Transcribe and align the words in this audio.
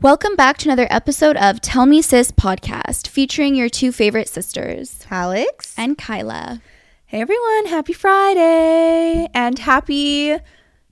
Welcome 0.00 0.36
back 0.36 0.58
to 0.58 0.68
another 0.68 0.86
episode 0.90 1.36
of 1.36 1.60
Tell 1.60 1.84
Me 1.84 2.00
Sis 2.02 2.30
podcast 2.30 3.08
featuring 3.08 3.54
your 3.56 3.68
two 3.68 3.90
favorite 3.90 4.28
sisters, 4.28 5.04
Alex. 5.10 5.74
and 5.76 5.98
Kyla. 5.98 6.62
Hey 7.06 7.20
everyone, 7.20 7.66
happy 7.66 7.92
Friday 7.92 9.28
and 9.34 9.58
happy 9.58 10.36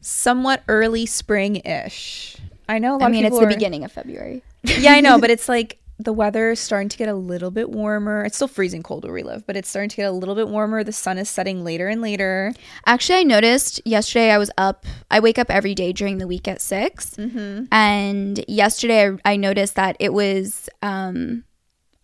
somewhat 0.01 0.63
early 0.67 1.07
spring 1.07 1.57
ish. 1.57 2.37
I 2.69 2.79
know 2.79 2.97
a 2.97 2.99
lot 2.99 3.03
I 3.03 3.09
mean, 3.11 3.25
it's 3.25 3.39
the 3.39 3.45
are- 3.45 3.49
beginning 3.49 3.85
of 3.85 3.93
February. 3.93 4.43
Yeah, 4.65 4.93
I 4.93 5.01
know, 5.01 5.21
but 5.21 5.31
it's 5.31 5.49
like 5.49 5.79
the 5.99 6.13
weather 6.13 6.51
is 6.51 6.61
starting 6.61 6.91
to 6.91 6.99
get 6.99 7.09
a 7.09 7.15
little 7.15 7.51
bit 7.51 7.71
warmer. 7.71 8.23
It's 8.25 8.37
still 8.37 8.49
freezing 8.49 8.83
cold 8.83 9.05
where 9.05 9.15
we 9.15 9.23
live, 9.23 9.47
but 9.47 9.57
it's 9.57 9.69
starting 9.69 9.89
to 9.91 9.97
get 9.97 10.05
a 10.05 10.13
little 10.13 10.35
bit 10.35 10.49
warmer. 10.49 10.85
The 10.85 10.93
sun 10.93 11.17
is 11.17 11.31
setting 11.31 11.65
later 11.65 11.89
and 11.89 12.03
later. 12.03 12.53
Actually, 12.85 13.21
I 13.21 13.23
noticed 13.23 13.81
yesterday 13.87 14.31
I 14.31 14.37
was 14.39 14.51
up. 14.59 14.85
I 15.11 15.21
wake 15.21 15.39
up 15.39 15.51
every 15.51 15.75
day 15.75 15.93
during 15.95 16.19
the 16.19 16.27
week 16.27 16.47
at 16.49 16.61
6 16.61 17.17
Mm-hmm. 17.17 17.65
and 17.73 18.45
yesterday 18.47 19.09
I, 19.25 19.33
I 19.33 19.37
noticed 19.37 19.75
that 19.77 19.97
it 19.99 20.13
was 20.13 20.69
um, 20.83 21.45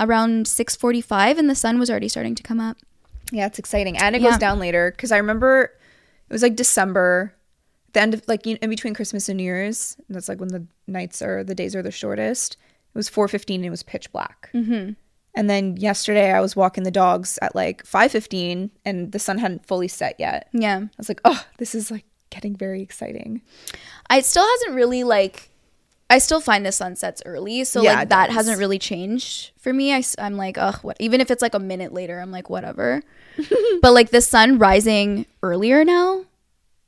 around 0.00 0.48
six 0.48 0.74
forty-five, 0.74 1.36
and 1.38 1.48
the 1.50 1.55
sun 1.55 1.78
was 1.78 1.91
already 1.91 2.09
starting 2.09 2.34
to 2.34 2.42
come 2.42 2.61
up. 2.61 2.78
Yeah, 3.30 3.47
it's 3.47 3.59
exciting. 3.59 3.98
And 3.98 4.16
it 4.16 4.22
Yeah. 4.22 4.30
goes 4.30 4.38
down 4.38 4.59
later 4.59 4.91
because 4.91 5.12
I 5.12 5.19
remember 5.19 5.64
it 6.28 6.33
was 6.33 6.42
like 6.42 6.56
December, 6.56 7.34
the 7.92 8.00
end 8.00 8.14
of 8.14 8.22
like 8.27 8.47
in 8.47 8.70
between 8.70 8.95
Christmas 8.95 9.28
and 9.28 9.36
New 9.36 9.45
Year's. 9.45 9.97
And 10.09 10.14
that's 10.16 10.28
like 10.30 10.41
when 10.41 10.48
the 10.48 10.66
nights 10.86 11.20
are 11.22 11.45
the 11.45 11.55
days 11.55 11.77
are 11.77 11.83
the 11.83 11.91
shortest. 11.91 12.56
It 12.95 12.98
was 12.98 13.09
4:15 13.10 13.56
and 13.56 13.64
it 13.66 13.70
was 13.70 13.82
pitch 13.82 14.12
black. 14.12 14.51
Mm-hmm. 14.55 14.92
And 15.34 15.48
then 15.48 15.77
yesterday 15.78 16.30
I 16.33 16.41
was 16.41 16.55
walking 16.55 16.84
the 16.84 16.91
dogs 16.91 17.38
at 17.41 17.55
like 17.55 17.84
5:15 17.84 18.70
and 18.84 19.12
the 19.12 19.19
sun 19.19 19.38
hadn't 19.38 19.66
fully 19.66 19.88
set 19.88 20.16
yet. 20.19 20.48
Yeah, 20.52 20.78
I 20.83 20.88
was 20.98 21.09
like, 21.09 21.20
"Oh, 21.24 21.45
this 21.59 21.74
is 21.74 21.91
like 21.91 22.05
getting 22.30 22.55
very 22.55 22.83
exciting." 22.83 23.42
I 24.10 24.20
still 24.20 24.47
hasn't 24.47 24.74
really 24.74 25.05
like. 25.05 25.48
I 26.10 26.19
still 26.19 26.42
find 26.42 26.66
the 26.66 26.73
sunsets 26.73 27.23
early, 27.24 27.64
so 27.64 27.80
Yeah, 27.80 27.95
like 27.95 28.10
that 28.10 28.27
does. 28.27 28.36
hasn't 28.36 28.59
really 28.59 28.78
changed 28.78 29.52
for 29.56 29.72
me. 29.72 29.95
I, 29.95 30.02
am 30.19 30.36
like, 30.36 30.59
ugh, 30.59 30.78
what? 30.83 30.98
Even 31.00 31.22
if 31.22 31.31
it's 31.31 31.41
like 31.41 31.55
a 31.55 31.59
minute 31.59 31.94
later, 31.94 32.20
I'm 32.20 32.31
like, 32.31 32.50
whatever. 32.50 33.03
but 33.81 33.94
like 33.94 34.11
the 34.11 34.20
sun 34.20 34.59
rising 34.59 35.25
earlier 35.42 35.86
now, 35.86 36.27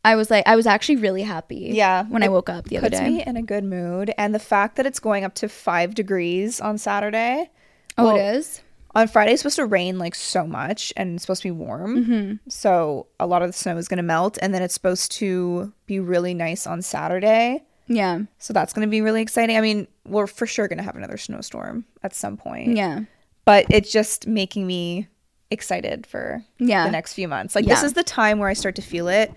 I 0.04 0.16
was 0.16 0.30
like, 0.30 0.46
I 0.46 0.54
was 0.56 0.66
actually 0.66 0.96
really 0.96 1.22
happy. 1.22 1.70
Yeah, 1.72 2.04
when 2.04 2.22
I 2.22 2.28
woke 2.28 2.50
up 2.50 2.66
the 2.66 2.76
other 2.78 2.88
Puts 2.88 3.00
day. 3.00 3.04
Puts 3.06 3.16
me 3.16 3.24
in 3.26 3.36
a 3.36 3.42
good 3.42 3.64
mood 3.64 4.12
and 4.18 4.34
the 4.34 4.38
fact 4.38 4.76
that 4.76 4.86
it's 4.86 5.00
going 5.00 5.24
up 5.24 5.34
to 5.36 5.48
5 5.48 5.94
degrees 5.94 6.60
on 6.60 6.78
Saturday. 6.78 7.50
oh, 7.96 8.06
well, 8.06 8.16
it 8.16 8.36
is. 8.36 8.60
On 8.94 9.08
Friday 9.08 9.32
it's 9.32 9.42
supposed 9.42 9.56
to 9.56 9.66
rain 9.66 9.98
like 9.98 10.14
so 10.14 10.46
much 10.46 10.92
and 10.96 11.14
it's 11.14 11.24
supposed 11.24 11.42
to 11.42 11.48
be 11.48 11.52
warm. 11.52 12.04
Mm-hmm. 12.04 12.48
So 12.48 13.08
a 13.18 13.26
lot 13.26 13.42
of 13.42 13.48
the 13.48 13.52
snow 13.52 13.76
is 13.76 13.88
going 13.88 13.96
to 13.96 14.04
melt 14.04 14.38
and 14.40 14.54
then 14.54 14.62
it's 14.62 14.74
supposed 14.74 15.10
to 15.12 15.72
be 15.86 15.98
really 15.98 16.32
nice 16.32 16.64
on 16.66 16.80
Saturday. 16.80 17.64
Yeah, 17.86 18.20
So 18.38 18.52
that's 18.54 18.72
going 18.72 18.86
to 18.86 18.90
be 18.90 19.00
really 19.02 19.20
exciting. 19.20 19.56
I 19.58 19.60
mean, 19.60 19.88
we're 20.06 20.26
for 20.26 20.46
sure 20.46 20.68
going 20.68 20.78
to 20.78 20.84
have 20.84 20.96
another 20.96 21.18
snowstorm 21.18 21.84
at 22.02 22.14
some 22.14 22.36
point. 22.36 22.76
yeah, 22.76 23.00
But 23.44 23.66
it's 23.68 23.90
just 23.92 24.26
making 24.26 24.66
me 24.66 25.08
excited 25.50 26.06
for 26.06 26.42
yeah. 26.58 26.84
the 26.86 26.92
next 26.92 27.12
few 27.14 27.28
months. 27.28 27.54
Like 27.54 27.66
this 27.66 27.82
is 27.82 27.92
the 27.94 28.02
time 28.04 28.38
where 28.38 28.48
I 28.48 28.54
start 28.54 28.76
to 28.76 28.82
feel 28.82 29.08
it. 29.08 29.34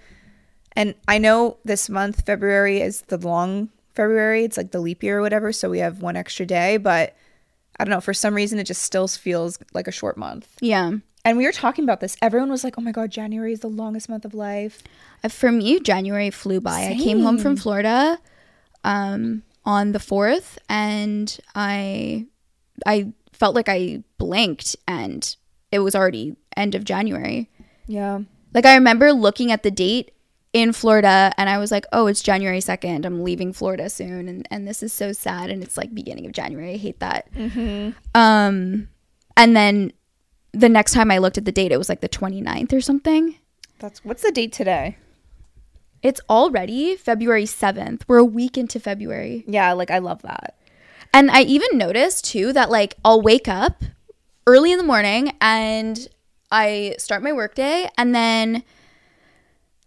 And 0.78 0.94
I 1.08 1.18
know 1.18 1.58
this 1.66 1.90
month 1.90 2.26
February 2.26 2.80
is 2.82 3.02
the 3.08 3.18
long 3.18 3.70
February. 3.96 4.44
It's 4.44 4.58
like 4.58 4.72
the 4.72 4.80
leap 4.80 5.02
year 5.02 5.18
or 5.18 5.22
whatever, 5.22 5.52
so 5.52 5.70
we 5.72 5.80
have 5.80 6.04
one 6.04 6.16
extra 6.16 6.46
day, 6.46 6.78
but 6.78 7.16
I 7.80 7.84
don't 7.84 7.90
know, 7.90 8.00
for 8.00 8.14
some 8.14 8.36
reason 8.36 8.60
it 8.60 8.66
just 8.66 8.84
still 8.84 9.08
feels 9.08 9.58
like 9.74 9.88
a 9.88 9.92
short 9.92 10.18
month. 10.18 10.48
yeah. 10.62 10.92
And 11.26 11.38
we 11.38 11.46
were 11.46 11.52
talking 11.52 11.84
about 11.84 12.00
this. 12.00 12.16
Everyone 12.22 12.50
was 12.50 12.64
like, 12.64 12.76
"Oh 12.78 12.82
my 12.82 12.94
god, 12.94 13.12
January 13.12 13.52
is 13.52 13.60
the 13.60 13.68
longest 13.68 14.08
month 14.08 14.24
of 14.24 14.34
life." 14.34 14.82
Uh, 15.26 15.28
For 15.28 15.52
me, 15.52 15.82
January 15.82 16.30
flew 16.30 16.62
by. 16.62 16.88
I 16.88 16.96
came 16.96 17.20
home 17.20 17.38
from 17.38 17.58
Florida 17.58 18.18
um, 18.86 19.44
on 19.66 19.92
the 19.92 20.00
fourth, 20.00 20.58
and 20.70 21.38
I 21.54 22.28
I 22.86 23.12
felt 23.34 23.56
like 23.56 23.68
I 23.68 24.04
blinked, 24.18 24.78
and 24.88 25.36
it 25.70 25.80
was 25.80 25.96
already 25.96 26.38
end 26.56 26.76
of 26.76 26.86
January. 26.86 27.50
Yeah. 27.88 28.20
Like 28.54 28.66
I 28.66 28.76
remember 28.76 29.12
looking 29.12 29.52
at 29.52 29.64
the 29.64 29.72
date 29.72 30.12
in 30.62 30.74
Florida, 30.74 31.34
and 31.38 31.50
I 31.50 31.58
was 31.58 31.72
like, 31.72 31.86
"Oh, 31.92 32.08
it's 32.08 32.22
January 32.22 32.62
second. 32.62 33.06
I'm 33.06 33.24
leaving 33.24 33.54
Florida 33.54 33.90
soon, 33.90 34.28
and 34.28 34.48
and 34.52 34.68
this 34.68 34.82
is 34.84 34.94
so 34.94 35.12
sad." 35.14 35.50
And 35.50 35.64
it's 35.64 35.78
like 35.78 35.94
beginning 35.94 36.26
of 36.26 36.32
January. 36.32 36.74
I 36.74 36.78
hate 36.78 37.00
that. 37.00 37.28
Um, 38.16 38.88
and 39.36 39.56
then 39.56 39.92
the 40.54 40.70
next 40.70 40.94
time 40.94 41.12
I 41.12 41.20
looked 41.20 41.38
at 41.38 41.46
the 41.46 41.52
date, 41.52 41.72
it 41.72 41.78
was 41.78 41.90
like 41.90 42.02
the 42.02 42.10
29th 42.10 42.74
or 42.74 42.82
something. 42.82 43.36
That's 43.80 44.04
what's 44.04 44.24
the 44.24 44.32
date 44.32 44.52
today? 44.52 44.98
It's 46.02 46.22
already 46.30 46.96
February 46.96 47.46
7th. 47.46 48.04
We're 48.08 48.18
a 48.18 48.26
week 48.26 48.58
into 48.58 48.80
February. 48.80 49.44
Yeah, 49.48 49.74
like 49.74 49.92
I 49.92 50.00
love 50.00 50.22
that. 50.24 50.58
And 51.14 51.30
I 51.32 51.42
even 51.42 51.78
noticed 51.78 52.26
too 52.26 52.54
that 52.54 52.70
like 52.70 52.96
I'll 53.04 53.22
wake 53.22 53.48
up 53.48 53.84
early 54.46 54.72
in 54.72 54.78
the 54.78 54.84
morning 54.84 55.34
and 55.42 56.08
I 56.52 56.96
start 56.98 57.22
my 57.24 57.34
workday 57.34 57.90
and 57.98 58.16
then 58.16 58.64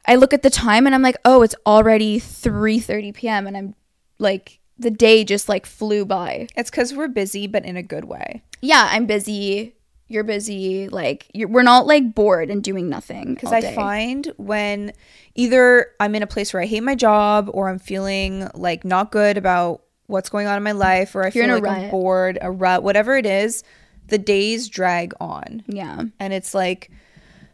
I 0.07 0.17
look 0.17 0.33
at 0.33 0.43
the 0.43 0.51
time 0.51 0.87
and 0.87 0.95
I'm 0.95 1.03
like, 1.03 1.17
"Oh, 1.25 1.43
it's 1.43 1.55
already 1.67 2.19
3:30 2.19 3.15
p.m." 3.15 3.47
and 3.47 3.57
I'm 3.57 3.75
like 4.19 4.59
the 4.79 4.91
day 4.91 5.25
just 5.25 5.49
like 5.49 5.67
flew 5.67 6.05
by. 6.05 6.49
It's 6.57 6.71
cuz 6.71 6.95
we're 6.95 7.09
busy 7.09 7.47
but 7.47 7.65
in 7.65 7.77
a 7.77 7.83
good 7.83 8.05
way. 8.05 8.43
Yeah, 8.61 8.89
I'm 8.91 9.07
busy. 9.07 9.75
You're 10.09 10.25
busy. 10.25 10.89
Like 10.89 11.27
you're, 11.35 11.49
we're 11.49 11.63
not 11.63 11.87
like 11.87 12.15
bored 12.15 12.51
and 12.51 12.65
doing 12.65 12.89
nothing. 12.89 13.35
Because 13.35 13.53
I 13.53 13.75
find 13.75 14.33
when 14.39 14.93
either 15.35 15.87
I'm 16.01 16.15
in 16.15 16.23
a 16.23 16.27
place 16.27 16.53
where 16.53 16.63
I 16.63 16.67
hate 16.67 16.83
my 16.83 16.95
job 16.95 17.49
or 17.53 17.69
I'm 17.69 17.79
feeling 17.79 18.49
like 18.55 18.85
not 18.85 19.13
good 19.13 19.37
about 19.37 19.83
what's 20.07 20.29
going 20.29 20.49
on 20.49 20.57
in 20.57 20.63
my 20.65 20.73
life 20.73 21.15
or 21.15 21.23
I 21.23 21.31
You're 21.33 21.47
feel 21.47 21.61
like 21.61 21.65
I'm 21.85 21.91
bored, 21.91 22.39
a 22.43 22.51
rut, 22.51 22.83
whatever 22.83 23.17
it 23.17 23.25
is, 23.27 23.63
the 24.09 24.19
days 24.19 24.69
drag 24.69 25.15
on. 25.21 25.63
yeah. 25.69 26.03
And 26.19 26.33
it's 26.33 26.53
like, 26.55 26.91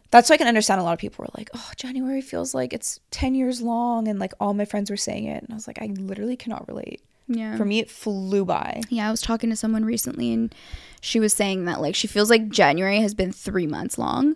that's 0.09 0.29
why 0.29 0.35
I 0.35 0.37
can 0.37 0.47
understand 0.47 0.79
a 0.79 0.83
lot 0.83 0.93
of 0.93 0.99
people 0.99 1.23
were 1.23 1.29
like, 1.37 1.49
oh, 1.53 1.71
January 1.75 2.21
feels 2.21 2.55
like 2.55 2.73
it's 2.73 2.99
10 3.11 3.35
years 3.35 3.61
long. 3.61 4.07
And 4.07 4.19
like 4.19 4.33
all 4.39 4.53
my 4.53 4.65
friends 4.65 4.89
were 4.89 4.97
saying 4.97 5.25
it. 5.25 5.43
And 5.43 5.51
I 5.51 5.55
was 5.55 5.67
like, 5.67 5.81
I 5.81 5.87
literally 5.87 6.37
cannot 6.37 6.67
relate. 6.67 7.01
Yeah. 7.27 7.57
For 7.57 7.65
me, 7.65 7.79
it 7.79 7.91
flew 7.91 8.45
by. 8.45 8.81
Yeah, 8.89 9.07
I 9.07 9.11
was 9.11 9.21
talking 9.21 9.49
to 9.49 9.55
someone 9.55 9.83
recently 9.83 10.31
and 10.31 10.55
she 11.01 11.19
was 11.19 11.33
saying 11.33 11.65
that 11.65 11.81
like 11.81 11.93
she 11.93 12.07
feels 12.07 12.29
like 12.29 12.47
January 12.49 13.01
has 13.01 13.13
been 13.13 13.33
3 13.33 13.67
months 13.67 13.97
long. 13.97 14.35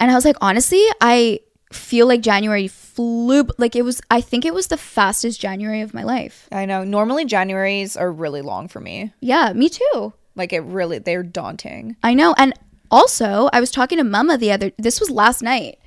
And 0.00 0.10
I 0.10 0.14
was 0.14 0.24
like, 0.24 0.36
honestly, 0.40 0.84
I 1.00 1.40
feel 1.72 2.08
like 2.08 2.20
January 2.20 2.66
flew 2.66 3.46
like 3.58 3.76
it 3.76 3.82
was 3.82 4.00
I 4.10 4.20
think 4.20 4.44
it 4.44 4.52
was 4.52 4.66
the 4.66 4.76
fastest 4.76 5.40
January 5.40 5.82
of 5.82 5.94
my 5.94 6.02
life. 6.02 6.48
I 6.50 6.66
know. 6.66 6.82
Normally, 6.82 7.24
Januaries 7.26 7.98
are 8.00 8.10
really 8.10 8.42
long 8.42 8.66
for 8.66 8.80
me. 8.80 9.12
Yeah, 9.20 9.52
me 9.52 9.68
too. 9.68 10.12
Like 10.34 10.52
it 10.52 10.60
really, 10.60 10.98
they're 10.98 11.22
daunting. 11.22 11.96
I 12.02 12.14
know. 12.14 12.34
And 12.36 12.54
also, 12.90 13.48
I 13.52 13.60
was 13.60 13.70
talking 13.70 13.98
to 13.98 14.04
Mama 14.04 14.36
the 14.38 14.52
other 14.52 14.72
this 14.78 15.00
was 15.00 15.10
last 15.10 15.42
night. 15.42 15.78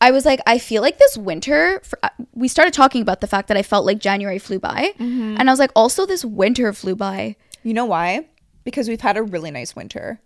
I 0.00 0.10
was 0.12 0.24
like, 0.24 0.40
I 0.46 0.58
feel 0.58 0.80
like 0.82 0.98
this 0.98 1.16
winter. 1.18 1.80
For, 1.84 1.98
uh, 2.02 2.08
we 2.34 2.48
started 2.48 2.72
talking 2.72 3.02
about 3.02 3.20
the 3.20 3.26
fact 3.26 3.48
that 3.48 3.56
I 3.56 3.62
felt 3.62 3.84
like 3.84 3.98
January 3.98 4.38
flew 4.38 4.58
by, 4.58 4.94
Mm-hmm. 4.98 5.36
and 5.38 5.50
I 5.50 5.52
was 5.52 5.58
like, 5.58 5.72
also 5.76 6.06
this 6.06 6.24
winter 6.24 6.72
flew 6.72 6.96
by. 6.96 7.36
You 7.62 7.74
know 7.74 7.84
why? 7.84 8.26
Because 8.64 8.88
we've 8.88 9.00
had 9.02 9.16
a 9.18 9.22
really 9.22 9.50
nice 9.50 9.76
winter. 9.76 10.20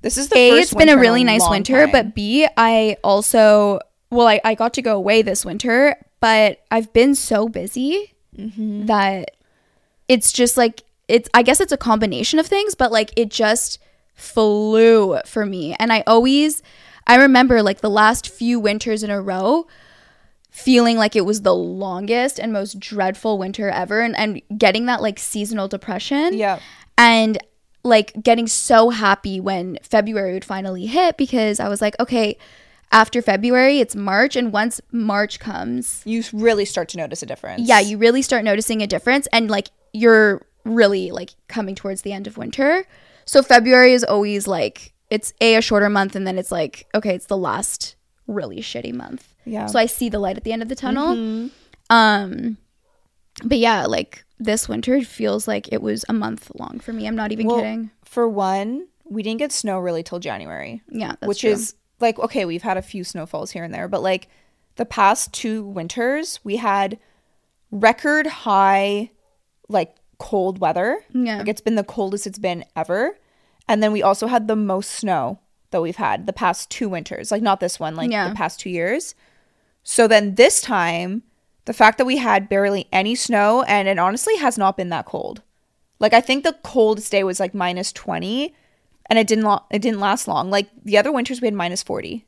This 0.00 0.16
is 0.16 0.28
the 0.28 0.38
a 0.38 0.50
first 0.52 0.62
it's 0.72 0.74
been 0.74 0.88
a 0.88 0.96
really 0.96 1.24
nice 1.24 1.46
winter 1.50 1.82
time. 1.86 1.90
but 1.92 2.14
b 2.14 2.46
i 2.56 2.96
also 3.02 3.80
well 4.10 4.28
I, 4.28 4.40
I 4.44 4.54
got 4.54 4.72
to 4.74 4.82
go 4.82 4.94
away 4.96 5.22
this 5.22 5.44
winter 5.44 5.96
but 6.20 6.60
i've 6.70 6.92
been 6.92 7.16
so 7.16 7.48
busy 7.48 8.14
Mm-hmm. 8.38 8.86
that 8.86 9.32
it's 10.06 10.30
just 10.30 10.56
like 10.56 10.84
it's 11.08 11.28
i 11.34 11.42
guess 11.42 11.60
it's 11.60 11.72
a 11.72 11.76
combination 11.76 12.38
of 12.38 12.46
things 12.46 12.76
but 12.76 12.92
like 12.92 13.10
it 13.16 13.28
just 13.30 13.80
flew 14.18 15.18
for 15.24 15.46
me 15.46 15.74
and 15.78 15.92
i 15.92 16.02
always 16.06 16.62
i 17.06 17.16
remember 17.16 17.62
like 17.62 17.80
the 17.80 17.90
last 17.90 18.28
few 18.28 18.60
winters 18.60 19.02
in 19.02 19.10
a 19.10 19.20
row 19.20 19.66
feeling 20.50 20.96
like 20.96 21.14
it 21.14 21.24
was 21.24 21.42
the 21.42 21.54
longest 21.54 22.40
and 22.40 22.52
most 22.52 22.80
dreadful 22.80 23.38
winter 23.38 23.70
ever 23.70 24.00
and, 24.00 24.16
and 24.16 24.42
getting 24.58 24.86
that 24.86 25.00
like 25.00 25.18
seasonal 25.18 25.68
depression 25.68 26.34
yeah, 26.34 26.58
and 26.96 27.38
like 27.84 28.12
getting 28.22 28.46
so 28.46 28.90
happy 28.90 29.40
when 29.40 29.78
February 29.82 30.34
would 30.34 30.44
finally 30.44 30.86
hit 30.86 31.16
because 31.16 31.60
I 31.60 31.68
was 31.68 31.80
like, 31.80 31.98
okay, 31.98 32.36
after 32.92 33.20
February, 33.20 33.80
it's 33.80 33.94
March. 33.94 34.36
And 34.36 34.52
once 34.52 34.80
March 34.92 35.40
comes, 35.40 36.02
you 36.04 36.22
really 36.32 36.64
start 36.64 36.88
to 36.90 36.96
notice 36.96 37.22
a 37.22 37.26
difference. 37.26 37.66
yeah, 37.66 37.80
you 37.80 37.98
really 37.98 38.22
start 38.22 38.44
noticing 38.44 38.82
a 38.82 38.86
difference. 38.86 39.26
And 39.32 39.50
like 39.50 39.68
you're 39.92 40.42
really 40.64 41.10
like 41.10 41.30
coming 41.48 41.74
towards 41.74 42.02
the 42.02 42.12
end 42.12 42.26
of 42.26 42.36
winter. 42.36 42.84
So 43.28 43.42
February 43.42 43.92
is 43.92 44.02
always 44.04 44.46
like, 44.48 44.94
it's 45.10 45.32
a, 45.40 45.56
a 45.56 45.60
shorter 45.62 45.88
month. 45.90 46.16
And 46.16 46.26
then 46.26 46.38
it's 46.38 46.50
like, 46.50 46.86
okay, 46.94 47.14
it's 47.14 47.26
the 47.26 47.36
last 47.36 47.94
really 48.26 48.58
shitty 48.60 48.92
month. 48.94 49.34
yeah. 49.44 49.66
So 49.66 49.78
I 49.78 49.86
see 49.86 50.08
the 50.08 50.18
light 50.18 50.36
at 50.36 50.44
the 50.44 50.52
end 50.52 50.62
of 50.62 50.68
the 50.68 50.74
tunnel. 50.74 51.14
Mhm. 51.14 51.50
Um, 51.90 52.56
but 53.44 53.58
yeah, 53.58 53.86
like 53.86 54.24
this 54.38 54.68
winter 54.68 55.00
feels 55.02 55.46
like 55.46 55.72
it 55.72 55.80
was 55.82 56.04
a 56.08 56.12
month 56.12 56.50
long 56.58 56.80
for 56.80 56.92
me. 56.92 57.06
I'm 57.06 57.16
not 57.16 57.30
even 57.32 57.46
Well, 57.46 57.56
kidding. 57.56 57.90
For 58.04 58.28
one, 58.28 58.88
we 59.04 59.22
didn't 59.22 59.38
get 59.38 59.52
snow 59.52 59.78
really 59.78 60.02
till 60.02 60.18
January, 60.18 60.82
Yeah, 60.90 61.14
which 61.24 61.40
true. 61.40 61.50
is 61.50 61.74
like 62.00 62.18
okay, 62.18 62.44
we've 62.44 62.62
had 62.62 62.76
a 62.76 62.82
few 62.82 63.04
snowfalls 63.04 63.50
here 63.52 63.64
and 63.64 63.72
there, 63.74 63.88
but 63.88 64.02
like 64.02 64.28
the 64.76 64.84
past 64.84 65.32
two 65.32 65.64
winters, 65.64 66.40
we 66.44 66.56
had 66.56 66.98
record 67.70 68.26
high 68.26 69.10
like 69.68 69.94
cold 70.18 70.58
weather. 70.58 71.00
Yeah. 71.12 71.38
Like 71.38 71.48
it's 71.48 71.60
been 71.60 71.74
the 71.76 71.84
coldest 71.84 72.26
it's 72.26 72.38
been 72.38 72.64
ever. 72.76 73.16
And 73.68 73.82
then 73.82 73.92
we 73.92 74.02
also 74.02 74.26
had 74.26 74.48
the 74.48 74.56
most 74.56 74.90
snow 74.90 75.38
that 75.70 75.82
we've 75.82 75.96
had 75.96 76.26
the 76.26 76.32
past 76.32 76.70
two 76.70 76.88
winters. 76.88 77.30
Like 77.30 77.42
not 77.42 77.60
this 77.60 77.78
one, 77.78 77.94
like 77.94 78.10
Yeah. 78.10 78.28
the 78.28 78.34
past 78.34 78.60
two 78.60 78.70
years. 78.70 79.14
So 79.82 80.08
then 80.08 80.34
this 80.34 80.60
time, 80.60 81.22
the 81.66 81.72
fact 81.74 81.98
that 81.98 82.04
we 82.06 82.16
had 82.16 82.48
barely 82.48 82.88
any 82.92 83.14
snow 83.14 83.62
and 83.62 83.86
it 83.88 83.98
honestly 83.98 84.36
has 84.36 84.56
not 84.58 84.76
been 84.76 84.88
that 84.88 85.04
cold. 85.06 85.42
Like 86.00 86.12
I 86.14 86.20
think 86.20 86.44
the 86.44 86.56
coldest 86.62 87.12
day 87.12 87.24
was 87.24 87.38
like 87.40 87.54
minus 87.54 87.92
20 87.92 88.54
and 89.10 89.18
it 89.18 89.26
didn't 89.26 89.44
lo- 89.44 89.64
it 89.70 89.82
didn't 89.82 90.00
last 90.00 90.26
long. 90.28 90.50
Like 90.50 90.68
the 90.84 90.96
other 90.98 91.12
winters 91.12 91.40
we 91.40 91.46
had 91.46 91.54
minus 91.54 91.82
40. 91.82 92.24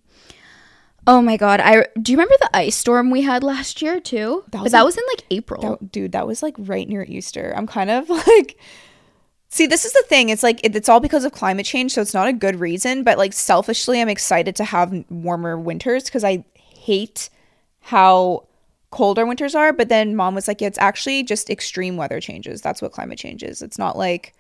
Oh 1.11 1.21
my 1.21 1.37
god! 1.37 1.59
I 1.59 1.89
do 2.01 2.13
you 2.13 2.17
remember 2.17 2.37
the 2.39 2.57
ice 2.57 2.77
storm 2.77 3.11
we 3.11 3.23
had 3.23 3.43
last 3.43 3.83
year 3.83 3.99
too? 3.99 4.45
That 4.53 4.59
but 4.59 4.63
was 4.63 4.73
that 4.73 4.85
was 4.85 4.97
in 4.97 5.03
like 5.09 5.25
April. 5.33 5.61
That- 5.81 5.91
dude, 5.91 6.13
that 6.13 6.25
was 6.25 6.41
like 6.41 6.55
right 6.57 6.89
near 6.89 7.03
Easter. 7.03 7.53
I'm 7.57 7.67
kind 7.67 7.91
of 7.91 8.09
like 8.29 8.57
See, 9.49 9.67
this 9.67 9.85
is 9.85 9.93
the 9.93 10.05
thing. 10.07 10.29
It's 10.29 10.45
like 10.45 10.61
it, 10.65 10.77
it's 10.77 10.89
all 10.89 11.01
because 11.01 11.25
of 11.25 11.33
climate 11.33 11.67
change, 11.67 11.93
so 11.95 12.01
it's 12.01 12.15
not 12.15 12.29
a 12.29 12.33
good 12.33 12.61
reason, 12.61 13.03
but 13.03 13.19
like 13.19 13.33
selfishly 13.33 14.01
I'm 14.01 14.09
excited 14.09 14.55
to 14.55 14.65
have 14.65 15.05
warmer 15.11 15.59
winters 15.59 16.09
cuz 16.09 16.23
I 16.23 16.45
hate 16.55 17.29
how 17.81 18.45
cold 18.93 19.19
our 19.19 19.27
winters 19.27 19.57
are, 19.57 19.73
but 19.73 19.89
then 19.89 20.15
mom 20.15 20.37
was 20.37 20.47
like, 20.47 20.61
yeah, 20.61 20.69
it's 20.69 20.79
actually 20.79 21.25
just 21.25 21.51
extreme 21.51 21.97
weather 21.97 22.21
changes. 22.21 22.61
That's 22.61 22.81
what 22.81 22.93
climate 22.93 23.19
change 23.19 23.43
is. 23.43 23.63
It's 23.63 23.79
not 23.79 23.99
like 23.99 24.33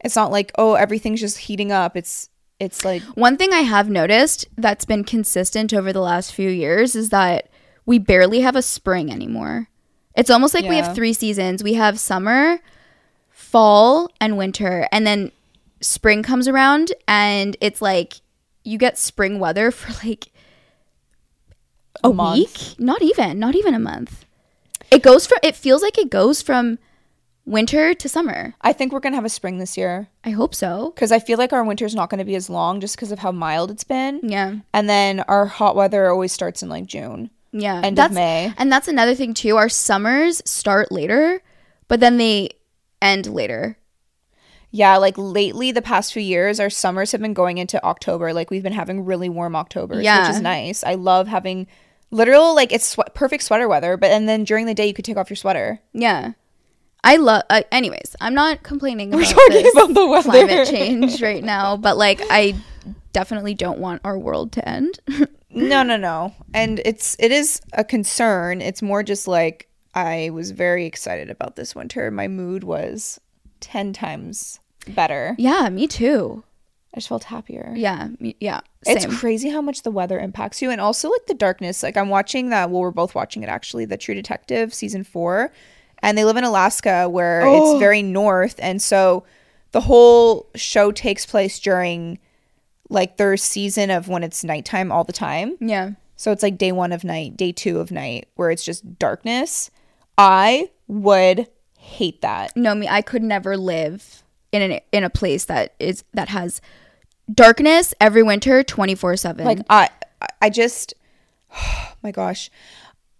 it's 0.00 0.16
not 0.16 0.32
like 0.32 0.50
oh, 0.58 0.74
everything's 0.74 1.20
just 1.20 1.38
heating 1.38 1.70
up. 1.70 1.96
It's 1.96 2.28
it's 2.60 2.84
like 2.84 3.02
One 3.14 3.36
thing 3.38 3.52
I 3.52 3.60
have 3.60 3.88
noticed 3.88 4.46
that's 4.56 4.84
been 4.84 5.02
consistent 5.02 5.72
over 5.72 5.92
the 5.92 6.00
last 6.00 6.34
few 6.34 6.50
years 6.50 6.94
is 6.94 7.08
that 7.08 7.48
we 7.86 7.98
barely 7.98 8.40
have 8.40 8.54
a 8.54 8.62
spring 8.62 9.10
anymore. 9.10 9.68
It's 10.14 10.30
almost 10.30 10.52
like 10.52 10.68
we 10.68 10.76
have 10.76 10.94
three 10.94 11.14
seasons. 11.14 11.64
We 11.64 11.74
have 11.74 11.98
summer, 11.98 12.60
fall, 13.30 14.10
and 14.20 14.36
winter. 14.36 14.86
And 14.92 15.06
then 15.06 15.32
spring 15.80 16.22
comes 16.22 16.46
around 16.46 16.92
and 17.08 17.56
it's 17.60 17.80
like 17.80 18.20
you 18.62 18.76
get 18.76 18.98
spring 18.98 19.38
weather 19.38 19.70
for 19.70 19.92
like 20.06 20.30
a, 22.04 22.12
month. 22.12 22.38
week? 22.38 22.78
Not 22.78 23.00
even, 23.02 23.38
not 23.38 23.54
even 23.54 23.72
a 23.72 23.78
month. 23.78 24.26
It 24.90 25.02
goes 25.02 25.26
from 25.26 25.38
it 25.42 25.56
feels 25.56 25.82
like 25.82 25.96
it 25.96 26.10
goes 26.10 26.42
from 26.42 26.78
winter 27.50 27.94
to 27.94 28.08
summer. 28.08 28.54
I 28.62 28.72
think 28.72 28.92
we're 28.92 29.00
going 29.00 29.12
to 29.12 29.16
have 29.16 29.24
a 29.24 29.28
spring 29.28 29.58
this 29.58 29.76
year 29.76 30.08
I 30.24 30.30
hope 30.30 30.54
so. 30.54 30.92
cuz 30.96 31.10
I 31.12 31.18
feel 31.18 31.38
like 31.38 31.52
our 31.52 31.64
winter's 31.64 31.94
not 31.94 32.08
going 32.10 32.18
to 32.18 32.24
be 32.24 32.34
as 32.36 32.48
long 32.48 32.80
just 32.80 32.96
cuz 32.96 33.10
of 33.12 33.18
how 33.18 33.32
mild 33.32 33.70
it's 33.70 33.84
been. 33.84 34.20
Yeah. 34.22 34.54
And 34.72 34.88
then 34.88 35.20
our 35.20 35.46
hot 35.46 35.76
weather 35.76 36.08
always 36.08 36.32
starts 36.32 36.62
in 36.62 36.68
like 36.68 36.86
June. 36.86 37.30
Yeah. 37.52 37.80
End 37.82 37.98
that's, 37.98 38.10
of 38.10 38.14
May. 38.14 38.52
And 38.56 38.70
that's 38.70 38.88
another 38.88 39.14
thing 39.14 39.34
too. 39.34 39.56
Our 39.56 39.68
summers 39.68 40.40
start 40.44 40.92
later, 40.92 41.42
but 41.88 42.00
then 42.00 42.16
they 42.16 42.50
end 43.02 43.26
later. 43.26 43.76
Yeah, 44.72 44.98
like 44.98 45.14
lately, 45.18 45.72
the 45.72 45.82
past 45.82 46.12
few 46.12 46.22
years, 46.22 46.60
our 46.60 46.70
summers 46.70 47.10
have 47.10 47.20
been 47.20 47.34
going 47.34 47.58
into 47.58 47.82
October. 47.84 48.32
Like 48.32 48.50
we've 48.52 48.62
been 48.62 48.72
having 48.72 49.04
really 49.04 49.28
warm 49.28 49.56
Octobers, 49.56 50.04
Yeah. 50.04 50.28
which 50.28 50.36
is 50.36 50.40
nice. 50.40 50.84
I 50.84 50.94
love 50.94 51.26
having 51.26 51.66
literal 52.12 52.54
like 52.54 52.72
it's 52.72 52.86
swe- 52.86 53.02
perfect 53.14 53.42
sweater 53.42 53.68
weather. 53.68 53.96
But 53.96 54.12
and 54.12 54.28
then 54.28 54.44
during 54.44 54.66
the 54.66 54.74
day, 54.74 54.86
you 54.86 54.94
could 54.94 55.04
take 55.04 55.16
off 55.16 55.28
your 55.28 55.36
sweater. 55.36 55.80
Yeah. 55.92 56.32
I 57.02 57.16
love 57.16 57.42
uh, 57.50 57.62
anyways, 57.72 58.14
I'm 58.20 58.34
not 58.34 58.62
complaining 58.62 59.10
We're 59.10 59.22
about 59.22 59.30
talking 59.34 59.62
this 59.62 59.74
about 59.74 59.94
the 59.94 60.06
weather. 60.06 60.30
climate 60.30 60.68
change 60.68 61.22
right 61.22 61.42
now, 61.42 61.76
but 61.76 61.96
like 61.96 62.20
I 62.30 62.54
definitely 63.12 63.54
don't 63.54 63.78
want 63.78 64.02
our 64.04 64.18
world 64.18 64.52
to 64.52 64.68
end. 64.68 64.98
No, 65.52 65.82
no, 65.82 65.96
no. 65.96 66.32
And 66.54 66.80
it's 66.84 67.16
it 67.18 67.32
is 67.32 67.60
a 67.72 67.82
concern. 67.82 68.60
It's 68.62 68.82
more 68.82 69.02
just 69.02 69.26
like 69.26 69.68
I 69.96 70.30
was 70.32 70.52
very 70.52 70.86
excited 70.86 71.28
about 71.28 71.56
this 71.56 71.74
winter. 71.74 72.08
My 72.12 72.28
mood 72.28 72.62
was 72.62 73.18
ten 73.58 73.92
times 73.92 74.60
better. 74.86 75.34
yeah, 75.38 75.68
me 75.68 75.88
too. 75.88 76.44
I 76.94 76.98
just 76.98 77.08
felt 77.08 77.24
happier. 77.24 77.72
Yeah, 77.76 78.10
me, 78.20 78.36
yeah. 78.38 78.60
It's 78.86 79.06
crazy 79.18 79.50
how 79.50 79.60
much 79.60 79.82
the 79.82 79.90
weather 79.90 80.20
impacts 80.20 80.62
you 80.62 80.70
and 80.70 80.80
also 80.80 81.10
like 81.10 81.26
the 81.26 81.34
darkness. 81.34 81.82
Like 81.82 81.96
I'm 81.96 82.10
watching 82.10 82.50
that 82.50 82.70
well 82.70 82.82
we're 82.82 82.92
both 82.92 83.16
watching 83.16 83.42
it 83.42 83.48
actually, 83.48 83.86
the 83.86 83.96
True 83.96 84.14
Detective 84.14 84.72
season 84.72 85.02
4 85.02 85.50
and 86.02 86.16
they 86.16 86.24
live 86.24 86.36
in 86.36 86.44
Alaska 86.44 87.08
where 87.08 87.42
Oh. 87.42 87.72
it's 87.72 87.80
very 87.80 88.02
north 88.02 88.56
and 88.58 88.80
so 88.82 89.24
the 89.72 89.82
whole 89.82 90.48
show 90.56 90.90
takes 90.92 91.24
place 91.26 91.58
during 91.60 92.18
like 92.88 93.16
their 93.18 93.36
season 93.36 93.90
of 93.90 94.08
when 94.08 94.22
it's 94.24 94.42
nighttime 94.42 94.90
all 94.90 95.04
the 95.04 95.12
time. 95.12 95.56
yeah. 95.60 95.92
So 96.16 96.32
it's 96.32 96.42
like 96.42 96.58
day 96.58 96.70
1 96.70 96.92
of 96.92 97.02
night, 97.02 97.36
day 97.38 97.50
2 97.50 97.78
of 97.80 97.90
night 97.90 98.28
where 98.34 98.50
it's 98.50 98.64
just 98.64 98.98
darkness. 98.98 99.70
I 100.18 100.68
would 100.86 101.46
hate 101.78 102.20
that. 102.20 102.54
No, 102.56 102.74
me 102.74 102.86
I 102.88 103.00
could 103.00 103.22
never 103.22 103.56
live 103.56 104.22
in 104.52 104.60
an 104.72 104.80
in 104.92 105.02
a 105.04 105.08
place 105.10 105.44
that 105.46 105.74
is 105.78 106.04
that 106.12 106.28
has 106.28 106.60
darkness 107.32 107.94
every 108.00 108.22
winter 108.22 108.62
24/7. 108.64 109.44
Like 109.44 109.60
I 109.70 109.88
I 110.42 110.50
just 110.50 110.92
my 112.02 112.10
gosh. 112.10 112.50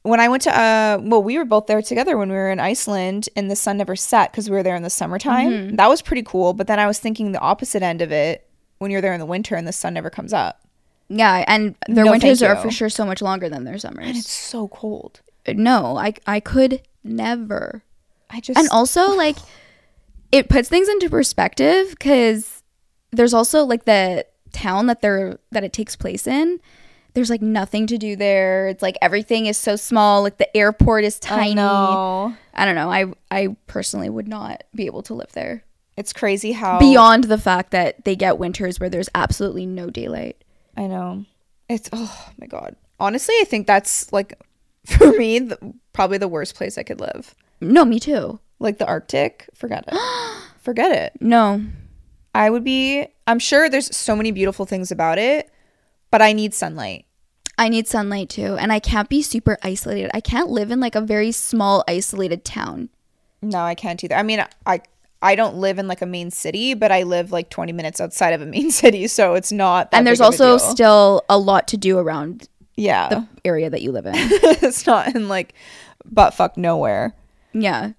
When 0.03 0.19
I 0.21 0.29
went 0.29 0.43
to 0.45 0.51
uh 0.59 0.99
well 1.03 1.23
we 1.23 1.37
were 1.37 1.45
both 1.45 1.67
there 1.67 1.83
together 1.83 2.17
when 2.17 2.31
we 2.31 2.35
were 2.37 2.51
in 2.51 2.59
Iceland 2.61 3.29
and 3.37 3.51
the 3.51 3.57
sun 3.57 3.77
never 3.77 3.97
set 3.97 4.33
cuz 4.33 4.49
we 4.49 4.57
were 4.57 4.63
there 4.63 4.77
in 4.77 4.83
the 4.83 4.91
summertime. 4.91 5.51
Mm-hmm. 5.51 5.77
That 5.77 5.89
was 5.89 6.01
pretty 6.03 6.23
cool, 6.23 6.55
but 6.55 6.67
then 6.67 6.79
I 6.79 6.87
was 6.87 6.99
thinking 6.99 7.33
the 7.33 7.41
opposite 7.41 7.83
end 7.83 8.01
of 8.01 8.11
it 8.13 8.47
when 8.79 8.91
you're 8.91 9.03
there 9.03 9.13
in 9.13 9.21
the 9.21 9.27
winter 9.27 9.57
and 9.57 9.67
the 9.69 9.73
sun 9.73 9.93
never 9.95 10.09
comes 10.11 10.33
up. 10.33 10.61
yeah, 11.09 11.45
and 11.47 11.75
their 11.89 12.05
No, 12.07 12.13
winters 12.13 12.43
are 12.43 12.57
for 12.57 12.71
sure 12.71 12.89
so 12.89 13.05
much 13.05 13.21
longer 13.21 13.49
than 13.49 13.65
their 13.65 13.77
summers. 13.79 14.07
And 14.07 14.17
it's 14.17 14.31
so 14.31 14.69
cold. 14.69 15.21
No, 15.47 15.97
I 15.99 16.15
I 16.27 16.41
could 16.41 16.81
never. 17.05 17.83
I 18.31 18.41
just 18.41 18.59
and 18.59 18.69
also 18.71 19.15
like 19.25 19.37
it 20.33 20.49
puts 20.49 20.69
things 20.69 20.89
into 20.89 21.11
perspective 21.11 21.91
because 21.91 22.63
there's 23.11 23.35
also 23.35 23.65
like 23.65 23.85
the 23.85 24.25
town 24.53 24.87
that 24.87 25.01
they're 25.03 25.39
that 25.51 25.65
it 25.65 25.73
takes 25.73 25.95
place 25.97 26.27
in 26.27 26.61
there's 27.21 27.31
like 27.31 27.43
nothing 27.43 27.87
to 27.87 27.99
do 27.99 28.17
there 28.17 28.69
it's 28.69 28.83
like 28.83 28.97
everything 29.03 29.45
is 29.47 29.59
so 29.59 29.77
small 29.77 30.23
like 30.23 30.39
the 30.39 30.57
airport 30.57 31.05
is 31.05 31.19
tiny 31.19 31.51
I 31.51 31.55
know. 31.55 32.35
I 32.55 32.65
don't 32.65 32.75
know 32.75 32.91
i 32.91 33.07
i 33.31 33.55
personally 33.67 34.09
would 34.09 34.27
not 34.27 34.65
be 34.75 34.87
able 34.87 35.03
to 35.03 35.15
live 35.15 35.33
there 35.33 35.65
It's 35.97 36.13
crazy 36.15 36.53
how 36.53 36.79
beyond 36.79 37.25
the 37.25 37.39
fact 37.39 37.73
that 37.73 38.05
they 38.07 38.17
get 38.17 38.39
winters 38.39 38.81
where 38.81 38.89
there's 38.89 39.11
absolutely 39.15 39.67
no 39.67 39.91
daylight 39.91 40.43
I 40.77 40.87
know. 40.87 41.27
It's 41.69 41.91
oh 41.93 42.31
my 42.39 42.47
god. 42.47 42.75
Honestly, 42.99 43.35
I 43.41 43.45
think 43.45 43.67
that's 43.67 44.11
like 44.13 44.41
for 44.87 45.13
me 45.13 45.39
the, 45.41 45.75
probably 45.93 46.17
the 46.17 46.29
worst 46.29 46.55
place 46.55 46.79
I 46.79 46.85
could 46.85 47.01
live. 47.01 47.35
no 47.61 47.85
me 47.85 48.01
too 48.01 48.41
Like 48.61 48.79
the 48.79 48.87
Arctic, 48.87 49.49
forget 49.55 49.85
it. 49.89 49.95
forget 50.61 50.91
it. 50.93 51.21
no 51.21 51.61
I 52.35 52.49
would 52.49 52.65
be 52.65 53.07
I'm 53.27 53.39
sure 53.41 53.69
there's 53.69 53.95
so 53.95 54.17
many 54.17 54.31
beautiful 54.31 54.65
things 54.65 54.91
about 54.91 55.19
it, 55.19 55.51
but 56.11 56.23
I 56.23 56.33
need 56.33 56.55
sunlight. 56.55 57.05
I 57.61 57.69
need 57.69 57.87
sunlight 57.87 58.31
too, 58.31 58.57
and 58.57 58.73
I 58.73 58.81
can't 58.81 59.09
be 59.11 59.21
super 59.21 59.59
isolated. 59.63 60.11
I 60.15 60.21
can't 60.21 60.49
live 60.49 60.71
in 60.71 60.81
like 60.81 60.95
a 60.95 61.01
very 61.03 61.31
small, 61.31 61.85
isolated 61.87 62.43
town. 62.43 62.89
No, 63.43 63.59
I 63.59 63.75
can't 63.75 64.03
either. 64.03 64.15
I 64.17 64.23
mean, 64.23 64.43
I 64.65 64.81
I 65.23 65.35
don't 65.35 65.57
live 65.57 65.79
in 65.79 65.87
like 65.87 66.01
a 66.01 66.07
main 66.07 66.31
city, 66.31 66.73
but 66.73 66.91
I 66.91 67.03
live 67.03 67.31
like 67.33 67.51
20 67.51 67.73
minutes 67.73 68.01
outside 68.01 68.31
of 68.33 68.41
a 68.41 68.47
main 68.47 68.71
city, 68.83 69.07
so 69.09 69.35
it's 69.35 69.53
not 69.53 69.91
that 69.91 69.99
and 69.99 70.07
there's 70.07 70.21
a 70.21 70.25
also 70.25 70.53
deal. 70.53 70.59
still 70.59 71.23
a 71.29 71.39
lot 71.39 71.69
to 71.69 71.77
do 71.77 71.99
around 71.99 72.49
yeah. 72.77 73.09
the 73.11 73.29
area 73.45 73.69
that 73.69 73.83
you 73.83 73.93
live 73.93 74.07
in. 74.07 74.15
it's 74.17 74.87
not 74.87 75.15
in 75.15 75.29
like 75.29 75.55
butt 76.11 76.33
fuck 76.33 76.57
nowhere. 76.57 77.15
yeah. 77.53 77.93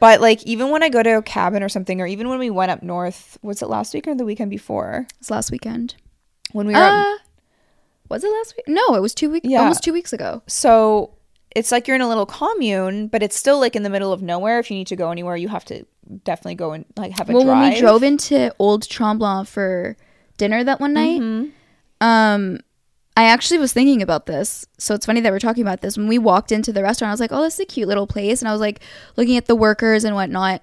But 0.00 0.20
like 0.20 0.42
even 0.44 0.70
when 0.70 0.82
I 0.82 0.88
go 0.88 1.02
to 1.02 1.18
a 1.18 1.22
cabin 1.22 1.62
or 1.62 1.68
something 1.68 2.00
or 2.00 2.06
even 2.06 2.28
when 2.28 2.38
we 2.38 2.50
went 2.50 2.70
up 2.70 2.82
north, 2.82 3.38
was 3.42 3.62
it 3.62 3.68
last 3.68 3.94
week 3.94 4.06
or 4.06 4.14
the 4.14 4.24
weekend 4.24 4.50
before? 4.50 5.06
It's 5.20 5.30
last 5.30 5.50
weekend. 5.50 5.94
When 6.52 6.66
we 6.66 6.74
were 6.74 6.80
up 6.80 7.06
Uh, 7.06 7.18
was 8.12 8.22
it 8.24 8.30
last 8.30 8.54
week? 8.56 8.64
No, 8.68 8.94
it 8.94 9.00
was 9.00 9.14
two 9.14 9.30
weeks. 9.30 9.48
Yeah. 9.48 9.60
Almost 9.60 9.82
two 9.82 9.92
weeks 9.92 10.12
ago. 10.12 10.42
So 10.46 11.14
it's 11.56 11.70
like 11.72 11.86
you're 11.88 11.96
in 11.96 12.00
a 12.00 12.08
little 12.08 12.26
commune, 12.26 13.08
but 13.08 13.22
it's 13.22 13.36
still 13.36 13.58
like 13.60 13.74
in 13.76 13.82
the 13.82 13.90
middle 13.90 14.12
of 14.12 14.22
nowhere. 14.22 14.58
If 14.58 14.70
you 14.70 14.76
need 14.76 14.86
to 14.88 14.96
go 14.96 15.10
anywhere, 15.10 15.36
you 15.36 15.48
have 15.48 15.64
to 15.66 15.84
definitely 16.24 16.54
go 16.54 16.72
and 16.72 16.84
like 16.96 17.18
have 17.18 17.28
a 17.28 17.32
well, 17.32 17.44
drive. 17.44 17.58
when 17.58 17.72
we 17.74 17.80
drove 17.80 18.02
into 18.02 18.54
Old 18.58 18.82
Tremblant 18.88 19.48
for 19.48 19.96
dinner 20.38 20.62
that 20.64 20.80
one 20.80 20.92
night, 20.94 21.20
Mm-hmm. 21.20 22.06
um, 22.06 22.60
I 23.14 23.24
actually 23.24 23.58
was 23.58 23.74
thinking 23.74 24.00
about 24.00 24.24
this. 24.24 24.64
So 24.78 24.94
it's 24.94 25.04
funny 25.04 25.20
that 25.20 25.30
we're 25.32 25.38
talking 25.38 25.62
about 25.62 25.82
this. 25.82 25.98
When 25.98 26.08
we 26.08 26.18
walked 26.18 26.50
into 26.50 26.72
the 26.72 26.82
restaurant, 26.82 27.10
I 27.10 27.12
was 27.12 27.20
like, 27.20 27.32
"Oh, 27.32 27.42
this 27.42 27.54
is 27.54 27.60
a 27.60 27.64
cute 27.66 27.86
little 27.88 28.06
place," 28.06 28.40
and 28.40 28.48
I 28.48 28.52
was 28.52 28.60
like 28.60 28.80
looking 29.16 29.36
at 29.36 29.44
the 29.46 29.54
workers 29.54 30.04
and 30.04 30.14
whatnot. 30.14 30.62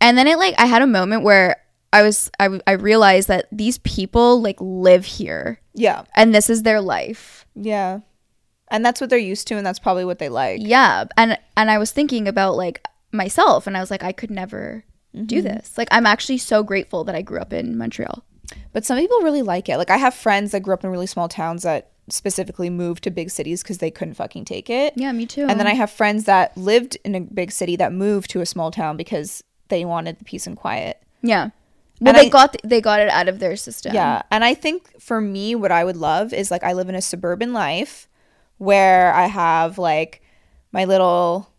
And 0.00 0.16
then 0.16 0.26
it 0.26 0.38
like 0.38 0.54
I 0.58 0.64
had 0.66 0.80
a 0.80 0.86
moment 0.86 1.22
where 1.22 1.56
I 1.94 2.02
was 2.02 2.30
I, 2.38 2.60
I 2.66 2.72
realized 2.72 3.28
that 3.28 3.46
these 3.52 3.78
people 3.78 4.42
like 4.42 4.56
live 4.60 5.04
here 5.04 5.60
yeah, 5.74 6.04
and 6.14 6.34
this 6.34 6.50
is 6.50 6.62
their 6.62 6.80
life. 6.80 7.46
yeah, 7.54 8.00
and 8.68 8.84
that's 8.84 9.00
what 9.00 9.10
they're 9.10 9.18
used 9.18 9.46
to, 9.48 9.56
and 9.56 9.64
that's 9.66 9.78
probably 9.78 10.04
what 10.04 10.18
they 10.18 10.28
like. 10.28 10.60
Yeah, 10.62 11.04
and 11.16 11.38
and 11.56 11.70
I 11.70 11.78
was 11.78 11.90
thinking 11.92 12.28
about 12.28 12.56
like 12.56 12.82
myself, 13.12 13.66
and 13.66 13.76
I 13.76 13.80
was 13.80 13.90
like, 13.90 14.02
I 14.04 14.12
could 14.12 14.30
never 14.30 14.84
do 15.14 15.36
Mm-hmm. 15.38 15.46
this. 15.48 15.78
Like, 15.78 15.88
I'm 15.92 16.06
actually 16.06 16.38
so 16.38 16.62
grateful 16.64 17.04
that 17.04 17.14
I 17.14 17.22
grew 17.22 17.38
up 17.38 17.52
in 17.52 17.78
Montreal. 17.78 18.24
But 18.72 18.84
some 18.84 18.98
people 18.98 19.20
really 19.20 19.42
like 19.42 19.68
it. 19.68 19.78
Like 19.78 19.90
I 19.90 19.96
have 19.96 20.12
friends 20.14 20.50
that 20.52 20.60
grew 20.64 20.74
up 20.74 20.82
in 20.84 20.90
really 20.90 21.06
small 21.06 21.28
towns 21.28 21.62
that 21.62 21.92
specifically 22.10 22.68
moved 22.68 23.04
to 23.04 23.10
big 23.10 23.30
cities 23.30 23.62
because 23.62 23.78
they 23.78 23.90
couldn't 23.90 24.14
fucking 24.14 24.44
take 24.44 24.68
it. 24.68 24.92
Yeah, 24.96 25.12
me 25.12 25.24
too. 25.26 25.46
And 25.48 25.58
then 25.58 25.66
I 25.68 25.74
have 25.74 25.90
friends 25.90 26.24
that 26.24 26.56
lived 26.56 26.98
in 27.04 27.14
a 27.14 27.20
big 27.20 27.50
city 27.52 27.76
that 27.76 27.92
moved 27.92 28.28
to 28.30 28.40
a 28.40 28.46
small 28.46 28.70
town 28.70 28.96
because 28.96 29.42
they 29.68 29.84
wanted 29.84 30.18
the 30.18 30.24
peace 30.24 30.46
and 30.46 30.56
quiet. 30.56 31.00
yeah. 31.22 31.50
Well, 32.04 32.14
And 32.14 32.22
they 32.22 32.26
I- 32.26 32.30
got 32.30 32.56
they 32.62 32.80
got 32.80 33.00
it 33.00 33.08
out 33.08 33.28
of 33.28 33.38
their 33.38 33.56
system. 33.56 33.94
Yeah. 33.94 34.22
And 34.30 34.44
I 34.44 34.54
think 34.54 35.00
for 35.00 35.20
me, 35.20 35.54
what 35.54 35.72
I 35.72 35.84
would 35.84 35.96
love 35.96 36.32
is 36.32 36.50
like 36.50 36.62
I 36.62 36.72
live 36.72 36.88
in 36.88 36.94
a 36.94 37.02
suburban 37.02 37.52
life 37.52 38.08
where 38.58 39.12
I 39.14 39.26
have 39.26 39.78
like 39.78 40.22
my 40.72 40.84
little 40.84 41.50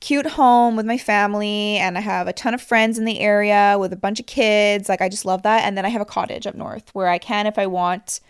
cute 0.00 0.26
home 0.26 0.76
with 0.76 0.86
my 0.86 0.96
family 0.98 1.76
and 1.78 1.98
I 1.98 2.00
have 2.00 2.28
a 2.28 2.32
ton 2.32 2.54
of 2.54 2.62
friends 2.62 2.98
in 2.98 3.04
the 3.04 3.18
area 3.18 3.76
with 3.80 3.92
a 3.92 3.96
bunch 3.96 4.20
of 4.20 4.26
kids. 4.26 4.88
Like 4.88 5.00
I 5.00 5.08
just 5.08 5.24
love 5.24 5.42
that. 5.42 5.64
And 5.64 5.76
then 5.76 5.84
I 5.84 5.88
have 5.88 6.00
a 6.00 6.04
cottage 6.06 6.46
up 6.46 6.54
north 6.54 6.90
where 6.94 7.08
I 7.08 7.18
can, 7.18 7.46
if 7.48 7.58
I 7.58 7.66
want, 7.66 8.20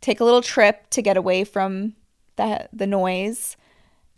take 0.00 0.20
a 0.20 0.24
little 0.24 0.40
trip 0.42 0.88
to 0.90 1.02
get 1.02 1.16
away 1.18 1.44
from 1.44 1.94
the 2.36 2.68
the 2.72 2.86
noise. 2.86 3.56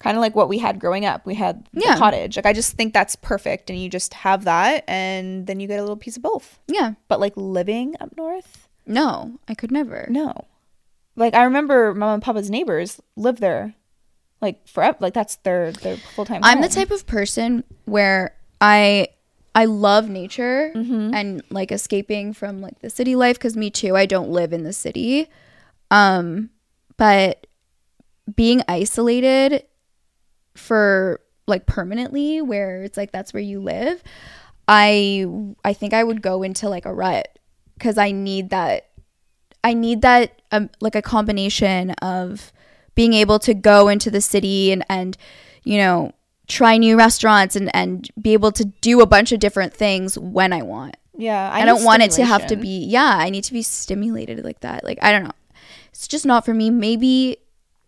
Kind 0.02 0.16
of 0.16 0.20
like 0.20 0.34
what 0.34 0.48
we 0.48 0.58
had 0.58 0.78
growing 0.80 1.04
up. 1.04 1.24
We 1.24 1.34
had 1.34 1.64
the 1.72 1.82
Yeah. 1.86 1.96
cottage. 1.96 2.36
Like 2.36 2.46
I 2.46 2.52
just 2.52 2.72
think 2.74 2.92
that's 2.92 3.14
perfect 3.16 3.70
and 3.70 3.78
you 3.78 3.88
just 3.88 4.12
have 4.14 4.44
that 4.44 4.84
and 4.88 5.46
then 5.46 5.60
you 5.60 5.68
get 5.68 5.78
a 5.78 5.82
little 5.82 5.96
piece 5.96 6.16
of 6.16 6.22
both. 6.22 6.58
Yeah. 6.66 6.94
But 7.08 7.20
like 7.20 7.32
living 7.36 7.94
up 8.00 8.16
north, 8.16 8.68
No, 8.86 9.38
I 9.48 9.54
could 9.54 9.70
never. 9.70 10.06
no. 10.10 10.32
Like 11.14 11.34
I 11.34 11.44
remember 11.44 11.94
mom 11.94 12.14
and 12.14 12.22
papa's 12.22 12.50
neighbors 12.50 13.00
live 13.16 13.38
there 13.40 13.74
like 14.40 14.66
forever. 14.66 14.96
Like 15.00 15.14
that's 15.14 15.36
their 15.36 15.70
their 15.72 15.96
full 15.98 16.24
time. 16.24 16.40
I'm 16.42 16.60
the 16.62 16.68
type 16.68 16.90
of 16.90 17.06
person 17.06 17.62
where 17.84 18.34
I 18.60 19.08
I 19.54 19.66
love 19.66 20.08
nature 20.08 20.72
Mm-hmm. 20.74 21.14
and 21.14 21.42
like 21.50 21.70
escaping 21.70 22.32
from 22.32 22.60
like 22.62 22.78
the 22.80 22.88
city 22.90 23.14
life 23.14 23.38
cuz 23.38 23.56
me 23.56 23.70
too 23.70 23.94
I 23.96 24.06
don't 24.06 24.30
live 24.30 24.52
in 24.52 24.64
the 24.64 24.72
city. 24.72 25.28
Um 25.90 26.50
but 26.96 27.46
being 28.34 28.62
isolated 28.68 29.64
for 30.54 31.20
like 31.46 31.66
permanently 31.66 32.40
where 32.40 32.82
it's 32.82 32.96
like 32.96 33.12
that's 33.12 33.32
where 33.32 33.42
you 33.42 33.60
live, 33.60 34.02
I 34.68 35.26
I 35.64 35.72
think 35.72 35.92
I 35.92 36.04
would 36.04 36.22
go 36.22 36.42
into 36.42 36.68
like 36.68 36.86
a 36.86 36.94
rut 36.94 37.38
cuz 37.78 37.98
I 37.98 38.12
need 38.12 38.50
that 38.50 38.88
I 39.64 39.74
need 39.74 40.02
that 40.02 40.42
um, 40.50 40.70
like 40.80 40.94
a 40.94 41.02
combination 41.02 41.90
of 42.02 42.52
being 42.94 43.14
able 43.14 43.38
to 43.40 43.54
go 43.54 43.88
into 43.88 44.10
the 44.10 44.20
city 44.20 44.72
and 44.72 44.84
and 44.88 45.16
you 45.62 45.78
know 45.78 46.12
try 46.48 46.76
new 46.76 46.96
restaurants 46.96 47.56
and 47.56 47.74
and 47.74 48.10
be 48.20 48.32
able 48.32 48.52
to 48.52 48.64
do 48.64 49.00
a 49.00 49.06
bunch 49.06 49.32
of 49.32 49.40
different 49.40 49.72
things 49.72 50.18
when 50.18 50.52
I 50.52 50.62
want. 50.62 50.96
Yeah, 51.16 51.50
I, 51.52 51.60
need 51.60 51.66
don't 51.66 51.84
want 51.84 52.02
it 52.02 52.10
to 52.12 52.24
have 52.24 52.46
to 52.48 52.56
be 52.56 52.84
yeah, 52.84 53.16
I 53.18 53.30
need 53.30 53.44
to 53.44 53.52
be 53.52 53.62
stimulated 53.62 54.44
like 54.44 54.60
that. 54.60 54.84
Like 54.84 54.98
I 55.02 55.12
don't 55.12 55.24
know. 55.24 55.32
It's 55.90 56.08
just 56.08 56.26
not 56.26 56.44
for 56.44 56.54
me. 56.54 56.70
Maybe 56.70 57.36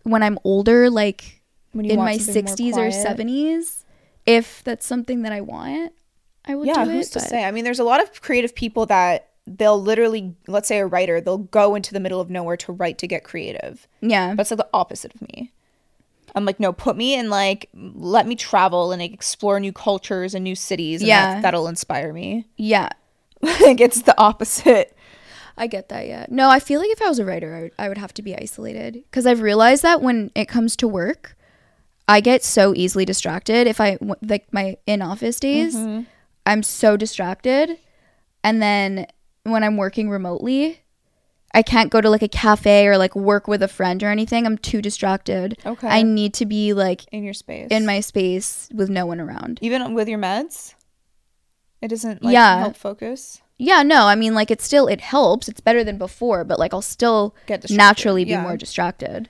when 0.03 0.23
I'm 0.23 0.39
older 0.45 0.91
like 0.91 1.43
when 1.75 1.85
you 1.85 1.93
in 1.93 1.99
my 1.99 2.17
60s 2.17 2.77
or 2.77 2.89
70s 2.91 3.83
if 4.27 4.65
that's 4.65 4.87
something 4.87 5.21
that 5.23 5.33
I 5.33 5.43
want, 5.43 5.93
I 6.47 6.55
would 6.55 6.67
Yeah, 6.67 6.85
do 6.87 6.91
who's 6.93 7.09
it. 7.09 7.13
to 7.13 7.19
but- 7.19 7.29
say? 7.29 7.45
I 7.45 7.51
mean, 7.51 7.65
there's 7.65 7.79
a 7.79 7.85
lot 7.85 8.03
of 8.03 8.23
creative 8.23 8.55
people 8.55 8.87
that 8.87 9.29
they'll 9.47 9.81
literally, 9.81 10.35
let's 10.47 10.67
say 10.69 10.79
a 10.79 10.87
writer, 10.87 11.21
they'll 11.21 11.37
go 11.37 11.75
into 11.75 11.93
the 11.93 12.01
middle 12.01 12.21
of 12.23 12.31
nowhere 12.31 12.57
to 12.57 12.73
write 12.73 12.97
to 12.99 13.07
get 13.07 13.25
creative. 13.25 13.87
Yeah. 14.01 14.35
That's 14.35 14.51
like 14.51 14.57
the 14.59 14.69
opposite 14.73 15.15
of 15.15 15.21
me. 15.21 15.53
I'm 16.35 16.47
like, 16.47 16.59
no, 16.59 16.73
put 16.73 16.97
me 16.97 17.15
in 17.15 17.29
like, 17.29 17.69
let 17.75 18.27
me 18.27 18.35
travel 18.35 18.91
and 18.93 19.03
like, 19.03 19.13
explore 19.13 19.61
new 19.61 19.73
cultures 19.73 20.35
and 20.35 20.43
new 20.43 20.55
cities. 20.55 21.03
And 21.03 21.09
Yeah. 21.09 21.35
that, 21.35 21.43
that'll 21.43 21.69
inspire 21.69 22.13
me. 22.15 22.47
yeah. 22.57 22.89
like 23.43 23.79
it's 23.83 24.01
the 24.03 24.19
opposite. 24.19 24.97
I 25.59 25.67
get 25.67 25.91
that, 25.91 26.07
yeah. 26.07 26.25
No, 26.31 26.49
I 26.49 26.59
feel 26.61 26.81
like 26.81 26.91
if 26.91 27.03
I 27.03 27.09
was 27.09 27.19
a 27.19 27.25
writer, 27.27 27.55
I 27.55 27.61
would, 27.65 27.73
I 27.79 27.89
would 27.89 27.99
have 27.99 28.15
to 28.15 28.23
be 28.23 28.35
isolated 28.35 28.95
because 29.11 29.27
I've 29.27 29.43
realized 29.43 29.83
that 29.83 30.01
when 30.01 30.31
it 30.35 30.47
comes 30.47 30.75
to 30.77 30.89
work, 30.89 31.37
I 32.07 32.21
get 32.21 32.45
so 32.45 32.75
easily 32.75 33.05
distracted. 33.05 33.67
If 33.67 33.81
I 33.81 33.99
like 34.23 34.53
my 34.53 34.77
in 34.87 35.01
office 35.03 35.41
days, 35.41 35.75
mm-hmm. 35.75 36.03
I'm 36.47 36.63
so 36.63 36.97
distracted, 36.97 37.79
and 38.43 38.61
then 38.61 39.07
when 39.45 39.65
I'm 39.65 39.77
working 39.77 40.11
remotely, 40.11 40.81
I 41.55 41.63
can't 41.63 41.91
go 41.91 42.01
to 42.01 42.11
like 42.11 42.23
a 42.23 42.29
cafe 42.29 42.87
or 42.87 42.99
like 42.99 43.15
work 43.17 43.47
with 43.49 43.63
a 43.63 43.69
friend 43.69 44.03
or 44.03 44.09
anything. 44.09 44.45
I'm 44.45 44.59
too 44.59 44.83
distracted. 44.83 45.57
Okay. 45.65 45.89
I 45.89 46.03
need 46.03 46.35
to 46.35 46.47
be 46.47 46.73
like 46.75 47.07
in 47.13 47.25
your 47.25 47.33
space. 47.35 47.69
in 47.71 47.87
my 47.87 48.01
space 48.01 48.69
with 48.75 48.91
no 48.91 49.07
one 49.07 49.21
around. 49.21 49.59
even 49.63 49.95
with 49.95 50.09
your 50.09 50.19
meds, 50.19 50.75
it 51.81 51.89
doesn't 51.89 52.23
like 52.23 52.33
Yeah. 52.35 52.59
help 52.59 52.77
focus. 52.77 53.41
Yeah, 53.57 53.83
no, 53.85 54.07
I 54.07 54.15
mean 54.17 54.35
like 54.35 54.51
it's 54.51 54.65
still 54.65 54.89
it 54.89 55.01
helps. 55.01 55.49
It's 55.49 55.61
better 55.61 55.85
than 55.85 55.97
before, 55.97 56.43
but 56.45 56.59
like 56.59 56.75
I'll 56.75 56.83
still 56.83 57.35
Get 57.47 57.61
distracted, 57.61 57.77
naturally 57.79 58.25
be 58.25 58.33
yeah. 58.33 58.43
more 58.43 58.57
distracted. 58.57 59.29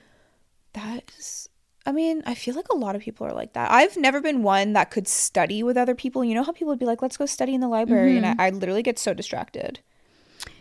That 0.73 1.03
is, 1.17 1.44
I 1.85 1.91
mean, 1.91 2.23
I 2.25 2.33
feel 2.33 2.55
like 2.55 2.69
a 2.69 2.75
lot 2.75 2.95
of 2.95 3.01
people 3.01 3.27
are 3.27 3.33
like 3.33 3.53
that. 3.53 3.71
I've 3.71 3.95
never 3.95 4.19
been 4.19 4.41
one 4.41 4.73
that 4.73 4.89
could 4.89 5.07
study 5.07 5.61
with 5.61 5.77
other 5.77 5.93
people. 5.93 6.23
You 6.23 6.33
know 6.33 6.43
how 6.43 6.51
people 6.51 6.69
would 6.69 6.79
be 6.79 6.85
like, 6.85 7.01
let's 7.01 7.17
go 7.17 7.25
study 7.25 7.53
in 7.53 7.61
the 7.61 7.67
library? 7.67 8.17
And 8.17 8.25
I, 8.25 8.47
I 8.47 8.49
literally 8.49 8.81
get 8.81 8.97
so 8.97 9.13
distracted. 9.13 9.79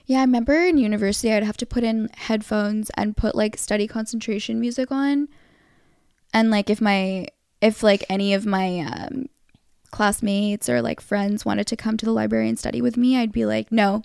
Yeah, 0.07 0.19
I 0.19 0.23
remember 0.23 0.55
in 0.55 0.77
university 0.77 1.33
I'd 1.33 1.43
have 1.45 1.57
to 1.59 1.67
put 1.67 1.83
in 1.83 2.11
headphones 2.15 2.91
and 2.91 3.17
put 3.17 3.35
like 3.35 3.57
study 3.57 3.87
concentration 3.87 4.61
music 4.61 4.93
on. 4.93 5.29
And 6.35 6.51
like 6.51 6.69
if 6.69 6.81
my 6.81 7.29
if 7.63 7.83
like 7.83 8.05
any 8.11 8.35
of 8.35 8.45
my 8.45 8.81
um 8.81 9.27
classmates 9.91 10.69
or 10.69 10.83
like 10.83 11.01
friends 11.01 11.47
wanted 11.47 11.67
to 11.69 11.77
come 11.77 11.97
to 11.97 12.05
the 12.05 12.13
library 12.13 12.49
and 12.49 12.59
study 12.59 12.83
with 12.83 12.99
me, 12.99 13.17
I'd 13.17 13.33
be 13.33 13.47
like, 13.47 13.73
"No." 13.73 14.03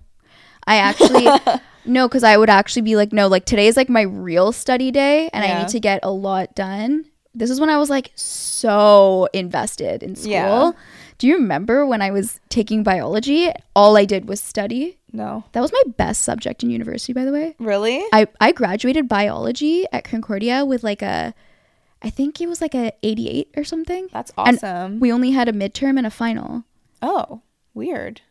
I 0.68 0.76
actually 0.76 1.26
no 1.86 2.08
cuz 2.10 2.24
I 2.24 2.38
would 2.38 2.50
actually 2.50 2.82
be 2.84 2.96
like, 2.96 3.12
"No, 3.14 3.28
like 3.28 3.46
today 3.46 3.68
is 3.68 3.78
like 3.78 3.90
my 3.90 4.02
real 4.02 4.52
study 4.52 4.92
day 4.92 5.30
and 5.34 5.44
I 5.44 5.60
need 5.60 5.70
to 5.70 5.80
get 5.80 6.00
a 6.04 6.12
lot 6.12 6.56
done." 6.56 7.06
This 7.36 7.50
is 7.52 7.60
when 7.60 7.70
I 7.70 7.78
was 7.78 7.90
like 7.90 8.12
so 8.16 9.28
invested 9.34 10.04
in 10.04 10.16
school. 10.16 10.32
Yeah. 10.32 10.72
Do 11.20 11.28
you 11.28 11.36
remember 11.36 11.86
when 11.86 12.02
I 12.02 12.12
was 12.12 12.40
taking 12.50 12.82
biology? 12.82 13.50
All 13.76 13.98
I 13.98 14.06
did 14.06 14.28
was 14.28 14.42
study. 14.42 14.98
No. 15.12 15.44
That 15.52 15.62
was 15.62 15.72
my 15.72 15.82
best 15.98 16.22
subject 16.22 16.64
in 16.64 16.70
university, 16.70 17.14
by 17.14 17.26
the 17.26 17.32
way. 17.34 17.56
Really? 17.60 18.04
I, 18.14 18.28
I 18.40 18.52
graduated 18.52 19.08
biology 19.10 19.86
at 19.92 20.04
Concordia 20.06 20.64
with 20.66 20.84
like 20.84 21.02
a, 21.02 21.34
I 22.02 22.10
think 22.10 22.40
it 22.40 22.48
was 22.48 22.62
like 22.62 22.74
a 22.74 22.94
88 23.04 23.50
or 23.58 23.64
something. 23.66 24.08
That's 24.14 24.32
And 24.38 24.58
awesome. 24.58 25.00
we 25.00 25.12
only 25.12 25.32
had 25.32 25.50
a 25.50 25.54
midterm 25.54 25.98
and 25.98 26.08
a 26.08 26.12
final. 26.12 26.64
oh, 27.02 27.42
weird. 27.74 28.22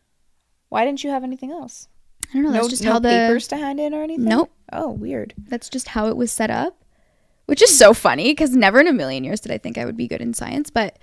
Why 0.70 0.84
didn't 0.84 1.04
you 1.04 1.10
have 1.10 1.24
anything 1.24 1.50
else? 1.50 1.88
I 2.30 2.34
don't 2.34 2.42
know. 2.44 2.52
That's 2.52 2.64
no 2.66 2.68
just 2.70 2.84
no 2.84 2.92
how 2.92 2.98
the 2.98 3.08
papers 3.08 3.48
to 3.48 3.56
hand 3.56 3.80
in 3.80 3.94
or 3.94 4.02
anything? 4.02 4.24
Nope. 4.26 4.50
Oh, 4.72 4.90
weird. 4.90 5.34
that's 5.48 5.68
just 5.68 5.88
how 5.88 6.08
it 6.08 6.16
was 6.16 6.30
set 6.30 6.50
up, 6.50 6.82
which 7.46 7.62
is 7.62 7.76
so 7.76 7.94
funny 7.94 8.30
because 8.32 8.54
never 8.54 8.80
in 8.80 8.86
a 8.86 8.92
million 8.92 9.24
years 9.24 9.40
did 9.40 9.50
I 9.52 9.58
think 9.58 9.78
I 9.78 9.84
would 9.84 9.96
be 9.96 10.06
good 10.06 10.20
in 10.20 10.34
science. 10.34 10.68
But 10.70 10.98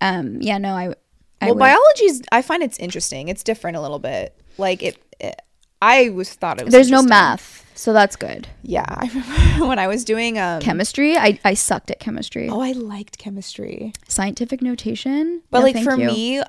um, 0.00 0.40
yeah, 0.40 0.58
no, 0.58 0.74
I. 0.74 0.94
I 1.40 1.46
well, 1.46 1.54
would- 1.54 1.58
biology's, 1.60 2.22
I 2.30 2.42
find 2.42 2.62
it's 2.62 2.78
interesting. 2.78 3.26
It's 3.28 3.42
different 3.42 3.76
a 3.76 3.80
little 3.80 3.98
bit. 3.98 4.40
Like 4.58 4.82
it, 4.82 4.96
it 5.18 5.42
I 5.80 6.10
was 6.10 6.32
thought 6.32 6.60
it 6.60 6.64
was 6.64 6.72
There's 6.72 6.90
no 6.92 7.02
math, 7.02 7.68
so 7.74 7.92
that's 7.92 8.14
good. 8.14 8.46
Yeah, 8.62 8.84
I 8.86 9.08
remember 9.08 9.66
when 9.66 9.78
I 9.80 9.88
was 9.88 10.04
doing 10.04 10.38
um 10.38 10.60
Chemistry, 10.60 11.16
I, 11.16 11.40
I 11.44 11.54
sucked 11.54 11.90
at 11.90 11.98
chemistry. 11.98 12.48
Oh, 12.48 12.60
I 12.60 12.70
liked 12.70 13.18
chemistry. 13.18 13.92
Scientific 14.06 14.62
notation, 14.62 15.42
But 15.50 15.58
No, 15.58 15.64
like 15.64 15.82
for 15.82 15.96
you. 15.98 16.06
me, 16.06 16.42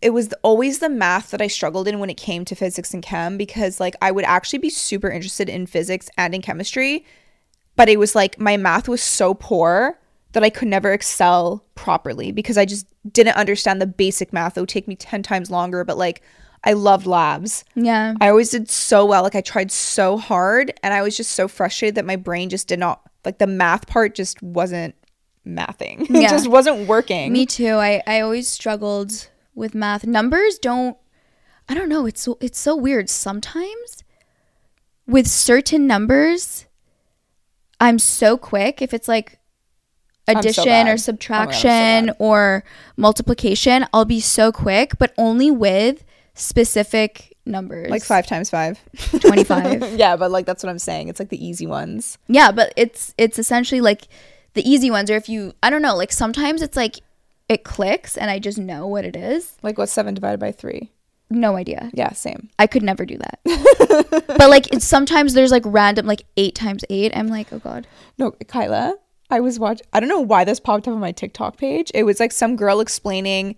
it 0.00 0.10
was 0.10 0.32
always 0.42 0.78
the 0.78 0.88
math 0.88 1.30
that 1.32 1.42
I 1.42 1.46
struggled 1.48 1.88
in 1.88 1.98
when 1.98 2.10
it 2.10 2.16
came 2.16 2.44
to 2.46 2.54
physics 2.54 2.94
and 2.94 3.02
chem 3.02 3.36
because 3.36 3.80
like 3.80 3.96
I 4.00 4.10
would 4.10 4.24
actually 4.24 4.60
be 4.60 4.70
super 4.70 5.10
interested 5.10 5.48
in 5.48 5.66
physics 5.66 6.08
and 6.16 6.34
in 6.34 6.42
chemistry, 6.42 7.04
but 7.76 7.88
it 7.88 7.98
was 7.98 8.14
like 8.14 8.38
my 8.38 8.56
math 8.56 8.88
was 8.88 9.02
so 9.02 9.34
poor 9.34 9.98
that 10.32 10.44
I 10.44 10.50
could 10.50 10.68
never 10.68 10.92
excel 10.92 11.64
properly 11.74 12.32
because 12.32 12.58
I 12.58 12.64
just 12.64 12.86
didn't 13.12 13.36
understand 13.36 13.80
the 13.80 13.86
basic 13.86 14.32
math. 14.32 14.56
It 14.56 14.60
would 14.60 14.68
take 14.68 14.86
me 14.86 14.94
10 14.94 15.22
times 15.22 15.50
longer, 15.50 15.84
but 15.84 15.96
like 15.98 16.22
I 16.64 16.72
loved 16.74 17.06
labs. 17.06 17.64
yeah, 17.74 18.14
I 18.20 18.28
always 18.28 18.50
did 18.50 18.68
so 18.68 19.06
well. 19.06 19.22
Like 19.22 19.34
I 19.36 19.40
tried 19.40 19.70
so 19.72 20.16
hard 20.18 20.72
and 20.82 20.92
I 20.92 21.02
was 21.02 21.16
just 21.16 21.32
so 21.32 21.48
frustrated 21.48 21.94
that 21.94 22.04
my 22.04 22.16
brain 22.16 22.50
just 22.50 22.68
did 22.68 22.78
not 22.78 23.00
like 23.24 23.38
the 23.38 23.46
math 23.46 23.86
part 23.86 24.14
just 24.14 24.42
wasn't 24.42 24.94
mathing. 25.46 26.02
it 26.10 26.10
Yeah. 26.10 26.28
just 26.30 26.48
wasn't 26.48 26.86
working. 26.88 27.32
Me 27.32 27.46
too. 27.46 27.74
I, 27.74 28.02
I 28.06 28.20
always 28.20 28.48
struggled 28.48 29.28
with 29.58 29.74
math. 29.74 30.06
Numbers 30.06 30.58
don't 30.58 30.96
I 31.68 31.74
don't 31.74 31.90
know, 31.90 32.06
it's 32.06 32.22
so, 32.22 32.38
it's 32.40 32.58
so 32.58 32.74
weird. 32.74 33.10
Sometimes 33.10 34.02
with 35.06 35.26
certain 35.26 35.86
numbers 35.86 36.66
I'm 37.80 37.98
so 37.98 38.36
quick 38.38 38.80
if 38.82 38.92
it's 38.94 39.08
like 39.08 39.38
so 40.28 40.38
addition 40.38 40.64
bad. 40.64 40.82
Oh 40.82 40.84
God, 40.86 40.92
or 40.92 40.96
so 40.96 41.02
subtraction 41.04 42.10
or 42.18 42.64
multiplication, 42.96 43.86
I'll 43.92 44.04
be 44.04 44.20
so 44.20 44.50
quick, 44.52 44.98
but 44.98 45.12
only 45.18 45.50
with 45.50 46.04
specific 46.34 47.36
numbers. 47.44 47.90
like 47.90 48.02
five 48.04 48.26
times 48.26 48.50
five 48.50 48.78
25. 49.20 49.94
yeah 49.98 50.16
but 50.16 50.30
like 50.30 50.44
that's 50.44 50.62
what 50.62 50.68
i'm 50.68 50.78
saying 50.78 51.08
it's 51.08 51.18
like 51.18 51.30
the 51.30 51.44
easy 51.46 51.66
ones 51.66 52.18
Yeah, 52.28 52.52
but 52.52 52.74
it's 52.76 53.14
it's 53.16 53.38
essentially 53.38 53.80
like 53.80 54.06
the 54.54 54.68
easy 54.68 54.90
ones 54.90 55.10
or 55.10 55.16
if 55.16 55.28
you 55.28 55.54
I 55.62 55.70
don't 55.70 55.82
know, 55.82 55.96
like 55.96 56.12
sometimes 56.12 56.62
it's 56.62 56.76
like 56.76 56.96
it 57.48 57.64
clicks 57.64 58.16
and 58.16 58.30
I 58.30 58.38
just 58.38 58.58
know 58.58 58.86
what 58.86 59.04
it 59.04 59.16
is. 59.16 59.56
like 59.62 59.78
what's 59.78 59.92
seven 59.92 60.14
divided 60.14 60.40
by 60.40 60.52
three 60.52 60.90
no 61.30 61.56
idea. 61.56 61.90
Yeah, 61.92 62.12
same. 62.12 62.48
I 62.58 62.66
could 62.66 62.82
never 62.82 63.04
do 63.04 63.18
that. 63.18 64.26
but 64.26 64.48
like 64.48 64.72
it's, 64.72 64.86
sometimes 64.86 65.34
there's 65.34 65.50
like 65.50 65.62
random 65.66 66.06
like 66.06 66.24
eight 66.36 66.54
times 66.54 66.84
eight. 66.90 67.12
I'm 67.14 67.28
like, 67.28 67.52
oh 67.52 67.58
god. 67.58 67.86
No, 68.16 68.32
Kyla, 68.32 68.96
I 69.30 69.40
was 69.40 69.58
watching. 69.58 69.86
I 69.92 70.00
don't 70.00 70.08
know 70.08 70.20
why 70.20 70.44
this 70.44 70.60
popped 70.60 70.88
up 70.88 70.94
on 70.94 71.00
my 71.00 71.12
TikTok 71.12 71.56
page. 71.56 71.90
It 71.94 72.04
was 72.04 72.20
like 72.20 72.32
some 72.32 72.56
girl 72.56 72.80
explaining 72.80 73.56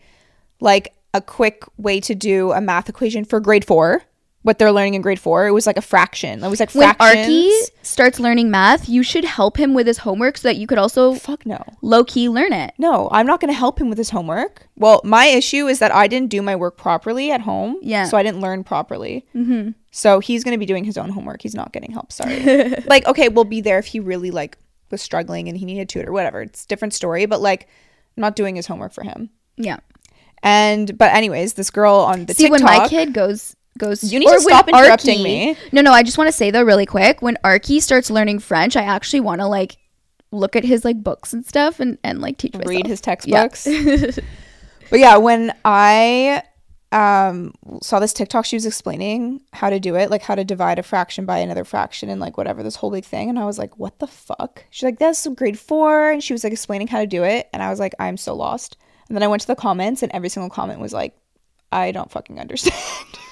like 0.61 0.95
a 1.15 1.21
quick 1.21 1.65
way 1.77 2.01
to 2.01 2.15
do 2.15 2.53
a 2.53 2.61
math 2.61 2.89
equation 2.89 3.25
for 3.25 3.41
grade 3.41 3.65
four. 3.65 4.03
What 4.43 4.59
they're 4.59 4.73
learning 4.73 4.95
in 4.95 5.03
grade 5.03 5.21
four. 5.21 5.47
It 5.47 5.51
was 5.51 5.67
like 5.67 5.77
a 5.77 5.83
fraction. 5.83 6.43
It 6.43 6.49
was 6.49 6.61
like 6.61 6.75
When 6.75 6.95
fractions. 6.95 7.29
Arky 7.29 7.51
starts 7.83 8.19
learning 8.19 8.51
math, 8.51 8.89
you 8.89 9.03
should 9.03 9.25
help 9.27 9.59
him 9.59 9.75
with 9.75 9.87
his 9.87 9.99
homework 9.99 10.39
so 10.39 10.49
that 10.49 10.57
you 10.57 10.67
could 10.67 10.79
also 10.79 11.15
Fuck 11.15 11.45
no. 11.45 11.63
low 11.83 12.05
key 12.05 12.29
learn 12.29 12.55
it. 12.55 12.73
No, 12.79 13.11
I'm 13.13 13.27
not 13.27 13.41
going 13.41 13.53
to 13.53 13.59
help 13.59 13.79
him 13.79 13.91
with 13.91 13.99
his 13.99 14.09
homework. 14.11 14.67
Well, 14.77 15.03
my 15.05 15.27
issue 15.27 15.67
is 15.67 15.79
that 15.81 15.95
I 15.95 16.07
didn't 16.07 16.31
do 16.31 16.41
my 16.41 16.57
work 16.57 16.79
properly 16.79 17.31
at 17.31 17.43
home. 17.43 17.77
Yeah. 17.83 18.05
So 18.05 18.17
I 18.17 18.23
didn't 18.23 18.41
learn 18.41 18.65
properly. 18.65 19.27
Mm-hmm. 19.35 19.73
So 19.91 20.21
he's 20.21 20.43
going 20.43 20.55
to 20.55 20.59
be 20.59 20.67
doing 20.67 20.85
his 20.85 20.97
own 20.97 21.11
homework. 21.11 21.43
He's 21.43 21.55
not 21.55 21.73
getting 21.75 21.93
help. 21.93 22.11
Sorry. 22.11 22.71
like, 22.87 23.07
okay, 23.07 23.29
we'll 23.29 23.45
be 23.45 23.61
there 23.61 23.79
if 23.79 23.87
he 23.87 24.01
really 24.01 24.31
like 24.31 24.57
was 24.91 25.03
struggling 25.03 25.49
and 25.49 25.59
he 25.59 25.67
needed 25.67 25.83
a 25.83 25.87
tutor, 25.87 26.13
whatever. 26.13 26.41
It's 26.41 26.65
a 26.65 26.69
different 26.69 26.95
story. 26.95 27.27
But 27.27 27.43
like, 27.43 27.69
I'm 28.17 28.23
not 28.23 28.37
doing 28.37 28.57
his 28.57 28.67
homework 28.67 28.93
for 28.93 29.05
him. 29.05 29.31
Yeah. 29.57 29.81
And 30.43 30.97
but 30.97 31.13
anyways, 31.13 31.55
this 31.55 31.71
girl 31.71 31.97
on 31.97 32.25
the 32.25 32.33
See, 32.33 32.45
TikTok. 32.45 32.67
when 32.67 32.79
my 32.79 32.89
kid 32.89 33.13
goes 33.13 33.55
goes, 33.79 34.13
You 34.13 34.19
need 34.19 34.29
to 34.29 34.41
stop 34.41 34.69
interrupting 34.69 35.21
Arky- 35.21 35.25
me. 35.25 35.57
No, 35.73 35.81
no, 35.83 35.93
I 35.93 36.03
just 36.03 36.19
want 36.19 36.29
to 36.29 36.33
say 36.33 36.51
though, 36.51 36.63
really 36.63 36.87
quick, 36.87 37.23
when 37.23 37.37
Arky 37.45 37.81
starts 37.81 38.11
learning 38.11 38.39
French, 38.41 38.77
I 38.77 38.83
actually 38.83 39.21
want 39.21 39.41
to 39.41 39.47
like 39.47 39.77
look 40.33 40.55
at 40.57 40.65
his 40.65 40.85
like 40.85 41.03
books 41.03 41.33
and 41.33 41.45
stuff 41.47 41.81
and 41.81 41.99
and 42.05 42.21
like 42.21 42.39
teach 42.39 42.53
myself. 42.55 42.69
read 42.69 42.87
his 42.87 43.01
Yeah. 43.01 43.47
textbooks. 43.47 43.65
but 44.91 44.99
yeah, 44.99 45.17
when 45.17 45.53
I 45.65 46.43
um 46.93 47.55
saw 47.83 48.01
this 48.01 48.13
TikTok, 48.13 48.45
she 48.45 48.57
was 48.57 48.67
explaining 48.67 49.41
how 49.53 49.71
to 49.71 49.79
do 49.81 49.95
it, 49.97 50.11
like 50.11 50.23
how 50.23 50.35
to 50.35 50.45
divide 50.45 50.79
a 50.79 50.83
fraction 50.83 51.25
by 51.25 51.39
another 51.39 51.65
fraction 51.65 52.09
and 52.09 52.21
like 52.21 52.37
whatever 52.37 52.63
this 52.65 52.77
whole 52.77 52.91
big 52.91 53.05
thing. 53.05 53.29
And 53.31 53.39
I 53.39 53.45
was 53.45 53.59
like, 53.59 53.79
what 53.79 53.99
the 54.01 54.07
fuck? 54.09 54.65
She's 54.71 54.83
like, 54.83 54.99
that's 54.99 55.27
grade 55.29 55.59
four. 55.59 56.11
And 56.11 56.23
she 56.23 56.33
was 56.33 56.43
like 56.45 56.53
explaining 56.53 56.89
how 56.89 56.99
to 57.01 57.07
do 57.07 57.23
it. 57.23 57.49
And 57.53 57.63
I 57.63 57.71
was 57.71 57.79
like, 57.79 57.95
I'm 58.01 58.17
so 58.17 58.35
lost. 58.35 58.77
And 59.09 59.17
then 59.17 59.23
I 59.23 59.29
went 59.29 59.41
to 59.43 59.47
the 59.49 59.55
comments 59.57 60.03
and 60.03 60.11
every 60.13 60.29
single 60.29 60.51
comment 60.51 60.81
was 60.81 60.93
like, 60.93 61.17
I 61.73 61.93
don't 61.93 62.11
fucking 62.11 62.41
understand. 62.41 62.75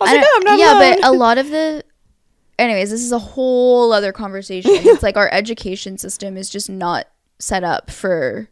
I 0.00 0.04
was 0.04 0.10
I 0.10 0.14
like, 0.16 0.24
oh, 0.26 0.34
I'm 0.38 0.44
not 0.44 0.58
yeah, 0.58 0.72
alone. 0.78 0.96
but 1.00 1.08
a 1.08 1.12
lot 1.12 1.38
of 1.38 1.50
the 1.50 1.84
anyways, 2.58 2.90
this 2.90 3.02
is 3.02 3.12
a 3.12 3.18
whole 3.18 3.92
other 3.92 4.12
conversation. 4.12 4.72
it's 4.74 5.02
like 5.02 5.16
our 5.16 5.28
education 5.32 5.98
system 5.98 6.36
is 6.36 6.50
just 6.50 6.68
not 6.70 7.06
set 7.38 7.64
up 7.64 7.90
for 7.90 8.48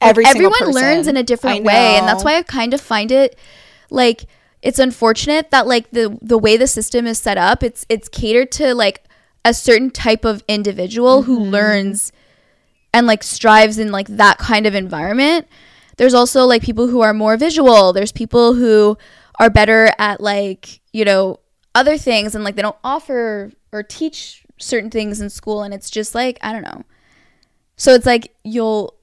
Every 0.00 0.24
single 0.24 0.52
everyone 0.54 0.74
learns 0.74 1.06
in 1.06 1.16
a 1.16 1.22
different 1.22 1.64
way 1.64 1.96
and 1.96 2.06
that's 2.06 2.22
why 2.22 2.36
i 2.36 2.42
kind 2.42 2.74
of 2.74 2.80
find 2.82 3.10
it 3.10 3.38
like 3.90 4.26
it's 4.62 4.78
unfortunate 4.78 5.50
that 5.50 5.66
like 5.66 5.90
the 5.90 6.18
the 6.20 6.36
way 6.36 6.56
the 6.58 6.66
system 6.66 7.06
is 7.06 7.18
set 7.18 7.38
up 7.38 7.62
it's 7.62 7.86
it's 7.88 8.08
catered 8.08 8.52
to 8.52 8.74
like 8.74 9.04
a 9.44 9.54
certain 9.54 9.90
type 9.90 10.24
of 10.26 10.42
individual 10.48 11.22
who 11.22 11.40
Mm-hmm. 11.40 11.50
learns 11.50 12.12
and 12.92 13.06
like 13.06 13.22
strives 13.22 13.78
in 13.78 13.90
like 13.90 14.08
that 14.08 14.36
kind 14.38 14.66
of 14.66 14.74
environment 14.74 15.46
there's 15.96 16.14
also 16.14 16.44
like 16.44 16.62
people 16.62 16.88
who 16.88 17.00
are 17.00 17.14
more 17.14 17.36
visual 17.38 17.92
there's 17.94 18.12
people 18.12 18.52
who 18.54 18.98
are 19.38 19.50
better 19.50 19.90
at 19.98 20.20
like 20.20 20.80
you 20.92 21.04
know 21.04 21.40
other 21.74 21.98
things 21.98 22.34
and 22.34 22.42
like 22.42 22.56
they 22.56 22.62
don't 22.62 22.76
offer 22.82 23.52
or 23.72 23.82
teach 23.82 24.44
certain 24.58 24.90
things 24.90 25.20
in 25.20 25.28
school 25.28 25.62
and 25.62 25.74
it's 25.74 25.90
just 25.90 26.14
like 26.14 26.38
i 26.42 26.52
don't 26.52 26.62
know. 26.62 26.82
So 27.76 27.92
it's 27.92 28.06
like 28.06 28.34
you'll 28.42 28.94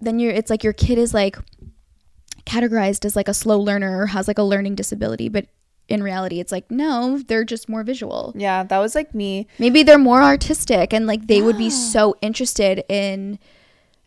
then 0.00 0.20
you're 0.20 0.32
it's 0.32 0.50
like 0.50 0.62
your 0.62 0.72
kid 0.72 0.98
is 0.98 1.12
like 1.12 1.36
categorized 2.46 3.04
as 3.04 3.16
like 3.16 3.28
a 3.28 3.34
slow 3.34 3.58
learner 3.58 4.00
or 4.00 4.06
has 4.06 4.28
like 4.28 4.38
a 4.38 4.42
learning 4.42 4.74
disability 4.74 5.28
but 5.28 5.46
in 5.88 6.02
reality 6.02 6.40
it's 6.40 6.52
like 6.52 6.70
no 6.70 7.18
they're 7.26 7.44
just 7.44 7.68
more 7.68 7.82
visual. 7.82 8.32
Yeah, 8.36 8.62
that 8.62 8.78
was 8.78 8.94
like 8.94 9.14
me. 9.14 9.48
maybe 9.58 9.82
they're 9.82 9.98
more 9.98 10.22
artistic 10.22 10.92
and 10.92 11.06
like 11.06 11.26
they 11.26 11.42
would 11.42 11.58
be 11.58 11.70
so 11.70 12.14
interested 12.22 12.84
in 12.88 13.38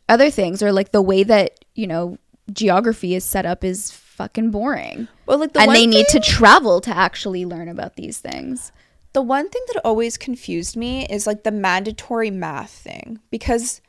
other 0.08 0.30
things 0.30 0.63
or 0.63 0.72
like 0.72 0.91
the 0.91 1.01
way 1.01 1.24
that 1.24 1.65
you 1.75 1.88
know 1.88 2.18
geography 2.53 3.15
is 3.15 3.24
set 3.24 3.46
up 3.46 3.63
is 3.63 3.91
fucking 4.12 4.51
boring 4.51 5.08
Well, 5.25 5.39
like 5.39 5.53
the 5.53 5.62
and 5.62 5.72
they 5.72 5.88
need 5.88 6.08
to 6.10 6.20
travel 6.20 6.82
to 6.82 6.96
actually 6.96 7.46
learn 7.46 7.68
about 7.70 7.96
these 7.96 8.20
things 8.20 8.72
The 9.13 9.22
one 9.22 9.50
thing 9.50 9.64
that 9.68 9.81
always 9.83 10.18
confused 10.18 10.75
me 10.75 11.05
is 11.07 11.27
like 11.27 11.44
the 11.44 11.51
mandatory 11.51 12.31
math 12.31 12.72
thing 12.72 13.20
because 13.29 13.81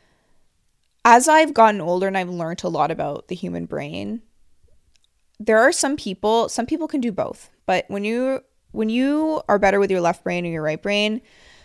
as 1.05 1.29
I've 1.29 1.55
gotten 1.55 1.81
older 1.81 2.07
and 2.07 2.17
I've 2.17 2.29
learned 2.29 2.63
a 2.65 2.69
lot 2.69 2.91
about 2.91 3.29
the 3.29 3.35
human 3.35 3.67
brain, 3.67 4.23
there 5.41 5.59
are 5.59 5.73
some 5.73 5.97
people, 5.97 6.49
some 6.49 6.67
people 6.67 6.89
can 6.89 7.01
do 7.01 7.11
both. 7.13 7.51
But 7.67 7.85
when 7.89 8.05
you 8.05 8.41
when 8.71 8.89
you 8.89 9.43
are 9.49 9.59
better 9.59 9.79
with 9.79 9.91
your 9.91 10.01
left 10.01 10.25
brain 10.25 10.47
or 10.47 10.49
your 10.49 10.63
right 10.63 10.81
brain 10.81 11.21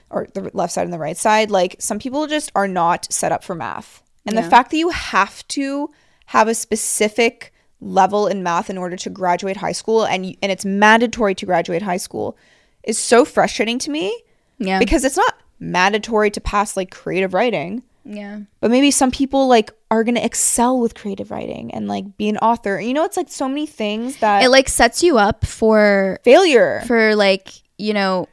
or 0.10 0.28
the 0.34 0.50
left 0.54 0.74
side 0.74 0.84
and 0.84 0.94
the 0.94 1.00
right 1.00 1.18
side, 1.18 1.50
like 1.50 1.78
some 1.80 2.00
people 2.00 2.28
just 2.28 2.52
are 2.54 2.68
not 2.68 3.12
set 3.12 3.32
up 3.32 3.44
for 3.44 3.56
math. 3.56 4.04
And 4.26 4.38
the 4.38 4.44
fact 4.44 4.72
that 4.72 4.78
you 4.78 4.90
have 4.90 5.48
to 5.50 5.90
have 6.26 6.50
a 6.50 6.54
specific 6.54 7.54
level 7.80 8.28
in 8.28 8.44
math 8.44 8.70
in 8.70 8.78
order 8.78 8.96
to 8.96 9.10
graduate 9.10 9.58
high 9.58 9.72
school 9.72 10.04
and 10.04 10.36
and 10.42 10.52
it's 10.52 10.66
mandatory 10.66 11.36
to 11.36 11.46
graduate 11.46 11.82
high 11.82 11.98
school 11.98 12.36
is 12.84 12.98
so 12.98 13.24
frustrating 13.24 13.78
to 13.78 13.92
me 13.92 14.24
yeah. 14.58 14.80
because 14.80 15.04
it's 15.04 15.18
not 15.18 15.36
mandatory 15.60 16.32
to 16.32 16.42
pass 16.42 16.76
like 16.78 16.90
creative 16.92 17.34
writing. 17.34 17.84
Yeah. 18.04 18.40
But 18.62 18.72
maybe 18.72 18.90
some 18.90 19.12
people 19.12 19.48
like 19.48 19.72
are 19.92 20.04
going 20.04 20.16
to 20.16 20.24
excel 20.24 20.80
with 20.80 20.96
creative 20.96 21.30
writing 21.30 21.74
and 21.74 21.88
like 21.88 22.18
be 22.18 22.30
an 22.30 22.38
author. 22.38 22.80
You 22.80 22.94
know 22.94 23.04
it's 23.04 23.18
like 23.18 23.30
so 23.30 23.48
many 23.48 23.66
things 23.66 24.18
that 24.18 24.44
it 24.44 24.50
like 24.50 24.70
sets 24.70 25.04
you 25.04 25.18
up 25.18 25.46
for 25.46 26.20
failure. 26.24 26.84
for 26.88 27.16
like 27.16 27.50
you 27.78 27.94
know 27.94 28.28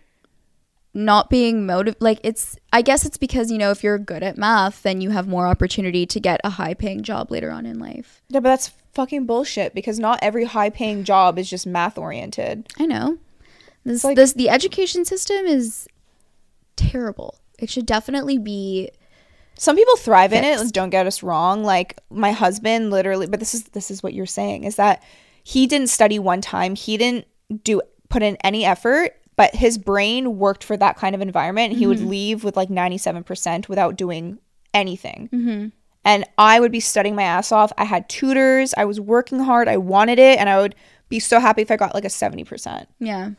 not 0.96 1.28
being 1.28 1.66
motive 1.66 1.96
like 1.98 2.20
it's 2.22 2.56
i 2.72 2.80
guess 2.80 3.04
it's 3.04 3.16
because 3.16 3.50
you 3.50 3.58
know 3.58 3.72
if 3.72 3.82
you're 3.82 3.98
good 3.98 4.22
at 4.22 4.38
math 4.38 4.84
then 4.84 5.00
you 5.00 5.10
have 5.10 5.26
more 5.26 5.48
opportunity 5.48 6.06
to 6.06 6.20
get 6.20 6.40
a 6.44 6.50
high 6.50 6.72
paying 6.72 7.02
job 7.02 7.32
later 7.32 7.50
on 7.50 7.66
in 7.66 7.80
life. 7.80 8.22
Yeah 8.28 8.38
but 8.38 8.50
that's 8.50 8.70
fucking 8.94 9.26
bullshit 9.26 9.74
because 9.74 9.98
not 9.98 10.18
every 10.22 10.44
high 10.44 10.70
paying 10.70 11.04
job 11.04 11.38
is 11.38 11.48
just 11.50 11.66
math 11.66 11.98
oriented 11.98 12.66
i 12.78 12.86
know. 12.86 13.18
This 13.84 14.04
like- 14.04 14.16
this 14.16 14.32
the 14.32 14.48
education 14.48 15.04
system 15.04 15.46
is 15.46 15.86
terrible. 16.76 17.38
It 17.58 17.70
should 17.70 17.86
definitely 17.86 18.38
be 18.38 18.90
some 19.56 19.76
people 19.76 19.96
thrive 19.96 20.32
in 20.32 20.42
it 20.42 20.72
don't 20.72 20.90
get 20.90 21.06
us 21.06 21.22
wrong 21.22 21.62
like 21.62 22.00
my 22.10 22.32
husband 22.32 22.90
literally 22.90 23.28
but 23.28 23.38
this 23.38 23.54
is 23.54 23.64
this 23.66 23.88
is 23.88 24.02
what 24.02 24.12
you're 24.12 24.26
saying 24.26 24.64
is 24.64 24.74
that 24.74 25.00
he 25.44 25.66
didn't 25.68 25.86
study 25.86 26.18
one 26.18 26.40
time 26.40 26.74
he 26.74 26.96
didn't 26.96 27.24
do 27.62 27.80
put 28.08 28.20
in 28.20 28.36
any 28.42 28.64
effort 28.64 29.12
but 29.36 29.54
his 29.54 29.78
brain 29.78 30.38
worked 30.38 30.64
for 30.64 30.76
that 30.76 30.96
kind 30.96 31.14
of 31.14 31.20
environment 31.20 31.72
he 31.72 31.86
would 31.86 31.98
mm-hmm. 31.98 32.08
leave 32.08 32.42
with 32.42 32.56
like 32.56 32.68
97% 32.68 33.68
without 33.68 33.94
doing 33.94 34.40
anything 34.72 35.28
mm-hmm. 35.32 35.68
And 36.04 36.24
i 36.38 36.60
would 36.60 36.72
be 36.72 36.80
studying 36.80 37.14
my 37.14 37.22
ass 37.22 37.52
off. 37.52 37.72
I 37.78 37.84
had 37.84 38.08
tutors. 38.08 38.74
I 38.76 38.84
was 38.84 39.00
working 39.00 39.38
hard. 39.38 39.68
I 39.68 39.76
wanted 39.76 40.18
it 40.18 40.38
and 40.38 40.48
i 40.48 40.60
would 40.60 40.74
be 41.08 41.20
so 41.20 41.40
happy 41.40 41.62
if 41.62 41.70
i 41.70 41.76
got 41.76 41.94
like 41.94 42.04
a 42.04 42.08
70% 42.08 42.86
yeah. 42.98 43.30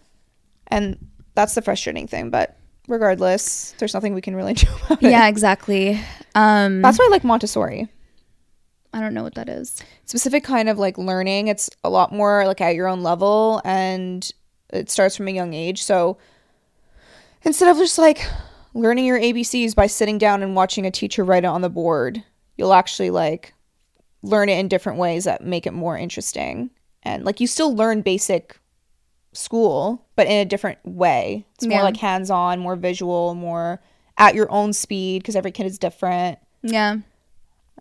And 0.68 0.98
that's 1.36 1.56
the 1.56 1.62
frustrating 1.62 2.08
thing 2.08 2.30
but 2.30 2.58
regardless 2.88 3.74
there's 3.80 3.94
nothing 3.94 4.14
we 4.14 4.22
can 4.22 4.36
really 4.36 4.54
do 4.66 4.68
about 4.86 5.04
it. 5.04 5.12
Yeah 5.12 5.28
exactly. 5.28 6.00
Um 6.36 6.82
that's 6.82 7.00
why 7.00 7.06
i 7.06 7.10
like 7.10 7.24
montessori. 7.24 7.88
I 8.94 9.02
don't 9.02 9.14
know 9.14 9.24
what 9.24 9.36
that 9.36 9.50
is. 9.50 9.84
Specific 10.06 10.46
kind 10.46 10.70
of 10.70 10.80
like 10.80 10.98
learning. 10.98 11.50
It's 11.50 11.70
a 11.84 11.90
lot 11.90 12.14
more 12.14 12.46
like 12.48 12.62
at 12.62 12.76
your 12.76 12.88
own 12.88 13.04
level 13.04 13.62
and 13.66 14.32
it 14.72 14.90
starts 14.90 15.18
from 15.18 15.28
a 15.28 15.32
young 15.32 15.54
age. 15.54 15.84
So 15.84 16.18
instead 17.44 17.70
of 17.70 17.78
just 17.78 17.98
like 17.98 18.26
learning 18.74 19.06
your 19.06 19.20
ABCs 19.20 19.76
by 19.76 19.88
sitting 19.88 20.18
down 20.18 20.42
and 20.42 20.56
watching 20.56 20.86
a 20.86 20.92
teacher 20.92 21.26
write 21.26 21.44
it 21.44 21.48
on 21.48 21.62
the 21.62 21.70
board, 21.70 22.24
you'll 22.58 22.74
actually 22.74 23.10
like 23.10 23.54
learn 24.22 24.50
it 24.50 24.58
in 24.60 24.68
different 24.68 24.98
ways 24.98 25.24
that 25.26 25.44
make 25.44 25.68
it 25.68 25.74
more 25.74 25.98
interesting. 25.98 26.70
And 27.04 27.24
like 27.26 27.40
you 27.40 27.48
still 27.48 27.76
learn 27.76 28.02
basic 28.02 28.58
school, 29.34 30.06
but 30.16 30.28
in 30.28 30.34
a 30.40 30.46
different 30.46 30.80
way. 30.86 31.46
It's 31.56 31.66
more 31.66 31.80
Yeah. 31.80 31.84
like 31.84 31.98
hands 31.98 32.32
on, 32.32 32.60
more 32.60 32.76
visual, 32.76 33.36
more 33.36 33.82
at 34.18 34.34
your 34.36 34.50
own 34.52 34.72
speed 34.74 35.22
because 35.22 35.36
every 35.36 35.52
kid 35.52 35.66
is 35.66 35.78
different. 35.78 36.40
yeah 36.64 36.98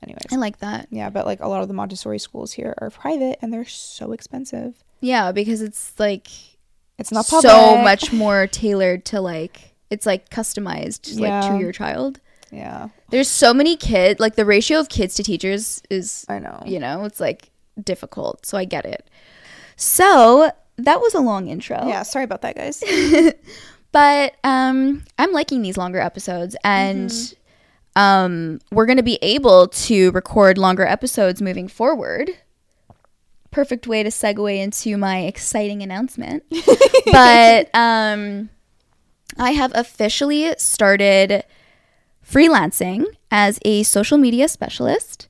Anyways. 0.03 0.27
i 0.33 0.37
like 0.37 0.59
that 0.59 0.89
Yeah, 0.91 1.09
but 1.09 1.25
like 1.25 1.41
a 1.41 1.49
lot 1.49 1.63
of 1.63 1.69
the 1.69 1.75
Montessori 1.75 2.19
schools 2.19 2.53
here 2.53 2.75
are 2.79 2.91
private 2.91 3.39
and 3.41 3.53
they're 3.53 3.65
so 3.65 4.13
expensive. 4.13 4.83
yeah 5.01 5.31
because 5.33 5.63
it's 5.63 5.99
like 5.99 6.27
It's 6.99 7.13
not 7.13 7.27
public. 7.27 7.51
so 7.51 7.77
much 7.79 8.13
more 8.13 8.47
tailored 8.49 9.05
to 9.07 9.21
like 9.21 9.75
it's 9.91 10.05
like 10.07 10.29
customized 10.29 11.19
like 11.21 11.49
to 11.51 11.59
your 11.59 11.71
child 11.73 12.21
Yeah, 12.55 12.89
there's 13.11 13.29
so 13.29 13.53
many 13.53 13.77
kids 13.77 14.21
like 14.21 14.37
the 14.37 14.45
ratio 14.45 14.79
of 14.79 14.89
kids 14.89 15.15
to 15.17 15.23
teachers 15.23 15.83
is 15.91 16.25
I 16.29 16.39
know. 16.39 16.63
you 16.65 16.79
know 16.79 17.05
it's 17.05 17.19
like 17.21 17.51
difficult 17.83 18.47
so 18.47 18.57
i 18.57 18.65
get 18.65 18.85
it 18.85 19.09
so 19.77 20.51
that 20.79 21.01
was 21.01 21.15
a 21.15 21.21
long 21.21 21.49
intro 21.49 21.87
Yeah, 21.89 22.03
sorry 22.05 22.25
about 22.25 22.43
that, 22.43 22.55
guys. 22.57 22.83
but 23.93 24.35
um 24.45 25.03
i'm 25.19 25.33
liking 25.33 25.63
these 25.63 25.77
longer 25.77 25.99
episodes 26.01 26.55
and 26.65 27.11
Mm-hmm. 27.11 28.01
um 28.01 28.61
we're 28.73 28.87
gonna 28.87 29.03
be 29.03 29.19
able 29.23 29.69
to 29.69 30.11
record 30.13 30.57
longer 30.59 30.85
episodes 30.87 31.43
moving 31.43 31.67
forward 31.69 32.31
perfect 33.51 33.87
way 33.87 34.03
to 34.03 34.09
segue 34.11 34.59
into 34.59 34.97
my 34.97 35.21
exciting 35.21 35.81
announcement. 35.81 36.43
but 37.13 37.71
um, 37.73 38.49
I 39.39 39.53
have 39.53 39.71
officially 39.77 40.53
started 40.59 41.45
freelancing 42.25 43.05
as 43.31 43.59
a 43.65 43.83
social 43.83 44.19
media 44.19 44.49
specialist. 44.49 45.29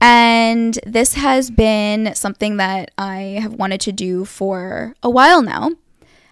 And 0.00 0.78
this 0.86 1.14
has 1.14 1.50
been 1.50 2.14
something 2.14 2.56
that 2.56 2.90
I 2.96 3.38
have 3.42 3.54
wanted 3.54 3.80
to 3.82 3.92
do 3.92 4.24
for 4.24 4.94
a 5.02 5.10
while 5.10 5.42
now. 5.42 5.72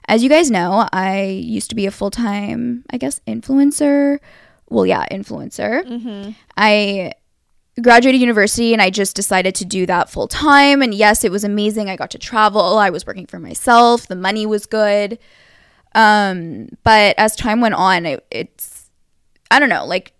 As 0.07 0.23
you 0.23 0.31
guys 0.31 0.51
know, 0.51 0.89
I 0.91 1.25
used 1.25 1.69
to 1.69 1.77
be 1.77 1.85
a 1.85 1.91
full 1.91 2.11
time, 2.11 2.85
I 2.91 2.97
guess, 2.97 3.21
influencer. 3.27 4.21
Well, 4.71 4.87
yeah, 4.87 5.05
influencer. 5.11 6.35
I 6.57 7.13
graduated 7.83 8.21
university 8.21 8.73
and 8.73 8.81
I 8.81 8.89
just 8.91 9.15
decided 9.15 9.55
to 9.57 9.67
do 9.67 9.85
that 9.87 10.09
full 10.09 10.29
time. 10.29 10.81
And 10.81 10.95
yes, 10.95 11.25
it 11.25 11.31
was 11.31 11.45
amazing. 11.45 11.91
I 11.91 11.97
got 11.97 12.11
to 12.13 12.19
travel. 12.19 12.79
I 12.79 12.89
was 12.89 13.07
working 13.07 13.27
for 13.27 13.39
myself. 13.39 14.09
The 14.09 14.17
money 14.17 14.47
was 14.47 14.65
good. 14.65 15.19
Um, 15.95 16.71
but 16.85 17.15
as 17.19 17.37
time 17.37 17.61
went 17.61 17.75
on, 17.75 18.07
it, 18.07 18.27
it's 18.31 18.78
I 19.51 19.59
don't 19.59 19.69
know, 19.69 19.87
like 19.87 20.13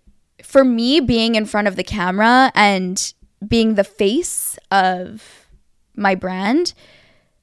for 0.43 0.63
me 0.63 0.99
being 0.99 1.35
in 1.35 1.45
front 1.45 1.67
of 1.67 1.75
the 1.75 1.83
camera 1.83 2.51
and 2.55 3.13
being 3.47 3.75
the 3.75 3.83
face 3.83 4.57
of 4.71 5.47
my 5.95 6.15
brand 6.15 6.73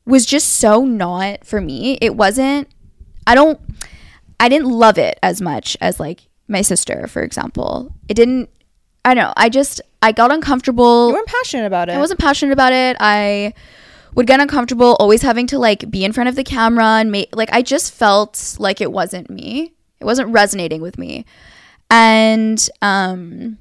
was 0.05 0.27
just 0.27 0.55
so 0.55 0.85
not 0.85 1.45
for 1.45 1.61
me. 1.61 1.99
It 2.01 2.17
wasn't 2.17 2.69
I 3.27 3.35
don't 3.35 3.61
I 4.39 4.49
didn't 4.49 4.71
love 4.71 4.99
it 4.99 5.19
as 5.23 5.41
much 5.41 5.77
as 5.81 5.99
like 5.99 6.29
my 6.49 6.63
sister, 6.63 7.07
for 7.07 7.23
example. 7.23 7.93
It 8.09 8.15
didn't 8.15 8.51
I 9.05 9.15
don't 9.15 9.25
know. 9.25 9.33
I 9.37 9.49
just 9.49 9.81
I 10.03 10.13
got 10.13 10.33
uncomfortable. 10.33 11.09
You 11.09 11.15
weren't 11.15 11.29
passionate 11.29 11.67
about 11.67 11.89
it. 11.89 11.93
I 11.93 11.99
wasn't 11.99 12.21
passionate 12.21 12.53
about 12.53 12.73
it. 12.73 12.97
I 13.01 13.55
would 14.15 14.27
get 14.27 14.41
uncomfortable 14.41 14.97
always 14.99 15.23
having 15.23 15.47
to 15.49 15.59
like 15.59 15.91
be 15.91 16.05
in 16.05 16.13
front 16.13 16.29
of 16.29 16.37
the 16.37 16.45
camera 16.45 16.99
and 16.99 17.13
make 17.13 17.35
like 17.35 17.53
I 17.53 17.63
just 17.63 17.93
felt 17.93 18.57
like 18.59 18.81
it 18.81 18.93
wasn't 18.93 19.31
me. 19.31 19.73
It 20.01 20.05
wasn't 20.05 20.31
resonating 20.31 20.81
with 20.81 20.99
me. 20.99 21.25
And 21.91 22.69
um 22.83 23.59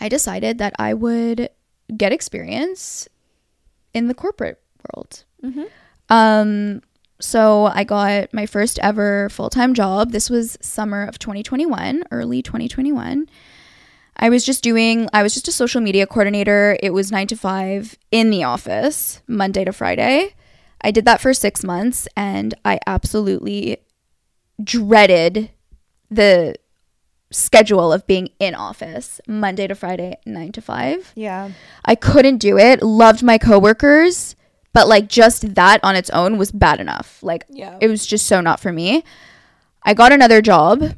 I 0.00 0.08
decided 0.08 0.58
that 0.58 0.74
I 0.78 0.94
would 0.94 1.50
get 1.96 2.12
experience 2.12 3.08
in 3.94 4.08
the 4.08 4.14
corporate 4.14 4.60
world. 4.94 5.24
Um 6.08 6.82
so 7.20 7.66
I 7.66 7.82
got 7.84 8.32
my 8.32 8.46
first 8.46 8.78
ever 8.80 9.28
full-time 9.30 9.74
job. 9.74 10.12
This 10.12 10.30
was 10.30 10.56
summer 10.60 11.02
of 11.04 11.18
2021, 11.18 12.04
early 12.12 12.42
2021. 12.42 13.28
I 14.16 14.28
was 14.30 14.44
just 14.44 14.62
doing, 14.62 15.08
I 15.12 15.22
was 15.22 15.34
just 15.34 15.48
a 15.48 15.52
social 15.52 15.80
media 15.80 16.06
coordinator. 16.06 16.76
It 16.82 16.90
was 16.90 17.10
nine 17.10 17.26
to 17.28 17.36
five 17.36 17.96
in 18.10 18.30
the 18.30 18.44
office, 18.44 19.20
Monday 19.26 19.64
to 19.64 19.72
Friday. 19.72 20.34
I 20.80 20.90
did 20.92 21.04
that 21.06 21.20
for 21.20 21.34
six 21.34 21.64
months 21.64 22.06
and 22.16 22.54
I 22.64 22.78
absolutely 22.86 23.78
dreaded 24.62 25.50
the 26.10 26.54
schedule 27.30 27.92
of 27.92 28.06
being 28.06 28.30
in 28.38 28.54
office 28.54 29.20
Monday 29.26 29.66
to 29.66 29.74
Friday, 29.74 30.16
nine 30.24 30.52
to 30.52 30.60
five. 30.62 31.12
Yeah. 31.14 31.50
I 31.84 31.94
couldn't 31.94 32.38
do 32.38 32.56
it. 32.58 32.82
Loved 32.82 33.22
my 33.22 33.36
coworkers, 33.38 34.34
but 34.72 34.88
like 34.88 35.08
just 35.08 35.54
that 35.54 35.80
on 35.82 35.94
its 35.96 36.10
own 36.10 36.38
was 36.38 36.50
bad 36.52 36.80
enough. 36.80 37.22
Like 37.22 37.44
Yeah. 37.50 37.76
it 37.80 37.88
was 37.88 38.06
just 38.06 38.26
so 38.26 38.40
not 38.40 38.60
for 38.60 38.72
me. 38.72 39.04
I 39.82 39.94
got 39.94 40.12
another 40.12 40.40
job, 40.42 40.94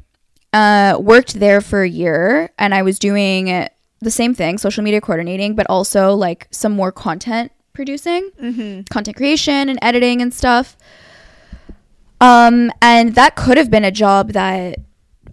uh, 0.53 0.97
worked 0.99 1.35
there 1.39 1.61
for 1.61 1.81
a 1.83 1.89
year, 1.89 2.49
and 2.57 2.73
I 2.73 2.81
was 2.81 2.97
doing 2.99 3.67
the 4.01 4.11
same 4.11 4.33
thing, 4.33 4.57
social 4.57 4.83
media 4.83 4.99
coordinating, 5.01 5.55
but 5.55 5.65
also 5.69 6.13
like 6.15 6.47
some 6.51 6.71
more 6.71 6.91
content 6.91 7.51
producing, 7.73 8.31
content 8.89 9.15
creation 9.15 9.69
and 9.69 9.77
editing 9.81 10.21
and 10.21 10.33
stuff. 10.33 10.75
Um, 12.19 12.71
and 12.81 13.15
that 13.15 13.35
could 13.35 13.57
have 13.57 13.71
been 13.71 13.85
a 13.85 13.91
job 13.91 14.33
that 14.33 14.77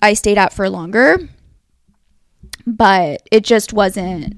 I 0.01 0.15
stayed 0.15 0.39
at 0.39 0.53
for 0.53 0.69
longer, 0.69 1.19
but 2.67 3.23
it 3.31 3.45
just 3.45 3.73
wasn't. 3.73 4.37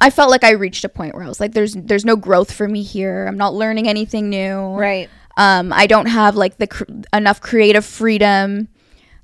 I 0.00 0.10
felt 0.10 0.30
like 0.30 0.44
I 0.44 0.50
reached 0.50 0.84
a 0.84 0.88
point 0.88 1.14
where 1.14 1.24
I 1.24 1.28
was 1.28 1.40
like, 1.40 1.52
"There's, 1.52 1.74
there's 1.74 2.04
no 2.04 2.16
growth 2.16 2.52
for 2.52 2.68
me 2.68 2.82
here. 2.82 3.26
I'm 3.26 3.36
not 3.36 3.54
learning 3.54 3.88
anything 3.88 4.28
new. 4.28 4.74
Right. 4.74 5.10
Um, 5.36 5.72
I 5.72 5.86
don't 5.86 6.06
have 6.06 6.36
like 6.36 6.58
the 6.58 6.66
cr- 6.66 6.84
enough 7.12 7.40
creative 7.40 7.84
freedom. 7.84 8.68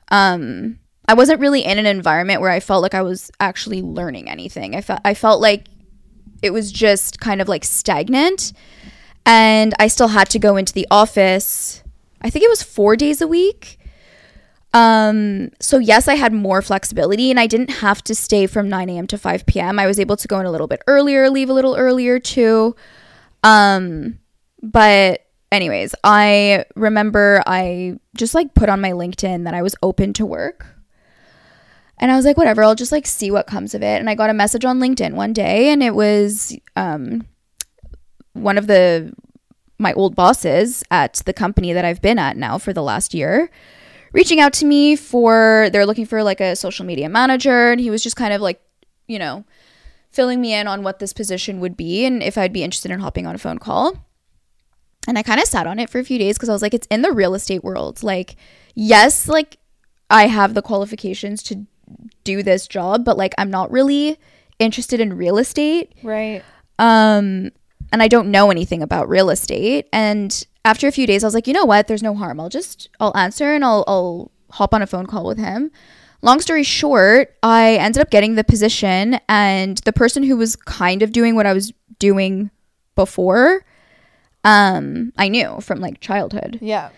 Um, 0.08 0.78
I 1.06 1.14
wasn't 1.14 1.40
really 1.40 1.64
in 1.64 1.78
an 1.78 1.86
environment 1.86 2.40
where 2.40 2.50
I 2.50 2.60
felt 2.60 2.82
like 2.82 2.94
I 2.94 3.02
was 3.02 3.30
actually 3.40 3.82
learning 3.82 4.28
anything. 4.28 4.74
I 4.74 4.80
felt 4.80 5.00
I 5.04 5.14
felt 5.14 5.40
like 5.40 5.66
it 6.42 6.52
was 6.52 6.72
just 6.72 7.20
kind 7.20 7.40
of 7.40 7.48
like 7.48 7.64
stagnant, 7.64 8.52
and 9.26 9.74
I 9.78 9.88
still 9.88 10.08
had 10.08 10.30
to 10.30 10.38
go 10.38 10.56
into 10.56 10.72
the 10.72 10.86
office. 10.90 11.82
I 12.20 12.30
think 12.30 12.44
it 12.44 12.48
was 12.48 12.62
four 12.62 12.96
days 12.96 13.20
a 13.20 13.28
week. 13.28 13.78
Um, 14.74 15.50
so 15.60 15.78
yes, 15.78 16.08
I 16.08 16.16
had 16.16 16.32
more 16.32 16.60
flexibility 16.60 17.30
and 17.30 17.38
I 17.38 17.46
didn't 17.46 17.70
have 17.70 18.02
to 18.04 18.14
stay 18.14 18.48
from 18.48 18.68
9 18.68 18.90
a.m. 18.90 19.06
to 19.06 19.16
5 19.16 19.46
p.m. 19.46 19.78
I 19.78 19.86
was 19.86 20.00
able 20.00 20.16
to 20.16 20.28
go 20.28 20.40
in 20.40 20.46
a 20.46 20.50
little 20.50 20.66
bit 20.66 20.82
earlier, 20.88 21.30
leave 21.30 21.48
a 21.48 21.52
little 21.52 21.76
earlier 21.76 22.18
too. 22.18 22.74
Um, 23.44 24.18
but 24.60 25.24
anyways, 25.52 25.94
I 26.02 26.64
remember 26.74 27.40
I 27.46 28.00
just 28.16 28.34
like 28.34 28.54
put 28.54 28.68
on 28.68 28.80
my 28.80 28.90
LinkedIn 28.90 29.44
that 29.44 29.54
I 29.54 29.62
was 29.62 29.76
open 29.80 30.12
to 30.14 30.26
work. 30.26 30.66
And 31.98 32.10
I 32.10 32.16
was 32.16 32.24
like, 32.24 32.36
whatever, 32.36 32.64
I'll 32.64 32.74
just 32.74 32.90
like 32.90 33.06
see 33.06 33.30
what 33.30 33.46
comes 33.46 33.74
of 33.74 33.82
it. 33.82 34.00
And 34.00 34.10
I 34.10 34.16
got 34.16 34.28
a 34.28 34.34
message 34.34 34.64
on 34.64 34.80
LinkedIn 34.80 35.14
one 35.14 35.32
day 35.32 35.68
and 35.68 35.84
it 35.84 35.94
was 35.94 36.56
um 36.74 37.24
one 38.32 38.58
of 38.58 38.66
the 38.66 39.14
my 39.78 39.92
old 39.92 40.16
bosses 40.16 40.82
at 40.90 41.14
the 41.26 41.32
company 41.32 41.72
that 41.72 41.84
I've 41.84 42.02
been 42.02 42.18
at 42.18 42.36
now 42.36 42.58
for 42.58 42.72
the 42.72 42.82
last 42.82 43.14
year 43.14 43.50
reaching 44.14 44.40
out 44.40 44.52
to 44.54 44.64
me 44.64 44.96
for 44.96 45.68
they're 45.72 45.84
looking 45.84 46.06
for 46.06 46.22
like 46.22 46.40
a 46.40 46.56
social 46.56 46.86
media 46.86 47.08
manager 47.08 47.72
and 47.72 47.80
he 47.80 47.90
was 47.90 48.02
just 48.02 48.16
kind 48.16 48.32
of 48.32 48.40
like, 48.40 48.62
you 49.08 49.18
know, 49.18 49.44
filling 50.10 50.40
me 50.40 50.54
in 50.54 50.68
on 50.68 50.84
what 50.84 51.00
this 51.00 51.12
position 51.12 51.58
would 51.58 51.76
be 51.76 52.06
and 52.06 52.22
if 52.22 52.38
I'd 52.38 52.52
be 52.52 52.62
interested 52.62 52.92
in 52.92 53.00
hopping 53.00 53.26
on 53.26 53.34
a 53.34 53.38
phone 53.38 53.58
call. 53.58 54.06
And 55.06 55.18
I 55.18 55.22
kind 55.22 55.40
of 55.40 55.46
sat 55.46 55.66
on 55.66 55.78
it 55.80 55.90
for 55.90 55.98
a 55.98 56.04
few 56.04 56.18
days 56.18 56.36
because 56.36 56.48
I 56.48 56.52
was 56.52 56.62
like, 56.62 56.72
it's 56.72 56.86
in 56.90 57.02
the 57.02 57.12
real 57.12 57.34
estate 57.34 57.64
world. 57.64 58.02
Like, 58.02 58.36
yes, 58.74 59.28
like 59.28 59.58
I 60.08 60.28
have 60.28 60.54
the 60.54 60.62
qualifications 60.62 61.42
to 61.44 61.66
do 62.22 62.42
this 62.42 62.68
job, 62.68 63.04
but 63.04 63.18
like 63.18 63.34
I'm 63.36 63.50
not 63.50 63.70
really 63.70 64.16
interested 64.60 65.00
in 65.00 65.16
real 65.16 65.38
estate. 65.38 65.92
Right. 66.04 66.42
Um, 66.78 67.50
and 67.94 68.02
I 68.02 68.08
don't 68.08 68.32
know 68.32 68.50
anything 68.50 68.82
about 68.82 69.08
real 69.08 69.30
estate. 69.30 69.88
And 69.92 70.44
after 70.64 70.88
a 70.88 70.90
few 70.90 71.06
days, 71.06 71.22
I 71.22 71.28
was 71.28 71.34
like, 71.34 71.46
you 71.46 71.52
know 71.52 71.64
what? 71.64 71.86
There's 71.86 72.02
no 72.02 72.16
harm. 72.16 72.40
I'll 72.40 72.48
just 72.48 72.88
I'll 72.98 73.16
answer 73.16 73.54
and 73.54 73.64
I'll 73.64 73.84
I'll 73.86 74.32
hop 74.50 74.74
on 74.74 74.82
a 74.82 74.86
phone 74.86 75.06
call 75.06 75.24
with 75.24 75.38
him. 75.38 75.70
Long 76.20 76.40
story 76.40 76.64
short, 76.64 77.36
I 77.44 77.76
ended 77.76 78.02
up 78.02 78.10
getting 78.10 78.34
the 78.34 78.42
position, 78.42 79.20
and 79.28 79.78
the 79.78 79.92
person 79.92 80.24
who 80.24 80.36
was 80.36 80.56
kind 80.56 81.02
of 81.02 81.12
doing 81.12 81.36
what 81.36 81.46
I 81.46 81.52
was 81.52 81.72
doing 82.00 82.50
before, 82.96 83.64
um, 84.42 85.12
I 85.16 85.28
knew 85.28 85.60
from 85.60 85.78
like 85.80 86.00
childhood. 86.00 86.58
Yeah. 86.60 86.88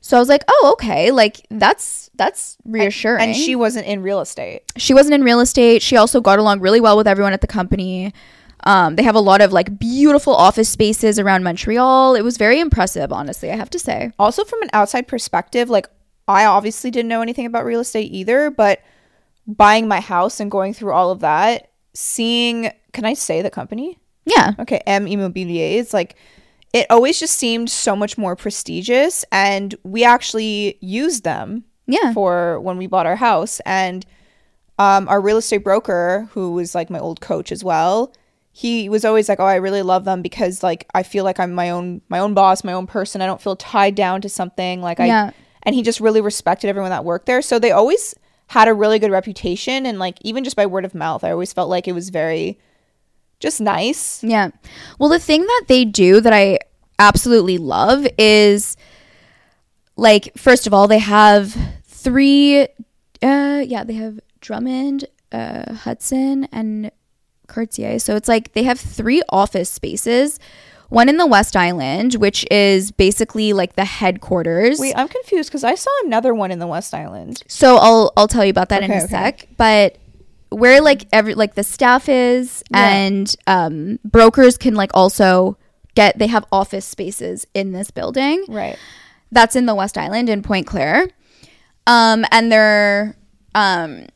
So 0.00 0.16
I 0.16 0.20
was 0.20 0.28
like, 0.28 0.44
oh, 0.46 0.70
okay, 0.74 1.10
like 1.10 1.44
that's 1.50 2.08
that's 2.14 2.56
reassuring. 2.64 3.24
And 3.24 3.34
she 3.34 3.56
wasn't 3.56 3.86
in 3.86 4.00
real 4.00 4.20
estate. 4.20 4.62
she 4.76 4.94
wasn't 4.94 5.14
in 5.14 5.24
real 5.24 5.40
estate. 5.40 5.82
She 5.82 5.96
also 5.96 6.20
got 6.20 6.38
along 6.38 6.60
really 6.60 6.80
well 6.80 6.96
with 6.96 7.08
everyone 7.08 7.32
at 7.32 7.40
the 7.40 7.48
company. 7.48 8.12
Um, 8.66 8.96
they 8.96 9.02
have 9.04 9.14
a 9.14 9.20
lot 9.20 9.40
of 9.40 9.52
like 9.52 9.78
beautiful 9.78 10.34
office 10.34 10.68
spaces 10.68 11.18
around 11.18 11.44
Montreal. 11.44 12.14
It 12.16 12.22
was 12.22 12.36
very 12.36 12.58
impressive, 12.60 13.12
honestly, 13.12 13.50
I 13.50 13.56
have 13.56 13.70
to 13.70 13.78
say. 13.78 14.10
Also, 14.18 14.44
from 14.44 14.60
an 14.62 14.70
outside 14.72 15.06
perspective, 15.08 15.70
like 15.70 15.86
I 16.28 16.44
obviously 16.44 16.90
didn't 16.90 17.08
know 17.08 17.22
anything 17.22 17.46
about 17.46 17.64
real 17.64 17.80
estate 17.80 18.12
either, 18.12 18.50
but 18.50 18.80
buying 19.46 19.86
my 19.86 20.00
house 20.00 20.40
and 20.40 20.50
going 20.50 20.74
through 20.74 20.92
all 20.92 21.12
of 21.12 21.20
that, 21.20 21.70
seeing, 21.94 22.70
can 22.92 23.04
I 23.04 23.14
say 23.14 23.40
the 23.40 23.50
company? 23.50 23.98
Yeah. 24.24 24.54
Okay, 24.58 24.78
M 24.86 25.06
Immobilier. 25.06 25.78
It's 25.78 25.94
like 25.94 26.16
it 26.72 26.86
always 26.90 27.20
just 27.20 27.36
seemed 27.36 27.70
so 27.70 27.94
much 27.94 28.18
more 28.18 28.34
prestigious, 28.34 29.24
and 29.30 29.74
we 29.84 30.02
actually 30.02 30.76
used 30.80 31.22
them 31.22 31.62
Yeah. 31.86 32.12
for 32.12 32.58
when 32.60 32.76
we 32.76 32.88
bought 32.88 33.06
our 33.06 33.14
house. 33.16 33.60
And 33.64 34.04
um, 34.78 35.08
our 35.08 35.20
real 35.20 35.36
estate 35.36 35.62
broker, 35.62 36.28
who 36.32 36.52
was 36.52 36.74
like 36.74 36.90
my 36.90 36.98
old 36.98 37.20
coach 37.20 37.52
as 37.52 37.62
well, 37.62 38.12
he 38.56 38.88
was 38.88 39.04
always 39.04 39.28
like, 39.28 39.38
"Oh, 39.38 39.44
I 39.44 39.56
really 39.56 39.82
love 39.82 40.06
them 40.06 40.22
because 40.22 40.62
like 40.62 40.88
I 40.94 41.02
feel 41.02 41.24
like 41.24 41.38
I'm 41.38 41.52
my 41.52 41.68
own 41.68 42.00
my 42.08 42.18
own 42.18 42.32
boss, 42.32 42.64
my 42.64 42.72
own 42.72 42.86
person. 42.86 43.20
I 43.20 43.26
don't 43.26 43.42
feel 43.42 43.54
tied 43.54 43.94
down 43.94 44.22
to 44.22 44.30
something. 44.30 44.80
Like 44.80 44.98
I." 44.98 45.06
Yeah. 45.08 45.30
And 45.64 45.74
he 45.74 45.82
just 45.82 46.00
really 46.00 46.22
respected 46.22 46.68
everyone 46.68 46.90
that 46.90 47.04
worked 47.04 47.26
there. 47.26 47.42
So 47.42 47.58
they 47.58 47.70
always 47.70 48.14
had 48.46 48.66
a 48.66 48.72
really 48.72 48.98
good 48.98 49.10
reputation, 49.10 49.84
and 49.84 49.98
like 49.98 50.16
even 50.22 50.42
just 50.42 50.56
by 50.56 50.64
word 50.64 50.86
of 50.86 50.94
mouth, 50.94 51.22
I 51.22 51.32
always 51.32 51.52
felt 51.52 51.68
like 51.68 51.86
it 51.86 51.92
was 51.92 52.08
very 52.08 52.58
just 53.40 53.60
nice. 53.60 54.24
Yeah. 54.24 54.48
Well, 54.98 55.10
the 55.10 55.18
thing 55.18 55.42
that 55.42 55.64
they 55.68 55.84
do 55.84 56.22
that 56.22 56.32
I 56.32 56.60
absolutely 56.98 57.58
love 57.58 58.06
is 58.16 58.74
like 59.96 60.32
first 60.34 60.66
of 60.66 60.72
all, 60.72 60.88
they 60.88 61.00
have 61.00 61.54
three 61.84 62.62
uh 63.22 63.62
yeah, 63.66 63.84
they 63.84 63.94
have 63.94 64.18
Drummond, 64.40 65.04
uh 65.30 65.74
Hudson 65.74 66.48
and 66.52 66.90
Cartier. 67.46 67.98
So 67.98 68.16
it's 68.16 68.28
like 68.28 68.52
they 68.52 68.62
have 68.64 68.78
three 68.80 69.22
office 69.28 69.70
spaces 69.70 70.38
one 70.88 71.08
in 71.08 71.16
the 71.16 71.26
West 71.26 71.56
Island, 71.56 72.14
which 72.14 72.46
is 72.50 72.92
basically 72.92 73.52
like 73.52 73.74
the 73.74 73.84
headquarters. 73.84 74.78
Wait, 74.78 74.94
I'm 74.96 75.08
confused 75.08 75.50
because 75.50 75.64
I 75.64 75.74
saw 75.74 75.90
another 76.04 76.32
one 76.34 76.50
in 76.50 76.58
the 76.58 76.66
West 76.66 76.94
Island. 76.94 77.42
So 77.48 77.76
I'll 77.76 78.12
I'll 78.16 78.28
tell 78.28 78.44
you 78.44 78.50
about 78.50 78.68
that 78.68 78.82
in 78.82 78.90
a 78.90 78.96
okay. 78.98 79.06
sec. 79.06 79.48
But 79.56 79.98
where 80.50 80.80
like 80.80 81.06
every 81.12 81.34
like 81.34 81.54
the 81.54 81.64
staff 81.64 82.08
is 82.08 82.62
Yeah. 82.70 82.88
and 82.88 83.36
um 83.46 83.98
brokers 84.04 84.56
can 84.56 84.74
like 84.74 84.90
also 84.94 85.58
get 85.94 86.18
they 86.18 86.28
have 86.28 86.44
office 86.52 86.84
spaces 86.84 87.46
in 87.52 87.72
this 87.72 87.90
building. 87.90 88.44
Right. 88.48 88.78
That's 89.32 89.56
in 89.56 89.66
the 89.66 89.74
West 89.74 89.98
Island 89.98 90.28
in 90.28 90.42
Pointe-Claire. 90.42 91.08
Um 91.86 92.24
and 92.30 92.52
they're 92.52 93.16
um 93.54 94.06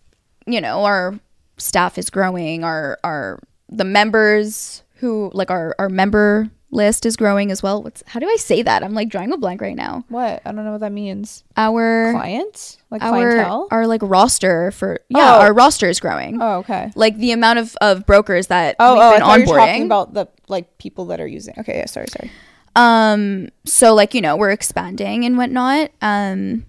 you 0.47 0.61
know, 0.61 0.85
our 0.85 1.19
staff 1.61 1.99
is 1.99 2.11
growing, 2.11 2.65
our 2.65 2.99
our 3.05 3.39
the 3.69 3.85
members 3.85 4.83
who 4.97 5.31
like 5.35 5.51
our 5.51 5.75
our 5.79 5.89
member 5.89 6.51
list 6.73 7.05
is 7.05 7.17
growing 7.17 7.51
as 7.51 7.63
well. 7.63 7.83
What's 7.83 8.03
how 8.07 8.21
do 8.21 8.27
I 8.29 8.37
say 8.37 8.63
that? 8.63 8.83
I'm 8.85 8.95
like 8.95 9.09
drawing 9.09 9.33
a 9.33 9.37
blank 9.37 9.61
right 9.61 9.75
now. 9.77 10.05
What? 10.09 10.41
I 10.45 10.53
don't 10.53 10.65
know 10.65 10.73
what 10.73 10.81
that 10.83 10.93
means. 10.93 11.43
Our 11.57 12.13
Clients? 12.13 12.79
Like 12.91 13.03
our 13.03 13.11
clientele? 13.11 13.69
our 13.71 13.87
like 13.87 14.01
roster 14.05 14.71
for 14.71 15.01
yeah, 15.09 15.37
Oh. 15.37 15.41
our 15.41 15.53
roster 15.53 15.89
is 15.89 15.99
growing. 16.01 16.41
oh, 16.41 16.59
okay. 16.59 16.93
Like 16.95 17.17
the 17.19 17.33
amount 17.33 17.59
of, 17.59 17.77
of 17.81 18.07
brokers 18.07 18.49
that 18.49 18.77
Oh, 18.79 18.95
we've 18.95 19.03
oh, 19.03 19.11
been 19.13 19.21
thought 19.21 19.41
you 19.41 19.47
were 19.53 19.59
talking 19.59 19.85
about 19.85 20.15
the 20.15 20.27
like 20.49 20.79
people 20.79 21.07
that 21.07 21.21
are 21.21 21.27
using. 21.27 21.55
Okay, 21.59 21.79
yeah, 21.79 21.87
sorry, 21.87 22.07
sorry. 22.09 22.31
um 22.77 23.49
so 23.65 23.95
like, 23.95 24.15
you 24.15 24.21
know, 24.21 24.37
we're 24.37 24.51
expanding 24.53 25.25
and 25.25 25.37
whatnot. 25.37 25.91
Um 26.03 26.67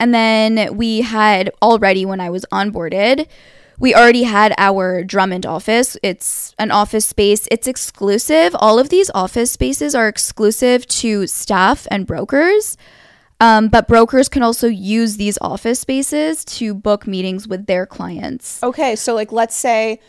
and 0.00 0.14
then 0.14 0.76
we 0.76 1.00
had 1.02 1.50
already 1.62 2.04
when 2.06 2.20
I 2.20 2.30
was 2.30 2.44
onboarded, 2.52 3.26
we 3.78 3.94
already 3.94 4.24
had 4.24 4.54
our 4.58 5.04
Drummond 5.04 5.46
office. 5.46 5.96
It's 6.02 6.54
an 6.58 6.70
office 6.70 7.06
space. 7.06 7.46
It's 7.50 7.66
exclusive. 7.66 8.54
All 8.58 8.78
of 8.78 8.88
these 8.88 9.10
office 9.14 9.52
spaces 9.52 9.94
are 9.94 10.08
exclusive 10.08 10.86
to 10.88 11.26
staff 11.26 11.86
and 11.90 12.06
brokers. 12.06 12.76
Um, 13.40 13.68
but 13.68 13.86
brokers 13.86 14.28
can 14.28 14.42
also 14.42 14.66
use 14.66 15.16
these 15.16 15.38
office 15.40 15.80
spaces 15.80 16.44
to 16.46 16.74
book 16.74 17.06
meetings 17.06 17.46
with 17.46 17.66
their 17.66 17.86
clients. 17.86 18.60
Okay, 18.62 18.96
so 18.96 19.14
like 19.14 19.30
let's 19.30 19.54
say 19.54 20.00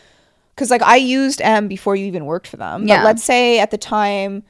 cuz 0.56 0.68
like 0.68 0.82
I 0.82 0.96
used 0.96 1.40
M 1.40 1.68
before 1.68 1.94
you 1.94 2.06
even 2.06 2.26
worked 2.26 2.48
for 2.48 2.56
them. 2.56 2.88
Yeah. 2.88 2.98
But 2.98 3.04
let's 3.04 3.24
say 3.24 3.60
at 3.60 3.70
the 3.70 3.78
time 3.78 4.42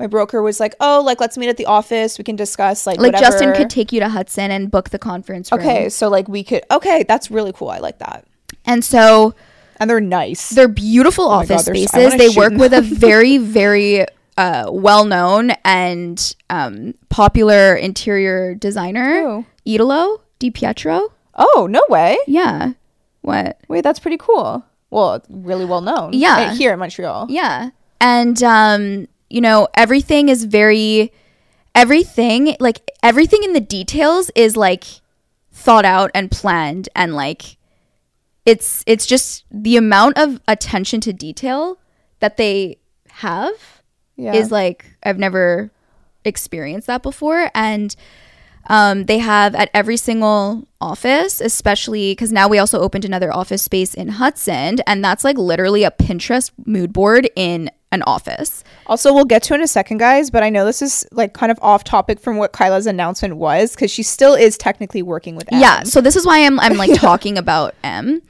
my 0.00 0.08
broker 0.08 0.42
was 0.42 0.58
like, 0.58 0.74
"Oh, 0.80 1.00
like 1.06 1.20
let's 1.20 1.38
meet 1.38 1.48
at 1.48 1.56
the 1.56 1.66
office. 1.66 2.18
We 2.18 2.24
can 2.24 2.34
discuss 2.34 2.88
like 2.88 2.98
Like 2.98 3.12
whatever." 3.12 3.24
Justin 3.24 3.54
could 3.54 3.70
take 3.70 3.92
you 3.92 4.00
to 4.00 4.08
Hudson 4.08 4.50
and 4.50 4.68
book 4.68 4.90
the 4.90 4.98
conference 4.98 5.52
room. 5.52 5.60
Okay, 5.60 5.88
so 5.88 6.08
like 6.08 6.26
we 6.26 6.42
could 6.42 6.64
Okay, 6.72 7.04
that's 7.06 7.30
really 7.30 7.52
cool. 7.52 7.68
I 7.68 7.78
like 7.78 8.00
that. 8.00 8.26
And 8.66 8.84
so 8.84 9.34
And 9.78 9.88
they're 9.90 10.00
nice. 10.00 10.50
they're 10.50 10.68
beautiful 10.68 11.28
my 11.28 11.34
office 11.36 11.64
God, 11.64 11.74
they're 11.74 11.86
spaces. 11.86 12.12
wanna 12.12 12.16
They 12.18 12.28
work 12.36 12.52
with 12.54 12.72
a 12.72 12.80
very, 12.80 13.38
very 13.38 14.06
uh, 14.36 14.66
well 14.70 15.04
known 15.04 15.52
and 15.64 16.34
um, 16.50 16.94
popular 17.08 17.74
interior 17.74 18.54
designer, 18.54 19.22
Who? 19.22 19.46
Italo 19.64 20.20
Di 20.38 20.50
Pietro. 20.50 21.12
oh, 21.36 21.66
no 21.70 21.82
way. 21.88 22.18
Yeah. 22.26 22.72
What? 23.22 23.58
Wait, 23.68 23.82
that's 23.82 23.98
pretty 24.00 24.18
cool. 24.18 24.64
Well, 24.90 25.22
really 25.28 25.64
well 25.64 25.80
known. 25.80 26.12
Yeah. 26.12 26.54
Here 26.54 26.72
in 26.72 26.78
Montreal. 26.78 27.26
Yeah. 27.30 27.70
And 28.00 28.42
um, 28.42 29.08
you 29.30 29.40
know, 29.40 29.66
everything 29.74 30.28
is 30.28 30.44
very 30.44 31.12
everything 31.74 32.56
like 32.60 32.90
everything 33.02 33.42
in 33.42 33.52
the 33.52 33.60
details 33.60 34.30
is 34.34 34.56
like 34.56 34.84
thought 35.52 35.84
out 35.84 36.10
and 36.14 36.30
planned 36.30 36.88
and 36.94 37.14
like 37.14 37.56
it's 38.46 38.82
it's 38.86 39.06
just 39.06 39.44
the 39.50 39.76
amount 39.76 40.18
of 40.18 40.40
attention 40.48 41.00
to 41.02 41.12
detail 41.12 41.78
that 42.20 42.36
they 42.36 42.78
have 43.10 43.82
Yeah. 44.16 44.34
is 44.34 44.50
like 44.50 44.86
I've 45.02 45.18
never 45.18 45.70
experienced 46.24 46.86
that 46.86 47.02
before 47.02 47.50
and 47.54 47.94
um, 48.66 49.04
they 49.04 49.18
have 49.18 49.54
at 49.54 49.68
every 49.74 49.98
single 49.98 50.66
office, 50.80 51.42
especially 51.42 52.12
because 52.12 52.32
now 52.32 52.48
we 52.48 52.58
also 52.58 52.80
opened 52.80 53.04
another 53.04 53.30
office 53.30 53.62
space 53.62 53.92
in 53.92 54.08
Hudson, 54.08 54.78
and 54.86 55.04
that's 55.04 55.22
like 55.22 55.36
literally 55.36 55.84
a 55.84 55.90
Pinterest 55.90 56.50
mood 56.64 56.90
board 56.90 57.28
in 57.36 57.70
an 57.94 58.02
office. 58.02 58.62
Also, 58.86 59.14
we'll 59.14 59.24
get 59.24 59.42
to 59.44 59.54
it 59.54 59.56
in 59.56 59.62
a 59.62 59.66
second, 59.66 59.98
guys, 59.98 60.30
but 60.30 60.42
I 60.42 60.50
know 60.50 60.64
this 60.66 60.82
is 60.82 61.06
like 61.12 61.32
kind 61.32 61.50
of 61.50 61.58
off 61.62 61.84
topic 61.84 62.20
from 62.20 62.36
what 62.36 62.52
Kyla's 62.52 62.86
announcement 62.86 63.36
was 63.36 63.74
because 63.74 63.90
she 63.90 64.02
still 64.02 64.34
is 64.34 64.58
technically 64.58 65.00
working 65.02 65.36
with 65.36 65.50
M. 65.52 65.60
Yeah, 65.60 65.82
so 65.84 66.00
this 66.02 66.16
is 66.16 66.26
why 66.26 66.44
I'm 66.44 66.60
I'm 66.60 66.76
like 66.76 66.92
talking 67.00 67.38
about 67.38 67.74
M. 67.82 68.20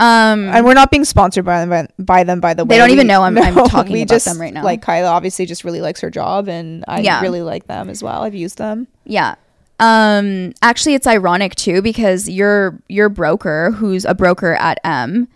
Um, 0.00 0.48
And 0.48 0.64
we're 0.64 0.74
not 0.74 0.90
being 0.90 1.04
sponsored 1.04 1.44
by 1.44 1.64
them, 1.64 1.86
by 2.00 2.24
them, 2.24 2.40
by 2.40 2.54
the 2.54 2.64
way. 2.64 2.74
They 2.74 2.78
don't 2.78 2.90
even 2.90 3.06
know 3.06 3.22
I'm- 3.22 3.38
I'm 3.38 3.54
talking 3.68 3.96
about 4.02 4.08
just, 4.08 4.24
them 4.24 4.40
right 4.40 4.52
now. 4.52 4.64
Like 4.64 4.82
Kyla 4.82 5.08
obviously 5.08 5.46
just 5.46 5.62
really 5.62 5.80
likes 5.80 6.00
her 6.00 6.10
job, 6.10 6.48
and 6.48 6.84
I 6.88 7.00
Yeah. 7.02 7.20
really 7.20 7.42
like 7.42 7.68
them 7.68 7.88
as 7.88 8.02
well. 8.02 8.22
I've 8.22 8.34
used 8.34 8.58
them. 8.58 8.88
Yeah. 9.04 9.36
Um 9.78 10.52
actually 10.62 10.94
it's 10.94 11.06
ironic 11.06 11.54
too 11.56 11.82
because 11.82 12.28
your 12.28 12.78
your 12.88 13.08
broker 13.08 13.72
who's 13.72 14.04
a 14.04 14.14
broker 14.14 14.54
at 14.54 14.78
M 14.84 15.26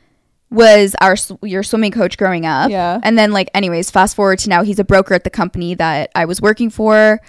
was 0.50 0.94
our 1.00 1.16
your 1.42 1.62
swimming 1.62 1.92
coach 1.92 2.16
growing 2.16 2.46
up. 2.46 2.70
Yeah. 2.70 3.00
And 3.02 3.18
then 3.18 3.32
like 3.32 3.50
anyways 3.54 3.90
fast 3.90 4.16
forward 4.16 4.38
to 4.40 4.48
now 4.48 4.62
he's 4.62 4.78
a 4.78 4.84
broker 4.84 5.14
at 5.14 5.24
the 5.24 5.30
company 5.30 5.74
that 5.74 6.10
I 6.14 6.24
was 6.24 6.40
working 6.40 6.70
for 6.70 7.20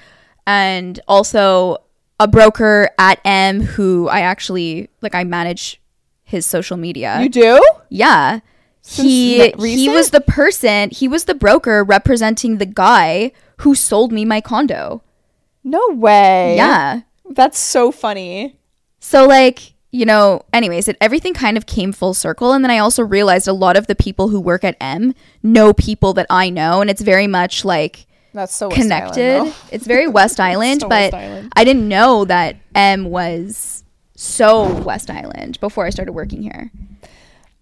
and 0.46 1.00
also 1.08 1.78
a 2.20 2.28
broker 2.28 2.90
at 2.98 3.20
M 3.26 3.62
who 3.62 4.08
I 4.08 4.22
actually 4.22 4.90
like 5.02 5.16
I 5.16 5.24
manage 5.24 5.82
his 6.24 6.46
social 6.46 6.78
media. 6.78 7.20
You 7.22 7.30
do? 7.30 7.62
Yeah. 7.90 8.40
Since 8.82 9.08
He 9.08 9.52
he 9.60 9.90
was 9.90 10.12
the 10.12 10.22
person, 10.22 10.90
he 10.92 11.08
was 11.08 11.26
the 11.26 11.36
broker 11.36 11.84
representing 11.84 12.58
the 12.58 12.66
guy 12.66 13.32
who 13.58 13.76
sold 13.76 14.12
me 14.12 14.26
my 14.26 14.42
condo. 14.42 15.04
No 15.64 15.86
way. 15.90 16.56
Yeah. 16.56 17.02
That's 17.30 17.60
so 17.60 17.92
funny. 17.92 18.58
So 19.00 19.26
like, 19.28 19.74
you 19.92 20.06
know, 20.06 20.42
anyways, 20.54 20.88
it 20.88 20.98
everything 21.02 21.34
kind 21.34 21.58
of 21.58 21.66
came 21.66 21.92
full 21.94 22.14
circle 22.14 22.52
and 22.54 22.64
then 22.64 22.72
I 22.72 22.78
also 22.80 23.04
realized 23.04 23.48
a 23.48 23.54
lot 23.54 23.78
of 23.78 23.88
the 23.88 23.96
people 23.96 24.28
who 24.30 24.40
work 24.40 24.64
at 24.64 24.76
M 24.82 25.14
know 25.44 25.74
people 25.74 26.14
that 26.14 26.28
I 26.30 26.50
know 26.50 26.82
and 26.82 26.90
it's 26.90 27.02
very 27.02 27.28
much 27.28 27.64
like 27.64 28.06
That's 28.34 28.54
so 28.56 28.70
connected. 28.70 29.38
Island, 29.38 29.56
it's 29.72 29.88
very 29.88 30.08
West 30.08 30.40
Island, 30.52 30.82
So 30.82 30.90
but 30.90 31.14
West 31.14 31.14
Island. 31.16 31.54
I 31.56 31.64
didn't 31.64 31.88
know 31.88 32.26
that 32.26 32.58
M 32.76 33.06
was 33.06 33.84
so 34.16 34.72
West 34.82 35.10
Island 35.10 35.60
before 35.60 35.86
I 35.86 35.90
started 35.90 36.12
working 36.14 36.42
here. 36.44 36.72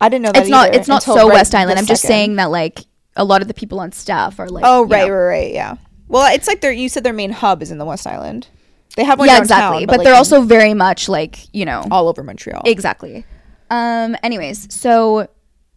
I 0.01 0.09
didn't 0.09 0.23
know 0.23 0.31
that 0.31 0.41
It's 0.41 0.49
not 0.49 0.73
it's 0.75 0.87
not 0.87 1.03
so 1.03 1.15
right 1.27 1.33
West 1.35 1.53
Island. 1.55 1.79
I'm 1.79 1.85
just 1.85 2.01
second. 2.01 2.13
saying 2.13 2.35
that 2.37 2.49
like 2.51 2.79
a 3.15 3.23
lot 3.23 3.41
of 3.41 3.47
the 3.47 3.53
people 3.53 3.79
on 3.79 3.91
staff 3.91 4.39
are 4.39 4.49
like 4.49 4.63
Oh, 4.65 4.83
right, 4.85 5.07
know- 5.07 5.13
right, 5.13 5.25
right. 5.27 5.53
Yeah. 5.53 5.75
Well, 6.07 6.31
it's 6.33 6.47
like 6.47 6.61
their 6.61 6.71
you 6.71 6.89
said 6.89 7.03
their 7.03 7.13
main 7.13 7.31
hub 7.31 7.61
is 7.61 7.71
in 7.71 7.77
the 7.77 7.85
West 7.85 8.05
Island. 8.07 8.47
They 8.95 9.03
have 9.03 9.19
one 9.19 9.27
Yeah, 9.27 9.39
exactly. 9.39 9.85
But, 9.85 9.97
like, 9.97 10.05
they're 10.05 10.15
also 10.15 10.41
very 10.41 10.73
much 10.73 11.09
like, 11.09 11.53
you 11.53 11.65
know, 11.65 11.85
all 11.91 12.07
over 12.07 12.23
Montreal. 12.23 12.63
Exactly. 12.65 13.25
Um. 13.69 14.15
Anyways, 14.23 14.73
so 14.73 15.27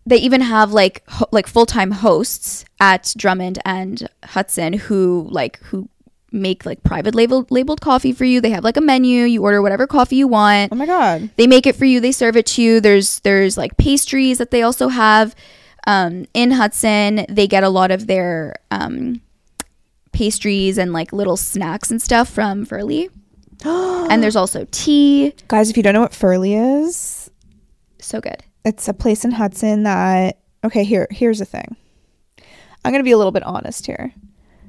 they 0.07 0.17
even 0.17 0.41
have 0.41 0.73
like 0.73 1.03
ho- 1.09 1.29
like 1.33 1.47
full 1.47 1.67
time 1.67 1.91
hosts 1.91 2.65
at 2.81 3.13
Drummond 3.17 3.59
and 3.65 4.09
Hudson 4.25 4.73
who 4.73 5.29
like 5.31 5.59
who 5.65 5.89
make 6.31 6.67
like 6.67 6.83
private 6.83 7.15
label 7.15 7.47
labeled 7.51 7.81
coffee 7.81 8.13
for 8.13 8.25
you. 8.25 8.41
They 8.41 8.51
have 8.51 8.65
like 8.65 8.77
a 8.77 8.81
menu. 8.83 9.25
You 9.25 9.43
order 9.43 9.63
whatever 9.63 9.87
coffee 9.87 10.17
you 10.17 10.29
want. 10.29 10.73
oh 10.73 10.77
my 10.77 10.87
god. 10.87 11.31
They 11.37 11.47
make 11.47 11.67
it 11.67 11.77
for 11.77 11.85
you. 11.85 12.01
They 12.01 12.13
serve 12.13 12.37
it 12.37 12.47
to 12.47 12.63
you. 12.63 12.81
There's 12.81 13.21
there's 13.21 13.57
like 13.57 13.77
pastries 13.77 14.39
that 14.39 14.51
they 14.51 14.63
also 14.63 14.89
have. 14.89 15.35
Um, 15.87 16.27
in 16.35 16.51
Hudson, 16.51 17.25
they 17.31 17.47
get 17.47 17.65
a 17.65 17.71
lot 17.71 17.91
of 17.91 18.07
their 18.07 18.57
um, 18.71 19.23
pastries 20.19 20.79
and 20.79 20.93
like 20.93 21.13
little 21.13 21.37
snacks 21.37 21.91
and 21.93 22.03
stuff 22.03 22.29
from 22.29 22.65
Furley. 22.65 23.09
and 23.65 24.21
there's 24.23 24.35
also 24.37 24.67
tea. 24.73 25.33
Guys, 25.47 25.71
if 25.71 25.77
you 25.77 25.83
don't 25.85 25.95
know 25.95 26.01
what 26.01 26.13
Furley 26.15 26.55
is, 26.55 27.31
So 28.01 28.21
good. 28.21 28.43
it's 28.65 28.89
a 28.89 28.95
place 28.95 29.25
in 29.25 29.31
Hudson 29.31 29.85
that 29.85 30.39
okay, 30.65 30.83
here 30.85 31.07
here's 31.11 31.39
the 31.39 31.45
thing. 31.45 31.77
I'm 32.85 32.93
going 32.93 33.01
to 33.01 33.05
be 33.05 33.13
a 33.13 33.17
little 33.19 33.33
bit 33.33 33.43
honest 33.45 33.87
here. 33.87 34.13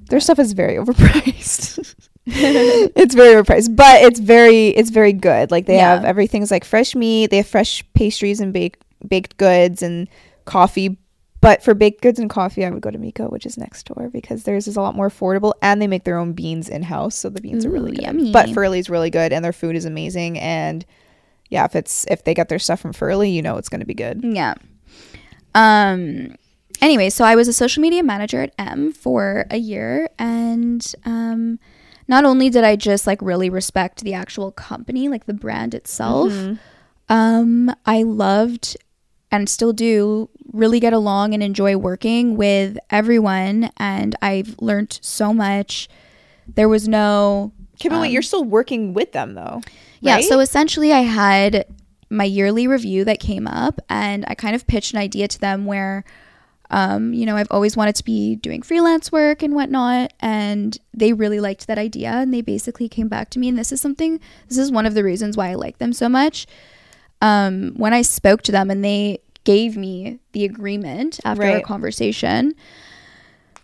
Their 0.09 0.19
stuff 0.19 0.37
is 0.39 0.53
very 0.53 0.75
overpriced. 0.81 1.95
it's 2.25 3.15
very 3.15 3.33
overpriced, 3.41 3.75
but 3.75 4.01
it's 4.03 4.19
very 4.19 4.67
it's 4.69 4.91
very 4.91 5.13
good. 5.13 5.49
Like 5.49 5.65
they 5.65 5.77
Yeah. 5.77 5.95
have 5.95 6.05
everything's 6.05 6.51
like 6.51 6.63
fresh 6.63 6.93
meat, 6.95 7.31
they 7.31 7.37
have 7.37 7.47
fresh 7.47 7.83
pastries 7.95 8.39
and 8.39 8.53
baked 8.53 8.83
baked 9.07 9.37
goods 9.37 9.81
and 9.81 10.07
coffee. 10.45 10.97
But 11.41 11.63
for 11.63 11.73
baked 11.73 12.01
goods 12.01 12.19
and 12.19 12.29
coffee, 12.29 12.65
I 12.65 12.69
would 12.69 12.81
go 12.81 12.91
to 12.91 12.97
Miko, 12.97 13.29
which 13.29 13.45
is 13.45 13.57
next 13.57 13.85
door, 13.85 14.09
because 14.11 14.43
theirs 14.43 14.67
is 14.67 14.75
a 14.75 14.81
lot 14.81 14.95
more 14.95 15.09
affordable, 15.09 15.53
and 15.61 15.81
they 15.81 15.87
make 15.87 16.03
their 16.03 16.17
own 16.17 16.33
beans 16.33 16.67
in 16.67 16.83
house, 16.83 17.15
so 17.15 17.29
the 17.29 17.39
beans 17.39 17.65
are 17.65 17.69
really 17.69 17.91
Ooh, 17.91 17.95
good. 17.95 18.03
yummy. 18.03 18.31
But 18.33 18.49
Furley's 18.49 18.89
really 18.89 19.09
good, 19.09 19.31
and 19.31 19.43
their 19.45 19.53
food 19.53 19.77
is 19.77 19.85
amazing. 19.85 20.37
And 20.37 20.85
yeah, 21.49 21.65
if 21.65 21.75
it's 21.75 22.05
if 22.09 22.23
they 22.23 22.33
get 22.33 22.49
their 22.49 22.59
stuff 22.59 22.79
from 22.81 22.93
Furley, 22.93 23.29
you 23.31 23.41
know 23.41 23.57
it's 23.57 23.69
going 23.69 23.79
to 23.79 23.85
be 23.85 23.93
good. 23.93 24.21
Yeah. 24.23 24.55
Um 25.55 26.35
anyway, 26.81 27.09
so 27.09 27.25
I 27.25 27.35
was 27.35 27.47
a 27.47 27.53
social 27.53 27.81
media 27.81 28.03
manager 28.03 28.41
at 28.41 28.53
M 28.57 28.91
for 28.91 29.45
a 29.49 29.57
year 29.57 30.09
and 30.19 30.85
um 31.05 31.59
not 32.07 32.25
only 32.25 32.49
did 32.49 32.63
I 32.63 32.75
just 32.75 33.07
like 33.07 33.21
really 33.21 33.49
respect 33.49 34.03
the 34.03 34.13
actual 34.13 34.51
company, 34.51 35.09
like 35.09 35.25
the 35.25 35.33
brand 35.33 35.73
itself, 35.73 36.33
um 37.09 37.73
I 37.85 38.03
loved 38.03 38.77
and 39.31 39.49
still 39.49 39.73
do 39.73 40.29
really 40.51 40.79
get 40.79 40.93
along 40.93 41.33
and 41.33 41.43
enjoy 41.43 41.77
working 41.77 42.35
with 42.35 42.77
everyone 42.89 43.71
and 43.77 44.15
I've 44.21 44.55
learned 44.59 44.99
so 45.01 45.33
much. 45.33 45.87
There 46.47 46.69
was 46.69 46.87
no 46.87 47.51
Okay, 47.75 47.89
but 47.89 48.01
wait, 48.01 48.11
you're 48.11 48.21
still 48.21 48.43
working 48.43 48.93
with 48.93 49.11
them 49.13 49.35
though. 49.35 49.61
yeah, 50.01 50.15
right? 50.15 50.25
so 50.25 50.39
essentially 50.39 50.91
I 50.91 51.01
had 51.01 51.65
my 52.09 52.23
yearly 52.23 52.67
review 52.67 53.05
that 53.05 53.19
came 53.19 53.47
up 53.47 53.79
and 53.89 54.25
I 54.27 54.35
kind 54.35 54.55
of 54.55 54.67
pitched 54.67 54.93
an 54.93 54.99
idea 54.99 55.27
to 55.27 55.39
them 55.39 55.65
where 55.65 56.03
um, 56.71 57.13
you 57.13 57.25
know, 57.25 57.35
I've 57.35 57.51
always 57.51 57.75
wanted 57.75 57.95
to 57.95 58.03
be 58.03 58.35
doing 58.35 58.61
freelance 58.61 59.11
work 59.11 59.41
and 59.41 59.55
whatnot, 59.55 60.13
and 60.19 60.77
they 60.93 61.13
really 61.13 61.39
liked 61.39 61.65
that 61.67 61.79
idea. 61.79 62.11
And 62.11 62.33
they 62.33 62.41
basically 62.41 62.87
came 62.87 63.07
back 63.07 63.31
to 63.31 63.39
me, 63.39 63.49
and 63.49 63.57
this 63.57 63.71
is 63.71 63.81
something, 63.81 64.19
this 64.47 64.57
is 64.57 64.71
one 64.71 64.85
of 64.85 64.93
the 64.93 65.03
reasons 65.03 65.35
why 65.35 65.49
I 65.49 65.55
like 65.55 65.79
them 65.79 65.93
so 65.93 66.07
much. 66.07 66.45
Um, 67.21 67.73
when 67.75 67.93
I 67.93 68.01
spoke 68.01 68.43
to 68.43 68.51
them 68.51 68.69
and 68.69 68.83
they 68.83 69.19
gave 69.43 69.75
me 69.75 70.19
the 70.31 70.45
agreement 70.45 71.19
after 71.25 71.43
our 71.43 71.61
conversation, 71.61 72.53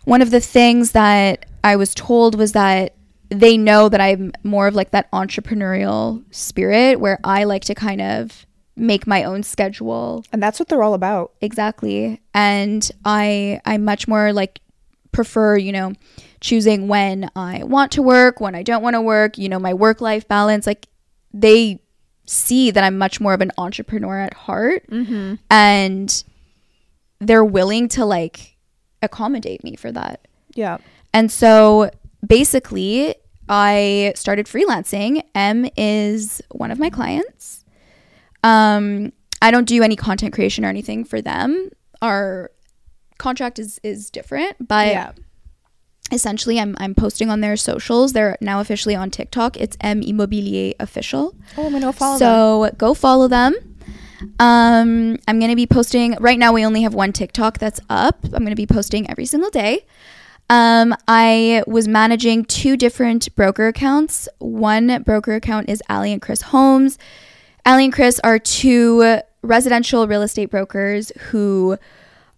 one 0.04 0.22
of 0.22 0.30
the 0.30 0.40
things 0.40 0.92
that 0.92 1.46
I 1.64 1.76
was 1.76 1.94
told 1.94 2.36
was 2.36 2.52
that 2.52 2.94
they 3.28 3.56
know 3.56 3.88
that 3.88 4.00
I'm 4.00 4.32
more 4.44 4.68
of 4.68 4.74
like 4.74 4.92
that 4.92 5.10
entrepreneurial 5.10 6.22
spirit 6.34 7.00
where 7.00 7.18
I 7.24 7.44
like 7.44 7.64
to 7.64 7.74
kind 7.74 8.00
of 8.00 8.46
make 8.76 9.06
my 9.06 9.24
own 9.24 9.42
schedule. 9.42 10.24
And 10.32 10.42
that's 10.42 10.60
what 10.60 10.68
they're 10.68 10.82
all 10.82 10.94
about. 10.94 11.32
exactly. 11.40 12.20
And 12.34 12.88
i 13.04 13.60
i 13.64 13.78
much 13.78 14.06
more 14.06 14.32
like 14.32 14.60
prefer 15.12 15.56
you 15.56 15.72
know 15.72 15.94
choosing 16.42 16.88
when 16.88 17.30
i 17.34 17.64
want 17.64 17.90
to 17.90 18.02
work 18.02 18.38
when 18.38 18.54
i 18.54 18.62
don't 18.62 18.82
want 18.82 18.92
to 18.92 19.00
work 19.00 19.38
you 19.38 19.48
know 19.48 19.58
my 19.58 19.72
work 19.72 20.02
life 20.02 20.28
balance 20.28 20.66
like 20.66 20.88
they 21.32 21.80
see 22.26 22.70
that 22.70 22.82
i'm 22.84 22.98
much 22.98 23.20
more 23.20 23.32
of 23.34 23.40
an 23.40 23.52
entrepreneur 23.58 24.18
at 24.18 24.34
heart 24.34 24.84
and 25.50 26.24
they're 27.20 27.44
willing 27.44 27.88
to 27.88 28.04
like 28.04 28.56
accommodate 29.02 29.62
me 29.64 29.76
for 29.76 29.90
that 29.92 30.26
Yeah. 30.54 30.78
and 31.14 31.30
so 31.30 31.90
basically, 32.26 33.14
I 33.48 34.12
started 34.16 34.46
freelancing. 34.46 35.22
M 35.34 35.68
is 35.76 36.42
one 36.50 36.72
of 36.72 36.78
my 36.80 36.90
clients. 36.90 37.64
Um, 38.42 39.12
I 39.40 39.50
don't 39.52 39.68
do 39.68 39.82
any 39.84 39.94
content 39.94 40.34
creation 40.34 40.64
or 40.64 40.68
anything 40.68 41.04
for 41.04 41.20
them. 41.22 41.70
Our 42.02 42.50
contract 43.18 43.58
is 43.60 43.78
is 43.84 44.10
different, 44.10 44.56
but 44.66 44.88
yeah. 44.88 45.12
Essentially, 46.12 46.58
I'm 46.58 46.76
I'm 46.78 46.94
posting 46.94 47.30
on 47.30 47.40
their 47.40 47.56
socials. 47.56 48.12
They're 48.12 48.36
now 48.40 48.60
officially 48.60 48.94
on 48.94 49.10
TikTok. 49.10 49.56
It's 49.56 49.76
M 49.80 50.02
Immobilier 50.02 50.74
official. 50.80 51.34
Oh, 51.56 51.66
I'm 51.66 51.72
gonna 51.72 51.92
follow 51.92 52.18
them. 52.18 52.26
So 52.26 52.70
go 52.76 52.94
follow 52.94 53.28
them. 53.28 53.54
Um, 54.38 55.18
I'm 55.28 55.40
gonna 55.40 55.56
be 55.56 55.66
posting 55.66 56.16
right 56.20 56.38
now. 56.38 56.52
We 56.52 56.64
only 56.64 56.82
have 56.82 56.94
one 56.94 57.12
TikTok 57.12 57.58
that's 57.58 57.80
up. 57.90 58.18
I'm 58.24 58.44
gonna 58.44 58.54
be 58.54 58.66
posting 58.66 59.08
every 59.10 59.26
single 59.26 59.50
day. 59.50 59.84
Um, 60.48 60.94
I 61.08 61.64
was 61.66 61.88
managing 61.88 62.44
two 62.44 62.76
different 62.76 63.34
broker 63.34 63.66
accounts. 63.66 64.28
One 64.38 65.02
broker 65.02 65.34
account 65.34 65.68
is 65.68 65.82
Ali 65.88 66.12
and 66.12 66.22
Chris 66.22 66.42
Holmes. 66.42 66.98
Ali 67.64 67.84
and 67.84 67.92
Chris 67.92 68.20
are 68.22 68.38
two 68.38 69.20
residential 69.42 70.06
real 70.06 70.22
estate 70.22 70.50
brokers 70.50 71.10
who 71.30 71.76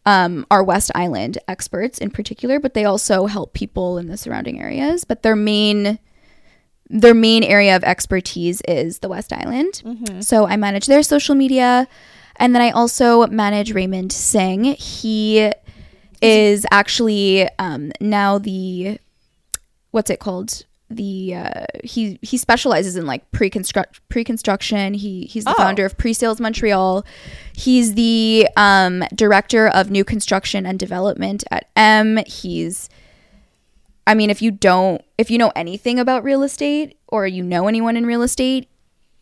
um, 0.09 0.47
are 0.51 0.65
West 0.65 0.91
Island 0.95 1.37
experts 1.47 1.99
in 1.99 2.11
particular, 2.11 2.59
but 2.59 2.73
they 2.73 2.87
also 2.87 3.27
help 3.27 3.53
people 3.53 3.99
in 3.99 4.07
the 4.07 4.17
surrounding 4.17 4.59
areas. 4.59 5.05
But 5.05 5.23
their 5.23 5.37
main 5.37 5.99
their 6.89 7.13
main 7.13 7.45
area 7.45 7.77
of 7.77 7.85
expertise 7.85 8.63
is 8.67 9.01
the 9.01 9.11
West 9.11 9.31
Island. 9.35 9.83
So 10.23 10.47
I 10.47 10.57
manage 10.57 10.87
their 10.87 11.03
social 11.03 11.35
media. 11.35 11.87
And 12.37 12.55
then 12.55 12.63
I 12.63 12.71
also 12.71 13.27
manage 13.27 13.75
Raymond 13.75 14.11
Singh. 14.11 14.65
He 14.77 15.53
is 16.23 16.65
actually 16.71 17.47
um, 17.59 17.93
now 18.01 18.39
the, 18.39 18.99
what's 19.91 20.09
it 20.09 20.21
called? 20.21 20.65
The 20.91 21.35
uh, 21.35 21.65
he 21.85 22.19
he 22.23 22.37
specializes 22.39 22.97
in 22.97 23.05
like 23.07 23.31
pre-construct 23.31 24.01
pre-construction. 24.09 24.95
He 24.95 25.25
he's 25.27 25.45
the 25.45 25.51
Oh. 25.51 25.55
founder 25.55 25.85
of 25.85 25.99
Pre-Sales 25.99 26.41
Montreal. 26.41 27.05
He's 27.53 27.93
the 27.95 28.49
um, 28.57 29.05
director 29.15 29.69
of 29.69 29.91
new 29.91 30.03
construction 30.05 30.65
and 30.65 30.79
development 30.79 31.45
at 31.51 31.67
M. 31.77 32.19
He's 32.27 32.89
I 34.07 34.15
mean, 34.15 34.31
if 34.31 34.41
you 34.41 34.51
don't, 34.51 35.03
if 35.19 35.31
you 35.31 35.37
know 35.37 35.53
anything 35.55 35.99
about 35.99 36.25
real 36.25 36.43
estate 36.43 36.97
or 37.09 37.27
you 37.27 37.43
know 37.43 37.69
anyone 37.69 37.95
in 37.95 38.07
real 38.07 38.23
estate, 38.23 38.67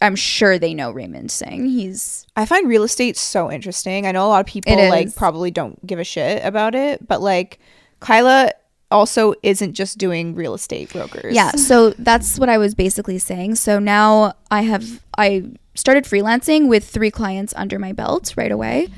I'm 0.01 0.15
sure 0.15 0.61
they 0.61 0.73
know 0.75 0.93
Raymond 0.93 1.33
Singh. 1.33 1.67
He's 1.67 2.25
I 2.37 2.47
find 2.47 2.69
real 2.69 2.85
estate 2.85 3.17
so 3.17 3.51
interesting. 3.51 4.07
I 4.07 4.13
know 4.13 4.25
a 4.25 4.29
lot 4.29 4.41
of 4.41 4.47
people 4.47 4.77
like 4.77 5.17
probably 5.17 5.51
don't 5.51 5.85
give 5.85 5.99
a 5.99 6.05
shit 6.05 6.45
about 6.45 6.77
it, 6.77 7.09
but 7.09 7.21
like 7.21 7.59
Kyla 7.99 8.53
also 8.91 9.35
isn't 9.43 9.73
just 9.75 9.99
doing 9.99 10.35
real 10.35 10.55
estate 10.55 10.93
brokers. 10.93 11.35
yeah. 11.35 11.51
So 11.53 11.91
that's 11.99 12.39
what 12.39 12.49
I 12.49 12.59
was 12.59 12.75
basically 12.75 13.19
saying. 13.19 13.57
So 13.57 13.79
now 13.79 14.35
I 14.51 14.63
have 14.63 15.03
I 15.19 15.45
started 15.75 16.05
freelancing 16.05 16.69
with 16.69 16.89
three 16.89 17.11
clients 17.11 17.53
under 17.57 17.79
my 17.79 17.93
belt 17.93 18.33
right 18.37 18.53
away. 18.53 18.89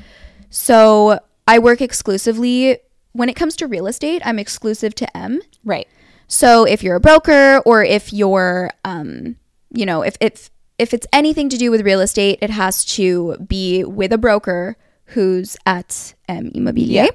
So 0.49 1.19
I 1.47 1.59
work 1.59 1.81
exclusively 1.81 2.77
when 3.13 3.29
it 3.29 3.35
comes 3.35 3.55
to 3.57 3.67
real 3.67 3.87
estate. 3.87 4.21
I'm 4.25 4.39
exclusive 4.39 4.93
to 4.95 5.17
M. 5.17 5.41
Right. 5.65 5.87
So 6.27 6.65
if 6.65 6.83
you're 6.83 6.95
a 6.95 6.99
broker 6.99 7.57
or 7.65 7.83
if 7.83 8.13
you're, 8.13 8.69
um, 8.85 9.35
you 9.73 9.85
know, 9.85 10.03
if 10.03 10.15
if 10.21 10.51
if 10.77 10.93
it's 10.93 11.07
anything 11.11 11.49
to 11.49 11.57
do 11.57 11.71
with 11.71 11.81
real 11.81 11.99
estate, 11.99 12.39
it 12.41 12.49
has 12.51 12.85
to 12.85 13.35
be 13.47 13.83
with 13.83 14.13
a 14.13 14.17
broker 14.17 14.77
who's 15.05 15.57
at 15.65 16.13
M 16.27 16.51
Immobilier, 16.51 16.87
Yeah. 16.89 17.07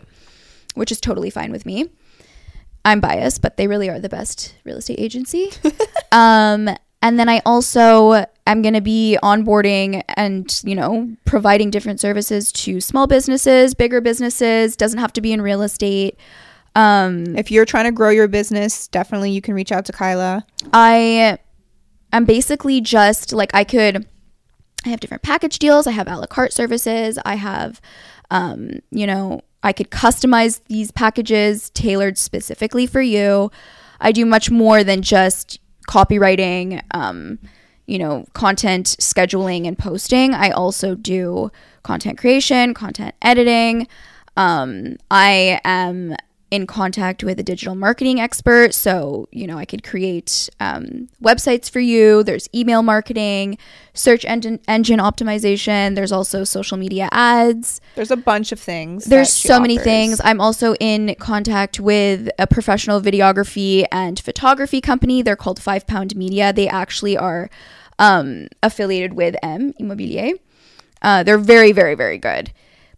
which 0.75 0.91
is 0.93 1.01
totally 1.01 1.31
fine 1.31 1.53
with 1.53 1.65
me. 1.65 1.89
I'm 2.85 3.01
biased, 3.01 3.43
but 3.43 3.57
they 3.57 3.67
really 3.67 3.89
are 3.89 3.99
the 3.99 4.09
best 4.09 4.55
real 4.65 4.77
estate 4.77 5.01
agency. 5.01 5.51
um, 6.13 6.69
and 7.01 7.19
then 7.19 7.29
I 7.29 7.41
also 7.45 8.25
am 8.47 8.63
going 8.63 8.75
to 8.75 8.81
be 8.81 9.19
onboarding 9.23 10.03
and 10.09 10.51
you 10.65 10.75
know 10.75 11.15
providing 11.25 11.71
different 11.71 12.01
services 12.01 12.53
to 12.53 12.81
small 12.81 13.07
businesses, 13.07 13.75
bigger 13.75 14.01
businesses. 14.01 14.77
Doesn't 14.77 14.99
have 14.99 15.13
to 15.15 15.21
be 15.21 15.33
in 15.33 15.43
real 15.43 15.63
estate. 15.63 16.19
Um, 16.75 17.37
If 17.37 17.51
you're 17.51 17.65
trying 17.65 17.85
to 17.85 17.93
grow 17.93 18.11
your 18.11 18.27
business, 18.29 18.89
definitely 18.89 19.31
you 19.31 19.41
can 19.41 19.55
reach 19.55 19.71
out 19.71 19.85
to 19.87 19.93
Kyla. 19.93 20.45
I 20.73 21.39
am 22.13 22.25
basically 22.25 22.81
just 22.81 23.33
like 23.33 23.55
I 23.55 23.65
could 23.65 24.07
I 24.85 24.89
have 24.91 25.01
different 25.01 25.23
package 25.23 25.59
deals, 25.59 25.87
I 25.87 25.93
have 25.93 26.09
a 26.09 26.17
la 26.17 26.27
carte 26.27 26.53
services, 26.53 27.19
I 27.25 27.37
have 27.37 27.81
um, 28.31 28.81
you 28.91 29.07
know, 29.07 29.43
I 29.65 29.73
could 29.73 29.91
customize 29.91 30.61
these 30.69 30.93
packages 30.93 31.71
tailored 31.71 32.19
specifically 32.19 32.87
for 32.87 33.01
you. 33.01 33.51
I 34.01 34.13
do 34.13 34.27
much 34.27 34.51
more 34.51 34.85
than 34.85 35.01
just 35.01 35.59
copywriting, 35.89 36.83
um, 36.93 37.39
you 37.87 37.99
know, 37.99 38.27
content 38.35 38.87
scheduling 39.01 39.67
and 39.67 39.79
posting. 39.79 40.35
I 40.35 40.51
also 40.51 40.95
do 40.95 41.51
content 41.83 42.19
creation, 42.19 42.75
content 42.75 43.15
editing. 43.23 43.89
Um, 44.37 44.99
I 45.11 45.61
am 45.65 46.15
in 46.55 46.69
contact 46.69 47.25
with 47.25 47.41
a 47.41 47.43
digital 47.43 47.75
marketing 47.75 48.21
expert. 48.21 48.73
So, 48.73 49.29
you 49.33 49.45
know, 49.49 49.59
I 49.59 49.65
could 49.65 49.83
create 49.83 50.49
um, 50.61 51.09
websites 51.21 51.69
for 51.69 51.81
you. 51.81 52.23
There's 52.23 52.49
email 52.55 52.83
marketing, 52.83 53.59
search 53.93 54.25
engine, 54.25 54.61
engine 54.69 55.01
optimization. 55.01 55.97
There's 55.97 56.13
also 56.13 56.45
social 56.45 56.77
media 56.77 57.09
ads. 57.11 57.81
There's 57.97 58.13
a 58.13 58.17
bunch 58.17 58.53
of 58.53 58.61
things. 58.61 59.07
There's 59.07 59.33
so 59.33 59.59
many 59.59 59.79
things. 59.79 60.21
I'm 60.23 60.41
also 60.41 60.75
in 60.77 61.17
contact 61.19 61.81
with 61.81 62.31
a 62.39 62.47
professional 62.47 63.01
videography 63.01 63.85
and 63.91 64.21
photography 64.21 64.81
company. 64.81 65.23
They're 65.23 65.35
called 65.35 65.61
Five 65.61 65.89
Pound 65.89 66.15
Media. 66.15 66.53
They 66.53 66.69
actually 66.69 67.17
are 67.17 67.51
um, 67.99 68.47
affiliated 68.63 69.15
with 69.15 69.35
M 69.43 69.73
Immobilier. 69.81 70.35
Uh, 71.03 71.25
they're 71.25 71.37
very, 71.37 71.73
very, 71.73 71.97
very 71.97 72.17
good. 72.17 72.53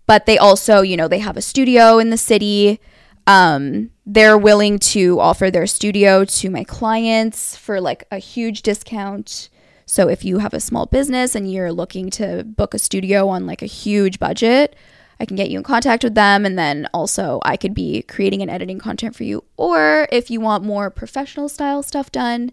But 0.06 0.26
they 0.26 0.36
also, 0.36 0.82
you 0.82 0.96
know, 0.96 1.08
they 1.08 1.20
have 1.20 1.38
a 1.38 1.42
studio 1.42 1.98
in 1.98 2.10
the 2.10 2.18
city. 2.18 2.80
Um, 3.26 3.90
they're 4.04 4.38
willing 4.38 4.78
to 4.78 5.18
offer 5.18 5.50
their 5.50 5.66
studio 5.66 6.24
to 6.24 6.50
my 6.50 6.64
clients 6.64 7.56
for 7.56 7.80
like 7.80 8.06
a 8.10 8.18
huge 8.18 8.62
discount. 8.62 9.48
So 9.84 10.08
if 10.08 10.24
you 10.24 10.38
have 10.38 10.54
a 10.54 10.60
small 10.60 10.86
business 10.86 11.34
and 11.34 11.50
you're 11.50 11.72
looking 11.72 12.10
to 12.10 12.44
book 12.44 12.74
a 12.74 12.78
studio 12.78 13.28
on 13.28 13.46
like 13.46 13.62
a 13.62 13.66
huge 13.66 14.18
budget, 14.18 14.76
I 15.18 15.24
can 15.24 15.36
get 15.36 15.50
you 15.50 15.58
in 15.58 15.64
contact 15.64 16.04
with 16.04 16.14
them 16.14 16.44
and 16.44 16.58
then 16.58 16.88
also 16.92 17.40
I 17.44 17.56
could 17.56 17.74
be 17.74 18.02
creating 18.02 18.42
and 18.42 18.50
editing 18.50 18.78
content 18.78 19.16
for 19.16 19.24
you. 19.24 19.44
Or 19.56 20.06
if 20.12 20.30
you 20.30 20.40
want 20.40 20.64
more 20.64 20.90
professional 20.90 21.48
style 21.48 21.82
stuff 21.82 22.12
done, 22.12 22.52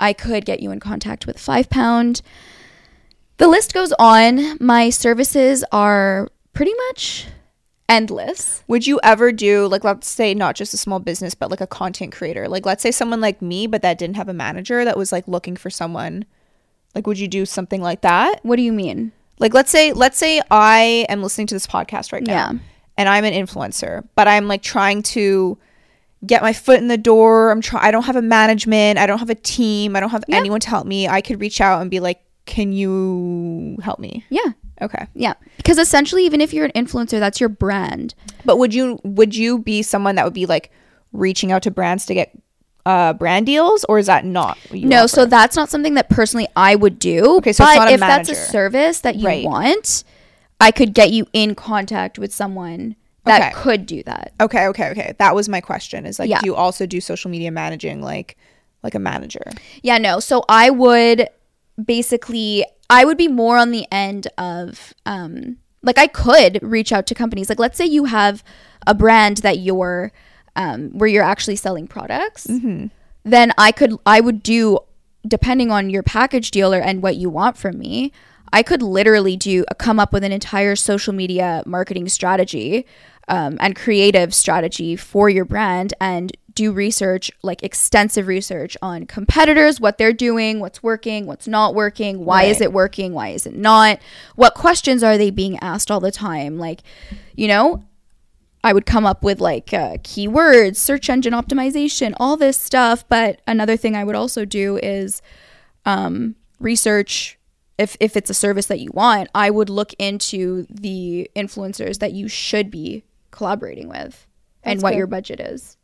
I 0.00 0.12
could 0.12 0.44
get 0.44 0.60
you 0.60 0.70
in 0.70 0.80
contact 0.80 1.26
with 1.26 1.38
5 1.38 1.70
pound. 1.70 2.20
The 3.36 3.48
list 3.48 3.72
goes 3.72 3.92
on. 3.98 4.58
My 4.60 4.90
services 4.90 5.64
are 5.72 6.28
pretty 6.52 6.72
much 6.88 7.26
endless. 7.88 8.62
Would 8.68 8.86
you 8.86 8.98
ever 9.02 9.30
do 9.32 9.66
like 9.66 9.84
let's 9.84 10.08
say 10.08 10.34
not 10.34 10.54
just 10.56 10.74
a 10.74 10.78
small 10.78 11.00
business 11.00 11.34
but 11.34 11.50
like 11.50 11.60
a 11.60 11.66
content 11.66 12.12
creator? 12.12 12.48
Like 12.48 12.64
let's 12.66 12.82
say 12.82 12.90
someone 12.90 13.20
like 13.20 13.42
me 13.42 13.66
but 13.66 13.82
that 13.82 13.98
didn't 13.98 14.16
have 14.16 14.28
a 14.28 14.34
manager 14.34 14.84
that 14.84 14.96
was 14.96 15.12
like 15.12 15.28
looking 15.28 15.56
for 15.56 15.70
someone. 15.70 16.24
Like 16.94 17.06
would 17.06 17.18
you 17.18 17.28
do 17.28 17.44
something 17.44 17.82
like 17.82 18.00
that? 18.02 18.40
What 18.44 18.56
do 18.56 18.62
you 18.62 18.72
mean? 18.72 19.12
Like 19.38 19.52
let's 19.54 19.70
say 19.70 19.92
let's 19.92 20.16
say 20.18 20.40
I 20.50 21.06
am 21.08 21.22
listening 21.22 21.46
to 21.48 21.54
this 21.54 21.66
podcast 21.66 22.12
right 22.12 22.22
now 22.22 22.52
Yeah. 22.52 22.58
and 22.96 23.08
I'm 23.08 23.24
an 23.24 23.34
influencer, 23.34 24.06
but 24.14 24.28
I'm 24.28 24.48
like 24.48 24.62
trying 24.62 25.02
to 25.02 25.58
get 26.26 26.40
my 26.40 26.54
foot 26.54 26.78
in 26.78 26.88
the 26.88 26.96
door. 26.96 27.50
I'm 27.50 27.60
try 27.60 27.80
I 27.86 27.90
don't 27.90 28.04
have 28.04 28.16
a 28.16 28.22
management, 28.22 28.98
I 28.98 29.06
don't 29.06 29.18
have 29.18 29.30
a 29.30 29.34
team, 29.34 29.94
I 29.94 30.00
don't 30.00 30.10
have 30.10 30.24
Yeah. 30.28 30.36
anyone 30.38 30.60
to 30.60 30.70
help 30.70 30.86
me. 30.86 31.06
I 31.08 31.20
could 31.20 31.40
reach 31.40 31.60
out 31.60 31.82
and 31.82 31.90
be 31.90 32.00
like, 32.00 32.20
"Can 32.46 32.72
you 32.72 33.76
help 33.82 33.98
me?" 33.98 34.24
Yeah. 34.30 34.52
Okay. 34.82 35.06
Yeah. 35.14 35.34
Because 35.56 35.78
essentially, 35.78 36.24
even 36.26 36.40
if 36.40 36.52
you're 36.52 36.64
an 36.64 36.72
influencer, 36.72 37.18
that's 37.20 37.40
your 37.40 37.48
brand. 37.48 38.14
But 38.44 38.58
would 38.58 38.74
you 38.74 38.98
would 39.04 39.34
you 39.36 39.58
be 39.58 39.82
someone 39.82 40.16
that 40.16 40.24
would 40.24 40.34
be 40.34 40.46
like 40.46 40.70
reaching 41.12 41.52
out 41.52 41.62
to 41.62 41.70
brands 41.70 42.06
to 42.06 42.14
get 42.14 42.36
uh 42.86 43.12
brand 43.14 43.46
deals 43.46 43.84
or 43.84 43.98
is 43.98 44.06
that 44.06 44.24
not 44.26 44.58
what 44.68 44.78
you 44.78 44.86
no, 44.88 45.04
offer? 45.04 45.08
so 45.08 45.24
that's 45.26 45.56
not 45.56 45.70
something 45.70 45.94
that 45.94 46.10
personally 46.10 46.46
I 46.56 46.74
would 46.74 46.98
do. 46.98 47.36
Okay, 47.38 47.52
so 47.52 47.64
but 47.64 47.70
it's 47.70 47.78
not 47.78 47.88
a 47.88 47.92
if 47.94 48.00
that's 48.00 48.28
a 48.28 48.34
service 48.34 49.00
that 49.00 49.16
you 49.16 49.26
Right. 49.26 49.44
want, 49.44 50.04
I 50.60 50.70
could 50.70 50.92
get 50.92 51.10
you 51.10 51.26
in 51.32 51.54
contact 51.54 52.18
with 52.18 52.32
someone 52.34 52.96
that 53.24 53.52
Okay. 53.54 53.62
could 53.62 53.86
do 53.86 54.02
that. 54.02 54.32
Okay, 54.38 54.66
okay, 54.66 54.90
okay. 54.90 55.14
That 55.18 55.34
was 55.34 55.48
my 55.48 55.62
question. 55.62 56.04
Is 56.04 56.18
like 56.18 56.28
Yeah. 56.28 56.40
do 56.40 56.46
you 56.46 56.54
also 56.54 56.84
do 56.84 57.00
social 57.00 57.30
media 57.30 57.50
managing 57.50 58.02
like 58.02 58.36
like 58.82 58.94
a 58.94 58.98
manager? 58.98 59.44
Yeah, 59.82 59.96
no. 59.96 60.20
So 60.20 60.44
I 60.48 60.68
would 60.68 61.28
basically 61.82 62.64
I 62.90 63.04
would 63.04 63.16
be 63.16 63.28
more 63.28 63.56
on 63.56 63.70
the 63.70 63.86
end 63.90 64.28
of 64.38 64.94
um 65.06 65.58
like 65.82 65.98
I 65.98 66.06
could 66.06 66.62
reach 66.62 66.92
out 66.92 67.06
to 67.08 67.14
companies. 67.14 67.48
Like 67.48 67.58
let's 67.58 67.76
say 67.76 67.84
you 67.86 68.04
have 68.06 68.42
a 68.86 68.94
brand 68.94 69.38
that 69.38 69.58
you're 69.58 70.12
um 70.56 70.90
where 70.90 71.08
you're 71.08 71.22
actually 71.24 71.56
selling 71.56 71.86
products. 71.86 72.46
Then 73.24 73.52
I 73.58 73.72
could 73.72 73.96
I 74.06 74.20
would 74.20 74.42
do 74.42 74.78
depending 75.26 75.70
on 75.70 75.88
your 75.90 76.02
package 76.02 76.50
dealer 76.50 76.78
and 76.78 77.02
what 77.02 77.16
you 77.16 77.30
want 77.30 77.56
from 77.56 77.78
me. 77.78 78.12
I 78.52 78.62
could 78.62 78.82
literally 78.82 79.36
do 79.36 79.64
come 79.78 79.98
up 79.98 80.12
with 80.12 80.22
an 80.22 80.30
entire 80.30 80.76
social 80.76 81.12
media 81.12 81.62
marketing 81.66 82.08
strategy 82.08 82.86
um, 83.26 83.56
and 83.60 83.74
creative 83.74 84.34
strategy 84.34 84.96
for 84.96 85.28
your 85.28 85.44
brand 85.44 85.94
and 86.00 86.36
do 86.54 86.72
research, 86.72 87.30
like 87.42 87.62
extensive 87.62 88.26
research 88.26 88.76
on 88.80 89.06
competitors, 89.06 89.80
what 89.80 89.98
they're 89.98 90.12
doing, 90.12 90.60
what's 90.60 90.82
working, 90.82 91.26
what's 91.26 91.48
not 91.48 91.74
working, 91.74 92.24
why 92.24 92.44
is 92.44 92.60
it 92.60 92.72
working, 92.72 93.12
why 93.12 93.28
is 93.28 93.46
it 93.46 93.54
not, 93.56 93.98
what 94.36 94.54
questions 94.54 95.02
are 95.02 95.18
they 95.18 95.30
being 95.30 95.58
asked 95.58 95.90
all 95.90 96.00
the 96.00 96.12
time. 96.12 96.58
Like, 96.58 96.80
you 97.34 97.48
know, 97.48 97.84
I 98.62 98.72
would 98.72 98.86
come 98.86 99.04
up 99.04 99.22
with 99.22 99.40
like 99.40 99.74
uh, 99.74 99.98
keywords, 99.98 100.76
search 100.76 101.10
engine 101.10 101.34
optimization, 101.34 102.14
all 102.18 102.36
this 102.36 102.58
stuff. 102.58 103.04
But 103.08 103.42
another 103.46 103.76
thing 103.76 103.94
I 103.94 104.04
would 104.04 104.16
also 104.16 104.44
do 104.44 104.78
is 104.78 105.20
um, 105.84 106.36
research. 106.58 107.38
If, 107.76 107.96
if 107.98 108.16
it's 108.16 108.30
a 108.30 108.34
service 108.34 108.66
that 108.66 108.78
you 108.78 108.90
want, 108.94 109.28
I 109.34 109.50
would 109.50 109.68
look 109.68 109.92
into 109.94 110.64
the 110.70 111.28
influencers 111.34 111.98
that 111.98 112.12
you 112.12 112.28
should 112.28 112.70
be 112.70 113.02
collaborating 113.32 113.88
with 113.88 114.28
and 114.62 114.80
what 114.80 114.90
good. 114.90 114.98
your 114.98 115.06
budget 115.08 115.40
is. 115.40 115.76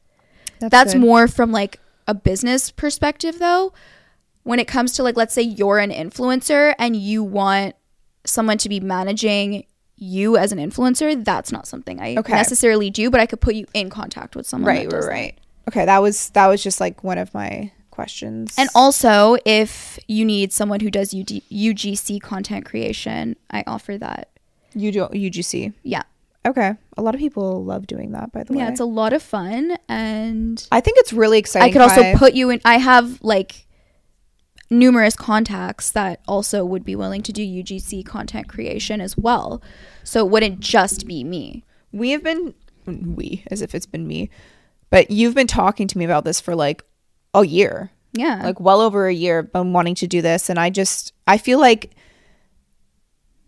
That's 0.61 0.93
good. 0.95 1.01
more 1.01 1.29
from 1.29 1.53
like 1.53 1.81
a 2.07 2.15
business 2.15 2.71
perspective 2.71 3.39
though. 3.39 3.73
When 4.43 4.59
it 4.59 4.67
comes 4.67 4.93
to 4.95 5.03
like 5.03 5.17
let's 5.17 5.35
say 5.35 5.43
you're 5.43 5.79
an 5.79 5.91
influencer 5.91 6.75
and 6.79 6.97
you 6.97 7.23
want 7.23 7.75
someone 8.25 8.59
to 8.59 8.69
be 8.69 8.81
managing 8.81 9.65
you 9.97 10.37
as 10.37 10.51
an 10.53 10.59
influencer, 10.59 11.23
that's 11.25 11.53
not 11.53 11.67
something 11.67 12.01
I 12.01 12.17
Okay. 12.17 12.33
necessarily 12.33 12.89
do, 12.91 13.11
but 13.11 13.21
I 13.21 13.27
could 13.27 13.41
put 13.41 13.55
you 13.55 13.67
in 13.75 13.91
contact 13.91 14.35
with 14.35 14.47
someone. 14.47 14.69
right, 14.75 14.89
that 14.89 14.97
right, 15.05 15.35
that. 15.67 15.71
Okay, 15.73 15.85
that 15.85 15.99
was 16.03 16.31
that 16.31 16.47
was 16.47 16.63
just 16.63 16.81
like 16.81 17.05
one 17.05 17.19
of 17.19 17.33
my 17.35 17.71
questions. 17.91 18.55
And 18.57 18.71
also, 18.75 19.37
if 19.45 19.99
you 20.09 20.25
need 20.25 20.53
someone 20.55 20.81
who 20.81 20.91
does 20.91 21.13
UD- 21.15 21.43
UGC 21.53 22.19
content 22.21 22.65
creation, 22.65 23.37
I 23.51 23.63
offer 23.67 23.99
that. 23.99 24.31
you 24.75 24.91
do 24.91 25.07
UGC. 25.13 25.75
Yeah. 25.83 26.03
Okay, 26.47 26.73
a 26.97 27.03
lot 27.03 27.15
of 27.15 27.19
people 27.19 27.65
love 27.65 27.87
doing 27.87 28.13
that. 28.13 28.33
By 28.33 28.45
the 28.45 28.53
way, 28.55 28.61
Yeah, 28.61 28.71
it's 28.71 28.81
a 28.81 28.87
lot 28.87 29.13
of 29.13 29.23
fun 29.23 29.77
and 29.89 30.67
I 30.73 30.81
think 30.81 30.97
it's 30.99 31.13
really 31.13 31.39
exciting. 31.39 31.69
I 31.69 31.73
could 31.73 31.83
also 31.83 32.03
Kai. 32.03 32.15
put 32.15 32.35
you 32.35 32.49
in 32.51 32.61
I 32.65 32.79
have 32.79 33.19
like 33.23 33.67
numerous 34.71 35.17
contacts 35.17 35.91
that 35.91 36.21
also 36.27 36.65
would 36.65 36.85
be 36.85 36.97
willing 36.97 37.23
to 37.23 37.33
do 37.33 37.43
UGC 37.43 38.07
content 38.07 38.49
creation 38.49 39.01
as 39.01 39.19
well. 39.19 39.63
So 40.05 40.25
it 40.25 40.31
wouldn't 40.31 40.61
just 40.61 41.07
be 41.07 41.25
me. 41.25 41.65
we 41.93 42.11
have 42.11 42.23
been 42.23 42.55
we 42.87 43.45
as 43.51 43.61
if 43.61 43.75
it's 43.75 43.87
been 43.87 44.07
me, 44.07 44.31
but 44.89 45.11
you've 45.11 45.35
been 45.35 45.47
talking 45.47 45.87
to 45.89 45.99
me 45.99 46.05
about 46.05 46.25
this 46.25 46.41
for 46.41 46.55
like 46.55 46.83
a 47.35 47.45
year. 47.45 47.91
Yeah. 48.13 48.43
like 48.43 48.59
well 48.59 48.81
over 48.81 49.07
a 49.07 49.15
year 49.15 49.45
been 49.45 49.73
wanting 49.73 49.95
to 49.95 50.09
do 50.09 50.21
this 50.21 50.51
and 50.51 50.59
i 50.59 50.69
just 50.69 51.13
i 51.29 51.39
feel 51.39 51.61
like 51.61 51.93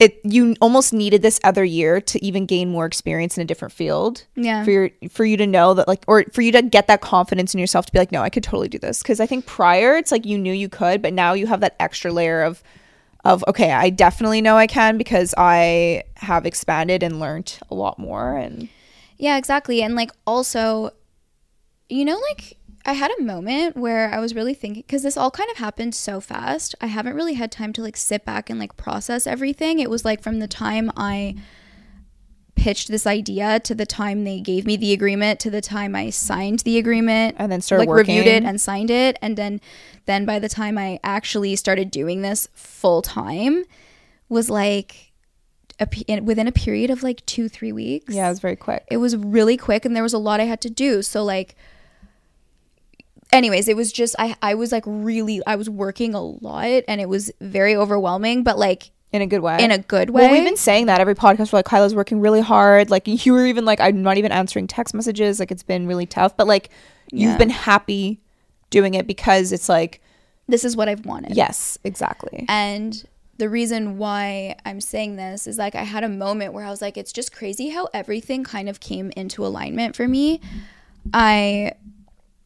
it 0.02 0.20
you 0.24 0.54
almost 0.60 0.92
needed 0.92 1.22
this 1.22 1.38
other 1.44 1.64
year 1.64 2.00
to 2.00 2.22
even 2.24 2.44
gain 2.44 2.68
more 2.68 2.86
experience 2.86 3.36
in 3.36 3.42
a 3.42 3.44
different 3.44 3.72
field 3.72 4.24
yeah. 4.34 4.64
for 4.64 4.70
your 4.70 4.90
for 5.08 5.24
you 5.24 5.36
to 5.36 5.46
know 5.46 5.74
that 5.74 5.86
like 5.86 6.04
or 6.06 6.24
for 6.32 6.42
you 6.42 6.52
to 6.52 6.62
get 6.62 6.86
that 6.88 7.00
confidence 7.00 7.54
in 7.54 7.60
yourself 7.60 7.86
to 7.86 7.92
be 7.92 7.98
like 7.98 8.12
no 8.12 8.22
i 8.22 8.28
could 8.28 8.42
totally 8.42 8.68
do 8.68 8.78
this 8.78 9.02
because 9.02 9.20
i 9.20 9.26
think 9.26 9.46
prior 9.46 9.96
it's 9.96 10.10
like 10.12 10.26
you 10.26 10.36
knew 10.36 10.52
you 10.52 10.68
could 10.68 11.00
but 11.02 11.12
now 11.12 11.32
you 11.32 11.46
have 11.46 11.60
that 11.60 11.76
extra 11.80 12.12
layer 12.12 12.42
of 12.42 12.62
of 13.24 13.44
okay 13.46 13.72
i 13.72 13.88
definitely 13.88 14.40
know 14.40 14.56
i 14.56 14.66
can 14.66 14.98
because 14.98 15.34
i 15.38 16.02
have 16.16 16.44
expanded 16.44 17.02
and 17.02 17.20
learned 17.20 17.58
a 17.70 17.74
lot 17.74 17.98
more 17.98 18.36
and 18.36 18.68
Yeah, 19.22 19.36
exactly. 19.36 19.82
And 19.82 19.94
like 19.94 20.10
also, 20.26 20.90
you 21.88 22.04
know, 22.04 22.20
like 22.30 22.56
I 22.84 22.94
had 22.94 23.10
a 23.18 23.22
moment 23.22 23.76
where 23.76 24.12
I 24.12 24.18
was 24.18 24.34
really 24.34 24.54
thinking 24.54 24.82
because 24.86 25.02
this 25.02 25.16
all 25.16 25.30
kind 25.30 25.50
of 25.50 25.58
happened 25.58 25.94
so 25.94 26.20
fast. 26.20 26.74
I 26.80 26.86
haven't 26.86 27.14
really 27.14 27.34
had 27.34 27.52
time 27.52 27.72
to 27.74 27.82
like 27.82 27.96
sit 27.96 28.24
back 28.24 28.50
and 28.50 28.58
like 28.58 28.76
process 28.76 29.26
everything. 29.26 29.78
It 29.78 29.88
was 29.90 30.04
like 30.04 30.22
from 30.22 30.40
the 30.40 30.48
time 30.48 30.90
I 30.96 31.36
pitched 32.54 32.88
this 32.88 33.06
idea 33.06 33.60
to 33.60 33.74
the 33.74 33.86
time 33.86 34.24
they 34.24 34.40
gave 34.40 34.66
me 34.66 34.76
the 34.76 34.92
agreement 34.92 35.40
to 35.40 35.50
the 35.50 35.60
time 35.60 35.96
I 35.96 36.10
signed 36.10 36.60
the 36.60 36.76
agreement 36.78 37.36
and 37.38 37.50
then 37.50 37.60
started 37.60 37.82
like 37.82 37.88
working 37.88 38.16
reviewed 38.18 38.34
it 38.34 38.44
and 38.44 38.60
signed 38.60 38.90
it 38.90 39.16
and 39.22 39.36
then 39.38 39.60
then 40.04 40.26
by 40.26 40.38
the 40.38 40.50
time 40.50 40.76
I 40.76 41.00
actually 41.02 41.56
started 41.56 41.90
doing 41.90 42.20
this 42.20 42.48
full 42.52 43.00
time 43.00 43.64
was 44.28 44.50
like 44.50 45.12
a, 45.80 45.88
in- 46.06 46.26
within 46.26 46.46
a 46.46 46.52
period 46.52 46.90
of 46.90 47.02
like 47.02 47.24
2 47.24 47.48
3 47.48 47.72
weeks 47.72 48.14
yeah 48.14 48.26
it 48.26 48.30
was 48.30 48.40
very 48.40 48.54
quick 48.56 48.84
it 48.90 48.98
was 48.98 49.16
really 49.16 49.56
quick 49.56 49.84
and 49.86 49.96
there 49.96 50.02
was 50.02 50.12
a 50.12 50.18
lot 50.18 50.38
I 50.38 50.44
had 50.44 50.60
to 50.60 50.70
do. 50.70 51.02
So 51.02 51.24
like 51.24 51.56
anyways, 53.32 53.68
it 53.68 53.76
was 53.76 53.92
just 53.92 54.14
I 54.18 54.36
I 54.42 54.54
was 54.54 54.72
like 54.72 54.84
really 54.86 55.40
I 55.46 55.56
was 55.56 55.68
working 55.70 56.14
a 56.14 56.22
lot 56.22 56.82
and 56.88 57.00
it 57.00 57.08
was 57.08 57.30
very 57.40 57.74
overwhelming, 57.74 58.42
but 58.42 58.58
like 58.58 58.90
in 59.12 59.20
a 59.22 59.26
good 59.26 59.40
way 59.40 59.62
in 59.62 59.70
a 59.70 59.78
good 59.78 60.10
way. 60.10 60.22
Well, 60.22 60.32
we've 60.32 60.44
been 60.44 60.56
saying 60.56 60.86
that 60.86 61.00
every 61.00 61.14
podcast. 61.14 61.52
We're 61.52 61.58
like, 61.58 61.66
Kyla's 61.66 61.94
working 61.94 62.20
really 62.20 62.40
hard. 62.40 62.88
Like, 62.88 63.06
you 63.06 63.32
were 63.34 63.44
even 63.44 63.66
like, 63.66 63.78
I'm 63.78 64.02
not 64.02 64.16
even 64.16 64.32
answering 64.32 64.66
text 64.66 64.94
messages. 64.94 65.38
Like, 65.38 65.50
it's 65.50 65.62
been 65.62 65.86
really 65.86 66.06
tough. 66.06 66.34
But 66.34 66.46
like, 66.46 66.70
Yeah. 67.10 67.28
you've 67.28 67.38
been 67.38 67.50
happy 67.50 68.20
doing 68.70 68.94
it 68.94 69.06
because 69.06 69.52
it's 69.52 69.68
like, 69.68 70.00
this 70.48 70.64
is 70.64 70.76
what 70.78 70.88
I've 70.88 71.04
wanted. 71.04 71.36
yes, 71.36 71.76
exactly. 71.84 72.46
And 72.48 73.04
the 73.36 73.50
reason 73.50 73.98
why 73.98 74.56
I'm 74.64 74.80
saying 74.80 75.16
this 75.16 75.46
is 75.46 75.58
like 75.58 75.74
I 75.74 75.82
had 75.82 76.04
a 76.04 76.08
moment 76.08 76.54
where 76.54 76.64
I 76.64 76.70
was 76.70 76.80
like, 76.80 76.96
it's 76.96 77.12
just 77.12 77.34
crazy 77.34 77.68
how 77.68 77.88
everything 77.92 78.44
kind 78.44 78.66
of 78.68 78.80
came 78.80 79.10
into 79.14 79.44
alignment 79.44 79.94
for 79.94 80.08
me. 80.08 80.40
I 81.12 81.72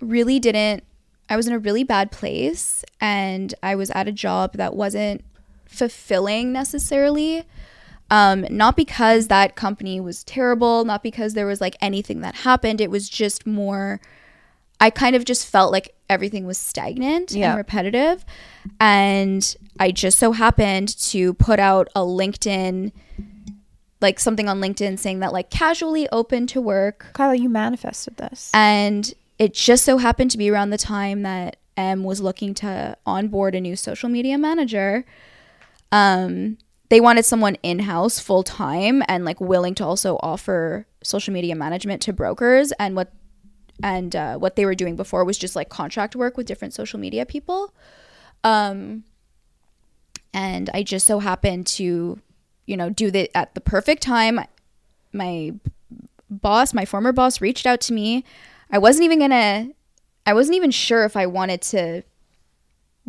really 0.00 0.38
didn't, 0.38 0.84
I 1.28 1.36
was 1.36 1.46
in 1.46 1.52
a 1.52 1.58
really 1.58 1.84
bad 1.84 2.12
place 2.12 2.84
and 3.00 3.54
I 3.62 3.74
was 3.74 3.90
at 3.90 4.06
a 4.08 4.12
job 4.12 4.54
that 4.54 4.74
wasn't 4.76 5.24
fulfilling 5.66 6.52
necessarily. 6.52 7.44
Um, 8.08 8.46
not 8.50 8.76
because 8.76 9.26
that 9.28 9.56
company 9.56 9.98
was 10.00 10.22
terrible, 10.22 10.84
not 10.84 11.02
because 11.02 11.34
there 11.34 11.46
was 11.46 11.60
like 11.60 11.76
anything 11.80 12.20
that 12.20 12.36
happened. 12.36 12.80
It 12.80 12.90
was 12.90 13.08
just 13.08 13.46
more, 13.46 14.00
I 14.80 14.90
kind 14.90 15.16
of 15.16 15.24
just 15.24 15.44
felt 15.46 15.72
like 15.72 15.92
everything 16.08 16.46
was 16.46 16.56
stagnant 16.56 17.32
Yeah. 17.32 17.48
and 17.50 17.56
repetitive. 17.56 18.24
And 18.78 19.56
I 19.80 19.90
just 19.90 20.18
so 20.20 20.30
happened 20.30 20.96
to 21.10 21.34
put 21.34 21.58
out 21.58 21.88
a 21.96 22.00
LinkedIn, 22.00 22.92
like 24.00 24.20
something 24.20 24.48
on 24.48 24.60
LinkedIn 24.60 25.00
saying 25.00 25.18
that 25.18 25.32
like 25.32 25.50
casually 25.50 26.08
open 26.12 26.46
to 26.48 26.60
work. 26.60 27.06
Kyla, 27.14 27.34
you 27.34 27.48
manifested 27.48 28.18
this. 28.18 28.52
And 28.54 29.12
it 29.38 29.54
just 29.54 29.84
so 29.84 29.98
happened 29.98 30.30
to 30.30 30.38
be 30.38 30.50
around 30.50 30.70
the 30.70 30.78
time 30.78 31.22
that 31.22 31.56
M 31.76 32.04
was 32.04 32.20
looking 32.20 32.54
to 32.54 32.96
onboard 33.04 33.54
a 33.54 33.60
new 33.60 33.76
social 33.76 34.08
media 34.08 34.38
manager. 34.38 35.04
Um, 35.92 36.58
they 36.88 37.00
wanted 37.00 37.24
someone 37.24 37.56
in 37.62 37.80
house 37.80 38.18
full 38.18 38.42
time 38.42 39.02
and 39.08 39.24
like 39.24 39.40
willing 39.40 39.74
to 39.76 39.84
also 39.84 40.18
offer 40.22 40.86
social 41.02 41.34
media 41.34 41.54
management 41.54 42.00
to 42.02 42.12
brokers. 42.12 42.72
And 42.78 42.96
what 42.96 43.12
and 43.82 44.16
uh, 44.16 44.36
what 44.38 44.56
they 44.56 44.64
were 44.64 44.74
doing 44.74 44.96
before 44.96 45.24
was 45.24 45.36
just 45.36 45.54
like 45.54 45.68
contract 45.68 46.16
work 46.16 46.36
with 46.36 46.46
different 46.46 46.72
social 46.72 46.98
media 46.98 47.26
people. 47.26 47.74
Um, 48.42 49.04
and 50.32 50.70
I 50.72 50.82
just 50.82 51.06
so 51.06 51.18
happened 51.18 51.66
to, 51.68 52.20
you 52.66 52.76
know, 52.76 52.88
do 52.88 53.10
that 53.10 53.36
at 53.36 53.54
the 53.54 53.60
perfect 53.60 54.02
time. 54.02 54.40
My 55.12 55.52
boss, 56.30 56.72
my 56.72 56.84
former 56.84 57.12
boss, 57.12 57.40
reached 57.40 57.66
out 57.66 57.80
to 57.82 57.92
me. 57.92 58.24
I 58.70 58.78
wasn't 58.78 59.04
even 59.04 59.18
gonna, 59.18 59.68
I 60.26 60.34
wasn't 60.34 60.56
even 60.56 60.70
sure 60.70 61.04
if 61.04 61.16
I 61.16 61.26
wanted 61.26 61.62
to 61.62 62.02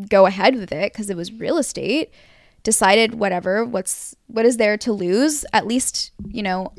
go 0.10 0.26
ahead 0.28 0.56
with 0.56 0.72
it 0.72 0.94
because 0.94 1.10
it 1.10 1.18
was 1.18 1.32
real 1.32 1.58
estate. 1.58 2.12
decided 2.64 3.16
whatever 3.16 3.64
what's 3.66 4.16
what 4.28 4.46
is 4.46 4.58
there 4.58 4.78
to 4.78 4.92
lose? 4.92 5.46
At 5.54 5.66
least 5.66 6.12
you 6.28 6.44
know 6.44 6.74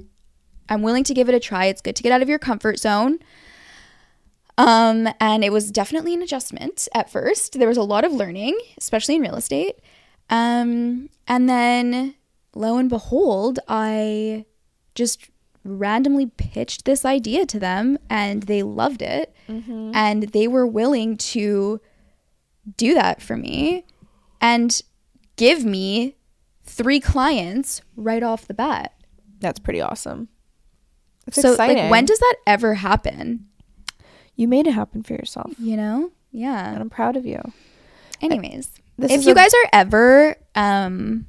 i'm 0.68 0.82
willing 0.82 1.04
to 1.04 1.14
give 1.14 1.28
it 1.28 1.34
a 1.34 1.40
try. 1.40 1.64
It's 1.66 1.80
good 1.80 1.96
to 1.96 2.02
get 2.02 2.12
out 2.12 2.22
of 2.22 2.28
your 2.28 2.38
comfort 2.38 2.78
zone. 2.78 3.18
Um 4.58 5.08
and 5.18 5.42
it 5.44 5.50
was 5.52 5.70
definitely 5.70 6.14
an 6.14 6.22
adjustment 6.22 6.88
at 6.94 7.10
first. 7.10 7.58
There 7.58 7.68
was 7.68 7.76
a 7.78 7.82
lot 7.82 8.04
of 8.04 8.12
learning 8.12 8.58
especially 8.76 9.16
in 9.16 9.22
real 9.22 9.36
estate. 9.36 9.76
Um 10.30 11.08
and 11.26 11.48
then 11.48 12.14
lo 12.54 12.76
and 12.78 12.88
behold 12.90 13.58
i 13.68 14.44
just 14.94 15.30
randomly 15.68 16.26
pitched 16.26 16.84
this 16.84 17.04
idea 17.04 17.44
to 17.46 17.58
them 17.58 17.98
and 18.10 18.44
they 18.44 18.62
loved 18.62 19.02
it 19.02 19.34
and 19.48 20.22
they 20.24 20.46
were 20.48 20.66
willing 20.66 21.16
to 21.16 21.80
do 22.76 22.94
that 22.94 23.22
for 23.22 23.36
me 23.36 23.84
and 24.40 24.82
give 25.36 25.64
me 25.64 26.16
three 26.64 27.00
clients 27.00 27.80
right 27.96 28.22
off 28.22 28.46
the 28.46 28.54
bat. 28.54 28.94
That's 29.40 29.58
pretty 29.58 29.80
awesome. 29.80 30.28
That's 31.26 31.40
so 31.40 31.52
exciting. 31.52 31.76
like 31.84 31.90
when 31.90 32.04
does 32.06 32.18
that 32.18 32.36
ever 32.46 32.74
happen? 32.74 33.46
you 34.36 34.46
made 34.46 34.66
it 34.68 34.72
happen 34.72 35.02
for 35.02 35.14
yourself, 35.14 35.52
You 35.58 35.76
know? 35.76 35.96
and 36.04 36.12
Yeah. 36.30 36.76
I'm 36.78 36.90
proud 36.90 37.16
of 37.16 37.26
you. 37.26 37.40
Anyways, 38.20 38.70
This 38.96 39.10
if 39.10 39.24
you 39.26 39.32
a- 39.32 39.34
guys 39.34 39.52
are 39.52 39.68
ever 39.72 40.36
um 40.54 41.26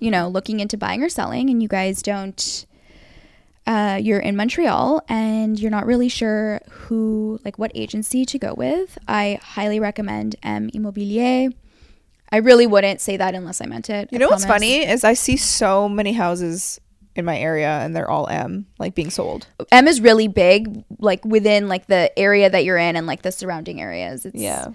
you 0.00 0.10
know, 0.10 0.28
looking 0.28 0.60
into 0.60 0.78
buying 0.78 1.02
or 1.02 1.08
selling 1.10 1.50
and 1.50 1.60
you 1.62 1.68
guys 1.68 2.00
don't 2.02 2.64
uh, 3.66 3.98
you're 4.02 4.20
in 4.20 4.36
Montreal 4.36 5.02
and 5.08 5.58
you're 5.58 5.70
not 5.70 5.86
really 5.86 6.08
sure 6.08 6.60
who, 6.70 7.38
like, 7.44 7.58
what 7.58 7.70
agency 7.74 8.24
to 8.24 8.38
go 8.38 8.54
with, 8.54 8.98
I 9.06 9.38
highly 9.42 9.78
recommend 9.80 10.36
M 10.42 10.70
Immobilier. 10.70 11.52
I 12.32 12.36
really 12.38 12.66
wouldn't 12.66 13.00
say 13.00 13.16
that 13.16 13.34
unless 13.34 13.60
I 13.60 13.66
meant 13.66 13.90
it. 13.90 14.08
You 14.12 14.16
I 14.16 14.20
know 14.20 14.28
what's 14.28 14.44
funny 14.44 14.86
is 14.86 15.04
I 15.04 15.14
see 15.14 15.36
so 15.36 15.88
many 15.88 16.12
houses 16.12 16.80
in 17.16 17.24
my 17.24 17.36
area, 17.38 17.68
and 17.68 17.94
they're 17.94 18.10
all 18.10 18.28
M, 18.28 18.66
like 18.78 18.94
being 18.94 19.10
sold. 19.10 19.48
M 19.72 19.88
is 19.88 20.00
really 20.00 20.28
big, 20.28 20.84
like 20.98 21.24
within 21.24 21.68
like 21.68 21.86
the 21.86 22.16
area 22.18 22.48
that 22.48 22.64
you're 22.64 22.78
in 22.78 22.94
and 22.96 23.06
like 23.06 23.22
the 23.22 23.32
surrounding 23.32 23.80
areas. 23.80 24.24
It's, 24.24 24.36
Yeah, 24.36 24.68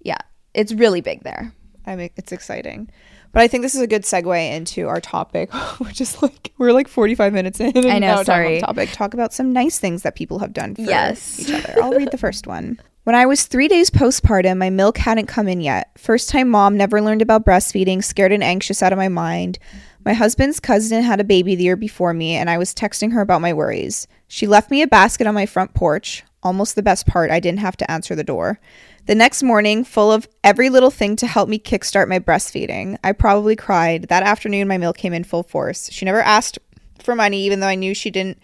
yeah, 0.00 0.18
it's 0.54 0.72
really 0.72 1.00
big 1.00 1.22
there. 1.22 1.52
I 1.86 1.96
mean 1.96 2.10
it's 2.16 2.32
exciting. 2.32 2.90
But 3.32 3.42
I 3.42 3.48
think 3.48 3.62
this 3.62 3.74
is 3.74 3.80
a 3.82 3.86
good 3.86 4.02
segue 4.02 4.52
into 4.56 4.88
our 4.88 5.00
topic, 5.00 5.52
which 5.78 6.00
is 6.00 6.20
like 6.22 6.52
we're 6.58 6.72
like 6.72 6.88
45 6.88 7.32
minutes 7.32 7.60
in. 7.60 7.76
and 7.76 7.86
I 7.86 7.98
know, 7.98 8.06
now 8.16 8.22
talking 8.22 8.22
about 8.22 8.24
sorry. 8.26 8.60
Topic. 8.60 8.90
Talk 8.92 9.14
about 9.14 9.32
some 9.32 9.52
nice 9.52 9.78
things 9.78 10.02
that 10.02 10.14
people 10.16 10.38
have 10.40 10.52
done 10.52 10.74
for 10.74 10.82
Yes. 10.82 11.40
each 11.40 11.50
other. 11.52 11.82
I'll 11.82 11.92
read 11.92 12.10
the 12.10 12.18
first 12.18 12.46
one. 12.46 12.80
When 13.04 13.14
I 13.14 13.24
was 13.26 13.44
three 13.46 13.68
days 13.68 13.88
postpartum, 13.90 14.58
my 14.58 14.68
milk 14.68 14.98
hadn't 14.98 15.26
come 15.26 15.48
in 15.48 15.60
yet. 15.62 15.90
First 15.96 16.28
time 16.28 16.48
mom, 16.50 16.76
never 16.76 17.00
learned 17.00 17.22
about 17.22 17.44
breastfeeding, 17.46 18.04
scared 18.04 18.32
and 18.32 18.44
anxious 18.44 18.82
out 18.82 18.92
of 18.92 18.98
my 18.98 19.08
mind. 19.08 19.58
My 20.04 20.12
husband's 20.12 20.60
cousin 20.60 21.02
had 21.02 21.18
a 21.20 21.24
baby 21.24 21.54
the 21.54 21.64
year 21.64 21.76
before 21.76 22.12
me, 22.12 22.34
and 22.34 22.50
I 22.50 22.58
was 22.58 22.74
texting 22.74 23.12
her 23.12 23.20
about 23.22 23.40
my 23.40 23.52
worries. 23.54 24.06
She 24.26 24.46
left 24.46 24.70
me 24.70 24.82
a 24.82 24.86
basket 24.86 25.26
on 25.26 25.34
my 25.34 25.46
front 25.46 25.74
porch. 25.74 26.22
Almost 26.42 26.74
the 26.76 26.82
best 26.82 27.06
part, 27.06 27.30
I 27.30 27.40
didn't 27.40 27.60
have 27.60 27.76
to 27.78 27.90
answer 27.90 28.14
the 28.14 28.24
door. 28.24 28.60
The 29.08 29.14
next 29.14 29.42
morning, 29.42 29.84
full 29.84 30.12
of 30.12 30.28
every 30.44 30.68
little 30.68 30.90
thing 30.90 31.16
to 31.16 31.26
help 31.26 31.48
me 31.48 31.58
kickstart 31.58 32.08
my 32.08 32.18
breastfeeding. 32.18 32.98
I 33.02 33.12
probably 33.12 33.56
cried. 33.56 34.02
That 34.10 34.22
afternoon, 34.22 34.68
my 34.68 34.76
milk 34.76 34.98
came 34.98 35.14
in 35.14 35.24
full 35.24 35.44
force. 35.44 35.88
She 35.90 36.04
never 36.04 36.20
asked 36.20 36.58
for 37.02 37.14
money, 37.14 37.42
even 37.44 37.60
though 37.60 37.68
I 37.68 37.74
knew 37.74 37.94
she 37.94 38.10
didn't 38.10 38.38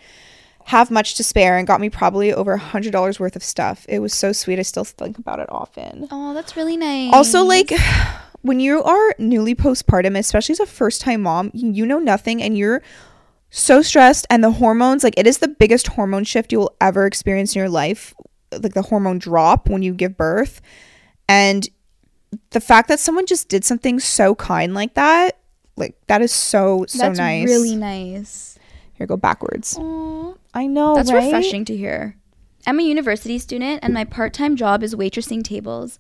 have 0.65 0.91
much 0.91 1.17
to 1.17 1.23
spare, 1.23 1.59
and 1.59 1.67
got 1.67 1.83
me 1.83 1.91
probably 1.91 2.33
over 2.33 2.55
a 2.55 2.59
$100 2.59 3.21
worth 3.21 3.37
of 3.37 3.45
stuff. 3.45 3.85
It 3.91 3.99
was 3.99 4.15
so 4.15 4.33
sweet. 4.33 4.59
I 4.59 4.63
still 4.63 4.85
think 4.85 5.19
about 5.19 5.39
it 5.39 5.53
often. 5.53 6.09
Oh, 6.11 6.33
that's 6.33 6.57
really 6.57 6.79
nice. 6.79 7.13
Also, 7.13 7.45
like 7.45 7.71
when 8.41 8.59
you 8.59 8.83
are 8.83 9.15
newly 9.19 9.55
postpartum, 9.55 10.19
especially 10.19 10.55
as 10.55 10.61
a 10.61 10.67
first 10.67 11.03
time 11.03 11.21
mom, 11.21 11.51
you 11.53 11.85
know 11.85 11.99
nothing 11.99 12.43
and 12.43 12.57
you're 12.57 12.81
so 13.51 13.83
stressed, 13.83 14.27
and 14.31 14.43
the 14.43 14.53
hormones 14.53 15.05
like 15.05 15.19
it 15.19 15.27
is 15.27 15.39
the 15.39 15.49
biggest 15.49 15.89
hormone 15.89 16.25
shift 16.25 16.53
you 16.53 16.59
will 16.59 16.75
ever 16.81 17.05
experience 17.05 17.55
in 17.55 17.59
your 17.59 17.69
life. 17.69 18.15
Like 18.63 18.75
the 18.75 18.83
hormone 18.83 19.19
drop 19.19 19.69
when 19.69 19.83
you 19.83 19.95
give 19.95 20.17
birth. 20.17 20.61
And 21.29 21.69
the 22.51 22.61
fact 22.61 22.89
that 22.89 23.01
someone 23.01 23.27
just 23.27 23.49
did 23.49 23.65
something 23.65 24.01
so 24.01 24.35
kind 24.35 24.75
like 24.75 24.95
that, 24.95 25.39
like 25.77 25.97
that 26.07 26.23
is 26.23 26.33
so, 26.33 26.85
so 26.89 26.99
that's 26.99 27.19
nice. 27.19 27.47
really 27.47 27.77
nice. 27.77 28.59
Here, 28.95 29.07
go 29.07 29.17
backwards. 29.17 29.77
Aw. 29.79 30.35
I 30.55 30.67
know. 30.67 30.95
That's 30.95 31.13
right? 31.13 31.25
refreshing 31.25 31.65
to 31.67 31.77
hear. 31.77 32.17
I'm 32.67 32.81
a 32.81 32.85
university 32.85 33.39
student 33.39 33.81
and 33.83 33.93
my 33.93 34.05
part 34.05 34.33
time 34.33 34.57
job 34.57 34.83
is 34.83 34.95
waitressing 34.95 35.45
tables. 35.45 35.99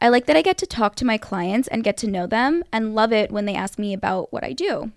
I 0.00 0.08
like 0.08 0.26
that 0.26 0.36
I 0.36 0.42
get 0.42 0.58
to 0.58 0.66
talk 0.66 0.96
to 0.96 1.04
my 1.04 1.18
clients 1.18 1.68
and 1.68 1.84
get 1.84 1.96
to 1.98 2.06
know 2.06 2.26
them 2.26 2.64
and 2.72 2.94
love 2.94 3.12
it 3.12 3.30
when 3.30 3.46
they 3.46 3.54
ask 3.54 3.78
me 3.78 3.94
about 3.94 4.32
what 4.32 4.44
I 4.44 4.52
do. 4.52 4.92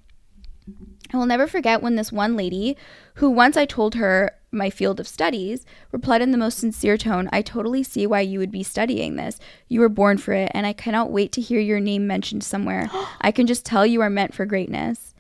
I 1.14 1.18
will 1.18 1.26
never 1.26 1.48
forget 1.48 1.82
when 1.82 1.96
this 1.96 2.12
one 2.12 2.36
lady, 2.36 2.76
who 3.16 3.30
once 3.30 3.56
I 3.56 3.66
told 3.66 3.96
her 3.96 4.32
my 4.58 4.70
field 4.70 5.00
of 5.00 5.08
studies, 5.08 5.66
replied 5.92 6.22
in 6.22 6.32
the 6.32 6.38
most 6.38 6.58
sincere 6.58 6.98
tone 6.98 7.30
I 7.32 7.42
totally 7.42 7.84
see 7.84 8.06
why 8.06 8.22
you 8.22 8.40
would 8.40 8.52
be 8.52 8.64
studying 8.64 9.16
this. 9.16 9.40
You 9.70 9.80
were 9.80 9.90
born 9.90 10.18
for 10.18 10.34
it, 10.34 10.52
and 10.54 10.66
I 10.66 10.74
cannot 10.74 11.12
wait 11.12 11.32
to 11.34 11.42
hear 11.42 11.60
your 11.60 11.80
name 11.80 12.08
mentioned 12.08 12.44
somewhere. 12.44 12.90
I 13.22 13.32
can 13.32 13.48
just 13.48 13.66
tell 13.66 13.86
you 13.86 14.02
are 14.02 14.10
meant 14.10 14.34
for 14.34 14.46
greatness. 14.46 15.14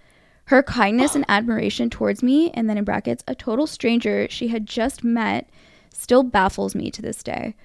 Her 0.46 0.64
kindness 0.64 1.16
and 1.16 1.26
admiration 1.28 1.90
towards 1.90 2.24
me, 2.24 2.52
and 2.52 2.70
then 2.70 2.78
in 2.78 2.84
brackets, 2.84 3.24
a 3.28 3.36
total 3.36 3.68
stranger 3.68 4.28
she 4.30 4.48
had 4.48 4.66
just 4.66 5.04
met, 5.04 5.50
still 5.94 6.24
baffles 6.24 6.74
me 6.74 6.90
to 6.92 7.02
this 7.02 7.22
day. 7.22 7.56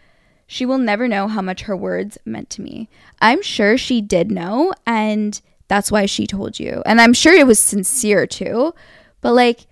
She 0.47 0.66
will 0.66 0.79
never 0.79 1.09
know 1.09 1.29
how 1.29 1.43
much 1.43 1.62
her 1.62 1.77
words 1.77 2.18
meant 2.25 2.51
to 2.51 2.62
me. 2.62 2.89
I'm 3.20 3.41
sure 3.41 3.79
she 3.79 4.01
did 4.01 4.31
know, 4.31 4.73
and 4.85 5.41
that's 5.68 5.91
why 5.91 6.07
she 6.07 6.27
told 6.27 6.61
you. 6.61 6.83
And 6.85 7.01
I'm 7.01 7.14
sure 7.14 7.33
it 7.33 7.47
was 7.47 7.59
sincere 7.59 8.27
too. 8.27 8.75
But 9.23 9.33
like, 9.33 9.66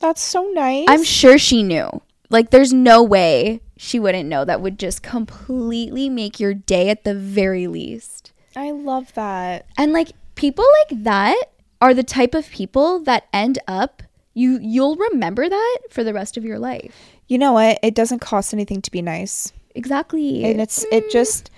That's 0.00 0.22
so 0.22 0.50
nice. 0.52 0.86
I'm 0.88 1.04
sure 1.04 1.38
she 1.38 1.62
knew. 1.62 2.02
Like, 2.28 2.50
there's 2.50 2.72
no 2.72 3.02
way 3.02 3.60
she 3.76 3.98
wouldn't 3.98 4.28
know. 4.28 4.44
That 4.44 4.60
would 4.60 4.78
just 4.78 5.02
completely 5.02 6.08
make 6.08 6.40
your 6.40 6.54
day 6.54 6.88
at 6.90 7.04
the 7.04 7.14
very 7.14 7.66
least. 7.66 8.32
I 8.56 8.72
love 8.72 9.14
that. 9.14 9.66
And 9.76 9.92
like, 9.92 10.12
people 10.34 10.64
like 10.88 11.04
that 11.04 11.50
are 11.80 11.94
the 11.94 12.02
type 12.02 12.34
of 12.34 12.50
people 12.50 13.00
that 13.00 13.26
end 13.32 13.58
up 13.68 14.02
you 14.36 14.58
you'll 14.60 14.96
remember 14.96 15.48
that 15.48 15.78
for 15.88 16.04
the 16.04 16.12
rest 16.12 16.36
of 16.36 16.44
your 16.44 16.58
life. 16.58 16.94
You 17.26 17.38
know 17.38 17.52
what? 17.52 17.78
It 17.82 17.94
doesn't 17.94 18.18
cost 18.20 18.52
anything 18.52 18.82
to 18.82 18.90
be 18.90 19.02
nice. 19.02 19.52
Exactly. 19.74 20.44
and 20.44 20.60
it's 20.60 20.84
it 20.92 21.06
mm. 21.06 21.10
just 21.10 21.50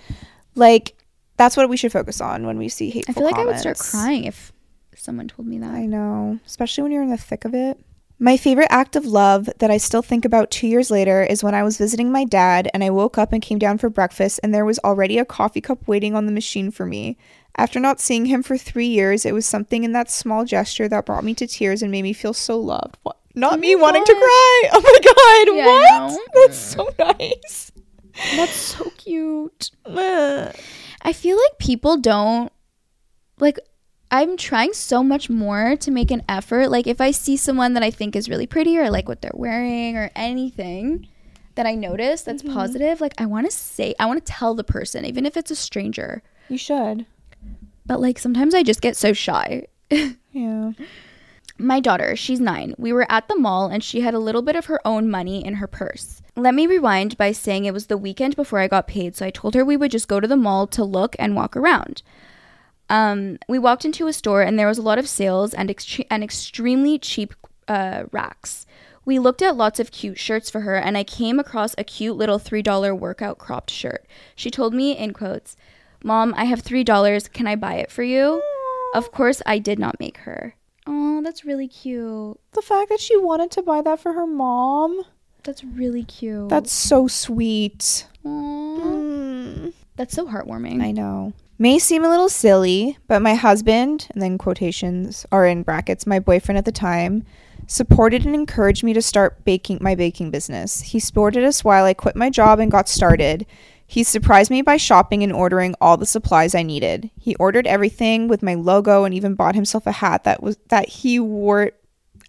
like 0.55 0.95
that's 1.37 1.55
what 1.55 1.69
we 1.69 1.77
should 1.77 1.91
focus 1.91 2.19
on 2.21 2.45
when 2.45 2.57
we 2.57 2.69
see 2.69 2.89
hateful 2.89 3.11
I 3.11 3.15
feel 3.15 3.23
like 3.25 3.35
I 3.35 3.45
would 3.45 3.59
start 3.59 3.77
crying 3.77 4.23
if 4.23 4.53
someone 4.95 5.27
told 5.27 5.47
me 5.47 5.59
that. 5.59 5.71
I 5.71 5.85
know, 5.85 6.39
especially 6.45 6.83
when 6.83 6.91
you're 6.91 7.03
in 7.03 7.09
the 7.09 7.17
thick 7.17 7.45
of 7.45 7.53
it. 7.53 7.79
My 8.21 8.35
favorite 8.35 8.67
act 8.69 8.97
of 8.97 9.05
love 9.05 9.49
that 9.59 9.71
I 9.71 9.77
still 9.77 10.01
think 10.01 10.25
about 10.25 10.51
two 10.51 10.67
years 10.67 10.91
later 10.91 11.23
is 11.23 11.41
when 11.41 11.55
I 11.55 11.63
was 11.63 11.77
visiting 11.77 12.11
my 12.11 12.25
dad 12.25 12.69
and 12.73 12.83
I 12.83 12.89
woke 12.89 13.17
up 13.17 13.31
and 13.31 13.41
came 13.41 13.57
down 13.57 13.77
for 13.77 13.89
breakfast 13.89 14.41
and 14.43 14.53
there 14.53 14.65
was 14.65 14.77
already 14.79 15.17
a 15.17 15.23
coffee 15.23 15.61
cup 15.61 15.87
waiting 15.87 16.15
on 16.15 16.25
the 16.25 16.33
machine 16.33 16.69
for 16.69 16.85
me. 16.85 17.17
After 17.55 17.79
not 17.79 18.01
seeing 18.01 18.25
him 18.25 18.43
for 18.43 18.57
three 18.57 18.87
years, 18.87 19.25
it 19.25 19.33
was 19.33 19.45
something 19.45 19.85
in 19.85 19.93
that 19.93 20.11
small 20.11 20.43
gesture 20.43 20.89
that 20.89 21.05
brought 21.05 21.23
me 21.23 21.33
to 21.35 21.47
tears 21.47 21.81
and 21.81 21.91
made 21.91 22.01
me 22.01 22.11
feel 22.11 22.33
so 22.33 22.59
loved. 22.59 22.97
What? 23.03 23.17
Not 23.35 23.57
me 23.59 23.73
oh 23.75 23.77
my 23.77 23.83
wanting 23.83 24.03
to 24.03 24.13
cry. 24.13 24.63
Oh 24.73 24.81
my 24.81 25.47
god, 25.47 25.55
Yeah, 25.55 26.09
what? 26.09 26.19
That's 26.33 26.57
so 26.57 26.89
nice. 26.99 27.71
That's 28.35 28.51
so 28.51 28.89
cute. 28.97 29.71
I 29.85 31.13
feel 31.13 31.37
like 31.37 31.57
people 31.57 31.95
don't 31.95 32.51
like 33.39 33.59
I'm 34.11 34.37
trying 34.37 34.73
so 34.73 35.03
much 35.03 35.29
more 35.29 35.75
to 35.75 35.91
make 35.91 36.09
an 36.09 36.23
effort. 36.27 36.69
Like 36.69 36.87
if 36.87 36.99
I 36.99 37.11
see 37.11 37.37
someone 37.37 37.73
that 37.73 37.83
I 37.83 37.91
think 37.91 38.15
is 38.15 38.29
really 38.29 38.47
pretty 38.47 38.77
or 38.77 38.83
I 38.83 38.89
like 38.89 39.07
what 39.07 39.21
they're 39.21 39.31
wearing 39.33 39.95
or 39.97 40.09
anything 40.15 41.07
that 41.55 41.67
I 41.67 41.75
notice 41.75 42.21
that's 42.21 42.41
mm-hmm. 42.41 42.53
positive, 42.53 43.01
like 43.01 43.13
I 43.17 43.25
want 43.25 43.49
to 43.49 43.55
say 43.55 43.93
I 43.99 44.05
want 44.07 44.25
to 44.25 44.31
tell 44.31 44.55
the 44.55 44.63
person 44.63 45.05
even 45.05 45.25
if 45.25 45.37
it's 45.37 45.51
a 45.51 45.55
stranger. 45.55 46.23
You 46.47 46.57
should. 46.57 47.05
But 47.85 48.01
like 48.01 48.17
sometimes 48.17 48.55
I 48.55 48.63
just 48.63 48.81
get 48.81 48.97
so 48.97 49.13
shy. 49.13 49.67
Yeah. 50.31 50.73
My 51.57 51.79
daughter, 51.81 52.15
she's 52.15 52.39
nine. 52.39 52.73
We 52.77 52.93
were 52.93 53.05
at 53.11 53.27
the 53.27 53.35
mall 53.35 53.67
and 53.67 53.83
she 53.83 53.99
had 54.01 54.13
a 54.13 54.19
little 54.19 54.41
bit 54.41 54.55
of 54.55 54.67
her 54.67 54.79
own 54.85 55.09
money 55.09 55.43
in 55.43 55.55
her 55.55 55.67
purse. 55.67 56.21
Let 56.35 56.53
me 56.53 56.67
rewind 56.67 57.17
by 57.17 57.33
saying 57.33 57.65
it 57.65 57.73
was 57.73 57.87
the 57.87 57.97
weekend 57.97 58.37
before 58.37 58.59
I 58.59 58.69
got 58.69 58.87
paid, 58.87 59.15
so 59.15 59.25
I 59.25 59.29
told 59.29 59.55
her 59.55 59.65
we 59.65 59.75
would 59.75 59.91
just 59.91 60.07
go 60.07 60.21
to 60.21 60.27
the 60.27 60.37
mall 60.37 60.67
to 60.67 60.83
look 60.85 61.17
and 61.19 61.35
walk 61.35 61.57
around. 61.57 62.01
Um, 62.89 63.37
we 63.47 63.59
walked 63.59 63.85
into 63.85 64.07
a 64.07 64.13
store 64.13 64.41
and 64.41 64.57
there 64.57 64.67
was 64.67 64.77
a 64.77 64.81
lot 64.83 64.97
of 64.97 65.07
sales 65.07 65.53
and, 65.53 65.69
extre- 65.69 66.07
and 66.09 66.23
extremely 66.23 66.97
cheap 66.97 67.33
uh, 67.67 68.03
racks. 68.11 68.65
We 69.05 69.19
looked 69.19 69.41
at 69.41 69.55
lots 69.55 69.79
of 69.79 69.91
cute 69.91 70.17
shirts 70.19 70.49
for 70.49 70.61
her 70.61 70.75
and 70.75 70.97
I 70.97 71.03
came 71.03 71.39
across 71.39 71.75
a 71.77 71.83
cute 71.83 72.17
little 72.17 72.39
$3 72.39 72.97
workout 72.97 73.37
cropped 73.37 73.71
shirt. 73.71 74.05
She 74.35 74.49
told 74.51 74.73
me, 74.73 74.97
in 74.97 75.13
quotes, 75.13 75.55
Mom, 76.03 76.33
I 76.37 76.45
have 76.45 76.63
$3. 76.63 77.31
Can 77.33 77.47
I 77.47 77.55
buy 77.55 77.75
it 77.75 77.91
for 77.91 78.03
you? 78.03 78.41
Of 78.93 79.11
course, 79.11 79.41
I 79.45 79.59
did 79.59 79.77
not 79.79 79.99
make 79.99 80.17
her. 80.19 80.55
Oh, 80.87 81.21
that's 81.23 81.45
really 81.45 81.67
cute. 81.67 82.39
The 82.53 82.61
fact 82.61 82.89
that 82.89 82.99
she 82.99 83.15
wanted 83.17 83.51
to 83.51 83.61
buy 83.61 83.81
that 83.81 83.99
for 83.99 84.13
her 84.13 84.25
mom, 84.25 85.03
That's 85.43 85.63
really 85.63 86.03
cute. 86.03 86.49
that's 86.49 86.71
so 86.71 87.07
sweet. 87.07 88.07
Mm. 88.25 89.73
That's 89.95 90.13
so 90.15 90.25
heartwarming. 90.27 90.81
I 90.81 90.91
know. 90.91 91.33
May 91.61 91.77
seem 91.77 92.05
a 92.05 92.09
little 92.09 92.29
silly, 92.29 92.97
but 93.07 93.21
my 93.21 93.35
husband, 93.35 94.07
and 94.11 94.21
then 94.21 94.37
quotations 94.37 95.25
are 95.29 95.45
in 95.45 95.63
brackets, 95.63 96.07
my 96.07 96.17
boyfriend 96.17 96.57
at 96.57 96.63
the 96.63 96.71
time, 96.71 97.25
supported 97.67 98.25
and 98.25 98.33
encouraged 98.33 98.81
me 98.81 98.93
to 98.93 99.01
start 99.01 99.43
baking 99.43 99.79
my 99.81 99.93
baking 99.93 100.31
business. 100.31 100.79
He 100.79 101.01
supported 101.01 101.43
us 101.43 101.61
while 101.61 101.83
I 101.83 101.93
quit 101.93 102.15
my 102.15 102.29
job 102.29 102.59
and 102.59 102.71
got 102.71 102.87
started. 102.87 103.45
He 103.85 104.03
surprised 104.03 104.49
me 104.49 104.61
by 104.61 104.77
shopping 104.77 105.21
and 105.21 105.33
ordering 105.33 105.75
all 105.81 105.97
the 105.97 106.05
supplies 106.05 106.55
I 106.55 106.63
needed. 106.63 107.09
He 107.19 107.35
ordered 107.35 107.67
everything 107.67 108.29
with 108.29 108.41
my 108.41 108.53
logo 108.53 109.03
and 109.03 109.13
even 109.13 109.35
bought 109.35 109.55
himself 109.55 109.85
a 109.85 109.91
hat 109.91 110.23
that 110.23 110.41
was 110.41 110.57
that 110.69 110.87
he 110.87 111.19
wore 111.19 111.71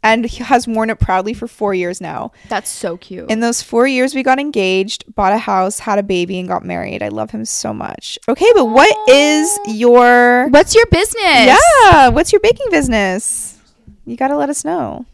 and 0.03 0.25
he 0.25 0.43
has 0.43 0.67
worn 0.67 0.91
it 0.91 0.99
proudly 0.99 1.35
for 1.35 1.47
4 1.47 1.75
years 1.75 2.01
now. 2.01 2.33
That's 2.49 2.71
so 2.71 2.97
cute. 2.97 3.31
In 3.31 3.41
those 3.41 3.63
4 3.63 3.87
years 3.87 4.15
we 4.15 4.23
got 4.23 4.39
engaged, 4.39 5.05
bought 5.15 5.33
a 5.33 5.39
house, 5.39 5.81
had 5.81 5.99
a 5.99 6.03
baby 6.03 6.39
and 6.39 6.49
got 6.49 6.65
married. 6.65 7.03
I 7.03 7.09
love 7.09 7.31
him 7.31 7.45
so 7.45 7.75
much. 7.75 8.19
Okay, 8.29 8.51
but 8.55 8.67
what 8.67 8.97
is 9.09 9.59
your 9.67 10.49
What's 10.49 10.75
your 10.75 10.87
business? 10.87 11.59
Yeah, 11.83 12.09
what's 12.09 12.33
your 12.33 12.41
baking 12.41 12.71
business? 12.71 13.59
You 14.07 14.17
got 14.17 14.29
to 14.29 14.37
let 14.37 14.49
us 14.49 14.65
know. 14.65 15.05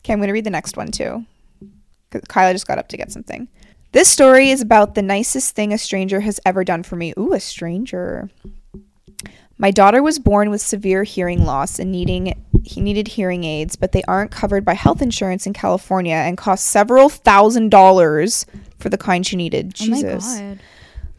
Okay, 0.00 0.12
I'm 0.12 0.20
to 0.20 0.32
read 0.32 0.44
the 0.44 0.50
next 0.50 0.76
one 0.76 0.90
too. 0.90 1.24
Kyla 2.28 2.52
just 2.54 2.66
got 2.66 2.78
up 2.78 2.88
to 2.88 2.96
get 2.96 3.12
something. 3.12 3.48
This 3.92 4.08
story 4.08 4.50
is 4.50 4.60
about 4.60 4.94
the 4.94 5.02
nicest 5.02 5.54
thing 5.54 5.72
a 5.72 5.78
stranger 5.78 6.20
has 6.20 6.40
ever 6.44 6.64
done 6.64 6.82
for 6.82 6.96
me. 6.96 7.14
Ooh, 7.18 7.32
a 7.32 7.40
stranger. 7.40 8.28
My 9.56 9.70
daughter 9.70 10.02
was 10.02 10.18
born 10.18 10.50
with 10.50 10.60
severe 10.60 11.04
hearing 11.04 11.44
loss 11.44 11.78
and 11.78 11.90
needing 11.90 12.34
he 12.68 12.80
needed 12.80 13.08
hearing 13.08 13.44
aids, 13.44 13.76
but 13.76 13.92
they 13.92 14.02
aren't 14.04 14.30
covered 14.30 14.64
by 14.64 14.74
health 14.74 15.02
insurance 15.02 15.46
in 15.46 15.52
California 15.52 16.14
and 16.14 16.36
cost 16.36 16.66
several 16.66 17.08
thousand 17.08 17.70
dollars 17.70 18.46
for 18.78 18.88
the 18.88 18.98
kind 18.98 19.26
she 19.26 19.36
needed. 19.36 19.74
Oh 19.80 19.88
my 19.88 19.96
Jesus. 19.96 20.38
god. 20.38 20.60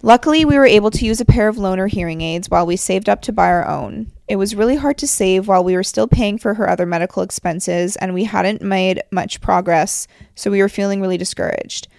Luckily, 0.01 0.45
we 0.45 0.57
were 0.57 0.65
able 0.65 0.91
to 0.91 1.05
use 1.05 1.19
a 1.19 1.25
pair 1.25 1.49
of 1.49 1.57
loaner 1.57 1.89
hearing 1.89 2.21
aids 2.21 2.49
while 2.49 2.65
we 2.65 2.77
saved 2.77 3.09
up 3.09 3.21
to 3.23 3.33
buy 3.33 3.47
our 3.47 3.67
own. 3.67 4.11
It 4.29 4.37
was 4.37 4.55
really 4.55 4.77
hard 4.77 4.97
to 4.99 5.07
save 5.07 5.47
while 5.47 5.63
we 5.63 5.75
were 5.75 5.83
still 5.83 6.07
paying 6.07 6.37
for 6.37 6.53
her 6.53 6.69
other 6.69 6.85
medical 6.85 7.21
expenses, 7.21 7.97
and 7.97 8.13
we 8.13 8.23
hadn't 8.23 8.61
made 8.61 9.01
much 9.11 9.41
progress, 9.41 10.07
so 10.35 10.51
we 10.51 10.61
were 10.61 10.69
feeling 10.69 11.01
really 11.01 11.17
discouraged. 11.17 11.89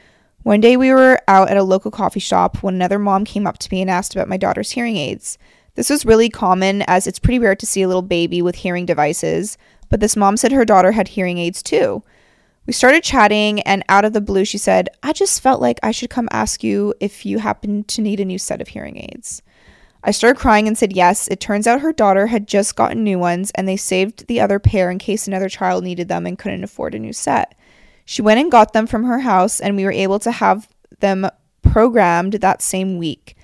One 0.44 0.60
day, 0.60 0.78
we 0.78 0.90
were 0.92 1.20
out 1.28 1.50
at 1.50 1.58
a 1.58 1.62
local 1.62 1.90
coffee 1.90 2.20
shop 2.20 2.62
when 2.62 2.74
another 2.74 2.98
mom 2.98 3.26
came 3.26 3.46
up 3.46 3.58
to 3.58 3.68
me 3.70 3.82
and 3.82 3.90
asked 3.90 4.14
about 4.14 4.28
my 4.28 4.38
daughter's 4.38 4.70
hearing 4.70 4.96
aids. 4.96 5.36
This 5.80 5.88
was 5.88 6.04
really 6.04 6.28
common 6.28 6.82
as 6.82 7.06
it's 7.06 7.18
pretty 7.18 7.38
rare 7.38 7.56
to 7.56 7.64
see 7.64 7.80
a 7.80 7.88
little 7.88 8.02
baby 8.02 8.42
with 8.42 8.56
hearing 8.56 8.84
devices, 8.84 9.56
but 9.88 9.98
this 9.98 10.14
mom 10.14 10.36
said 10.36 10.52
her 10.52 10.66
daughter 10.66 10.92
had 10.92 11.08
hearing 11.08 11.38
aids 11.38 11.62
too. 11.62 12.02
We 12.66 12.74
started 12.74 13.02
chatting, 13.02 13.62
and 13.62 13.82
out 13.88 14.04
of 14.04 14.12
the 14.12 14.20
blue, 14.20 14.44
she 14.44 14.58
said, 14.58 14.90
I 15.02 15.14
just 15.14 15.40
felt 15.40 15.58
like 15.58 15.80
I 15.82 15.90
should 15.90 16.10
come 16.10 16.28
ask 16.32 16.62
you 16.62 16.92
if 17.00 17.24
you 17.24 17.38
happen 17.38 17.84
to 17.84 18.02
need 18.02 18.20
a 18.20 18.26
new 18.26 18.36
set 18.36 18.60
of 18.60 18.68
hearing 18.68 18.98
aids. 18.98 19.40
I 20.04 20.10
started 20.10 20.38
crying 20.38 20.68
and 20.68 20.76
said 20.76 20.94
yes. 20.94 21.28
It 21.28 21.40
turns 21.40 21.66
out 21.66 21.80
her 21.80 21.94
daughter 21.94 22.26
had 22.26 22.46
just 22.46 22.76
gotten 22.76 23.02
new 23.02 23.18
ones, 23.18 23.50
and 23.54 23.66
they 23.66 23.78
saved 23.78 24.26
the 24.26 24.38
other 24.38 24.58
pair 24.58 24.90
in 24.90 24.98
case 24.98 25.26
another 25.26 25.48
child 25.48 25.82
needed 25.82 26.08
them 26.08 26.26
and 26.26 26.38
couldn't 26.38 26.62
afford 26.62 26.94
a 26.94 26.98
new 26.98 27.14
set. 27.14 27.54
She 28.04 28.20
went 28.20 28.38
and 28.38 28.52
got 28.52 28.74
them 28.74 28.86
from 28.86 29.04
her 29.04 29.20
house, 29.20 29.60
and 29.60 29.76
we 29.76 29.84
were 29.84 29.92
able 29.92 30.18
to 30.18 30.30
have 30.30 30.68
them 30.98 31.26
programmed 31.62 32.34
that 32.34 32.60
same 32.60 32.98
week. 32.98 33.34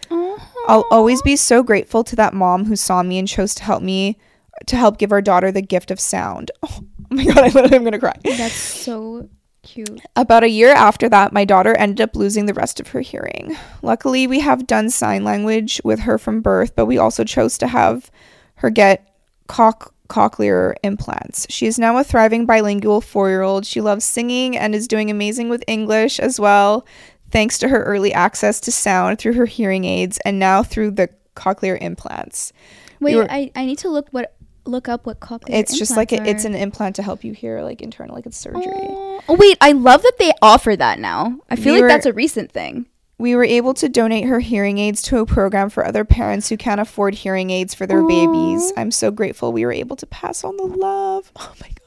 I'll 0.68 0.86
always 0.90 1.22
be 1.22 1.36
so 1.36 1.62
grateful 1.62 2.04
to 2.04 2.16
that 2.16 2.34
mom 2.34 2.64
who 2.66 2.76
saw 2.76 3.02
me 3.02 3.18
and 3.18 3.28
chose 3.28 3.54
to 3.56 3.64
help 3.64 3.82
me 3.82 4.18
to 4.66 4.76
help 4.76 4.98
give 4.98 5.12
our 5.12 5.22
daughter 5.22 5.52
the 5.52 5.62
gift 5.62 5.90
of 5.90 6.00
sound. 6.00 6.50
Oh, 7.08 7.14
my 7.14 7.24
god, 7.24 7.38
I 7.38 7.48
literally 7.50 7.76
am 7.76 7.84
gonna 7.84 8.00
cry. 8.00 8.16
That's 8.24 8.52
so 8.52 9.28
cute. 9.62 10.00
About 10.16 10.42
a 10.42 10.48
year 10.48 10.72
after 10.72 11.08
that, 11.08 11.32
my 11.32 11.44
daughter 11.44 11.76
ended 11.76 12.00
up 12.00 12.16
losing 12.16 12.46
the 12.46 12.54
rest 12.54 12.80
of 12.80 12.88
her 12.88 13.00
hearing. 13.00 13.56
Luckily, 13.80 14.26
we 14.26 14.40
have 14.40 14.66
done 14.66 14.90
sign 14.90 15.22
language 15.22 15.80
with 15.84 16.00
her 16.00 16.18
from 16.18 16.40
birth, 16.40 16.74
but 16.74 16.86
we 16.86 16.98
also 16.98 17.22
chose 17.22 17.58
to 17.58 17.68
have 17.68 18.10
her 18.56 18.70
get 18.70 19.08
cock 19.46 19.94
cochlear 20.08 20.74
implants. 20.82 21.46
She 21.48 21.66
is 21.66 21.78
now 21.78 21.96
a 21.98 22.04
thriving 22.04 22.46
bilingual 22.46 23.00
4-year-old. 23.00 23.66
She 23.66 23.80
loves 23.80 24.04
singing 24.04 24.56
and 24.56 24.74
is 24.74 24.88
doing 24.88 25.10
amazing 25.10 25.48
with 25.48 25.64
English 25.66 26.20
as 26.20 26.38
well, 26.38 26.86
thanks 27.30 27.58
to 27.58 27.68
her 27.68 27.82
early 27.84 28.12
access 28.12 28.60
to 28.60 28.72
sound 28.72 29.18
through 29.18 29.34
her 29.34 29.46
hearing 29.46 29.84
aids 29.84 30.18
and 30.24 30.38
now 30.38 30.62
through 30.62 30.92
the 30.92 31.08
cochlear 31.34 31.80
implants. 31.80 32.52
Wait, 33.00 33.16
were- 33.16 33.30
I, 33.30 33.50
I 33.54 33.64
need 33.66 33.78
to 33.78 33.88
look 33.88 34.08
what 34.10 34.34
look 34.64 34.88
up 34.88 35.06
what 35.06 35.20
cochlear 35.20 35.42
implants. 35.48 35.70
It's 35.70 35.78
just 35.78 35.96
like 35.96 36.12
a, 36.12 36.28
it's 36.28 36.44
an 36.44 36.54
implant 36.54 36.96
to 36.96 37.02
help 37.02 37.22
you 37.24 37.32
hear 37.32 37.62
like 37.62 37.82
internal 37.82 38.14
like 38.16 38.26
it's 38.26 38.36
surgery. 38.36 38.62
Oh, 38.64 39.22
oh, 39.28 39.34
wait, 39.34 39.56
I 39.60 39.72
love 39.72 40.02
that 40.02 40.14
they 40.18 40.32
offer 40.42 40.74
that 40.74 40.98
now. 40.98 41.38
I 41.50 41.56
feel 41.56 41.66
We 41.74 41.78
like 41.78 41.82
were- 41.82 41.88
that's 41.88 42.06
a 42.06 42.12
recent 42.12 42.50
thing. 42.50 42.86
We 43.18 43.34
were 43.34 43.44
able 43.44 43.72
to 43.74 43.88
donate 43.88 44.26
her 44.26 44.40
hearing 44.40 44.76
aids 44.76 45.00
to 45.04 45.18
a 45.20 45.24
program 45.26 45.70
for 45.70 45.86
other 45.86 46.04
parents 46.04 46.50
who 46.50 46.58
can't 46.58 46.82
afford 46.82 47.14
hearing 47.14 47.48
aids 47.48 47.74
for 47.74 47.86
their 47.86 48.02
babies. 48.06 48.74
I'm 48.76 48.90
so 48.90 49.10
grateful 49.10 49.52
we 49.52 49.64
were 49.64 49.72
able 49.72 49.96
to 49.96 50.06
pass 50.06 50.44
on 50.44 50.56
the 50.58 50.64
love. 50.64 51.32
Oh 51.40 51.54
my 51.58 51.68
god. 51.68 51.80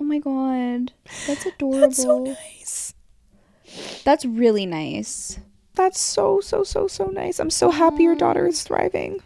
Oh 0.00 0.04
my 0.04 0.18
god. 0.18 0.92
That's 1.26 1.46
adorable. 1.46 1.80
That's 1.80 2.02
so 2.02 2.24
nice. 2.24 2.85
That's 4.04 4.24
really 4.24 4.66
nice. 4.66 5.38
That's 5.74 6.00
so 6.00 6.40
so 6.40 6.64
so 6.64 6.86
so 6.88 7.06
nice. 7.06 7.38
I'm 7.38 7.50
so 7.50 7.70
happy 7.70 8.04
your 8.04 8.16
daughter 8.16 8.46
is 8.46 8.62
thriving. 8.62 9.20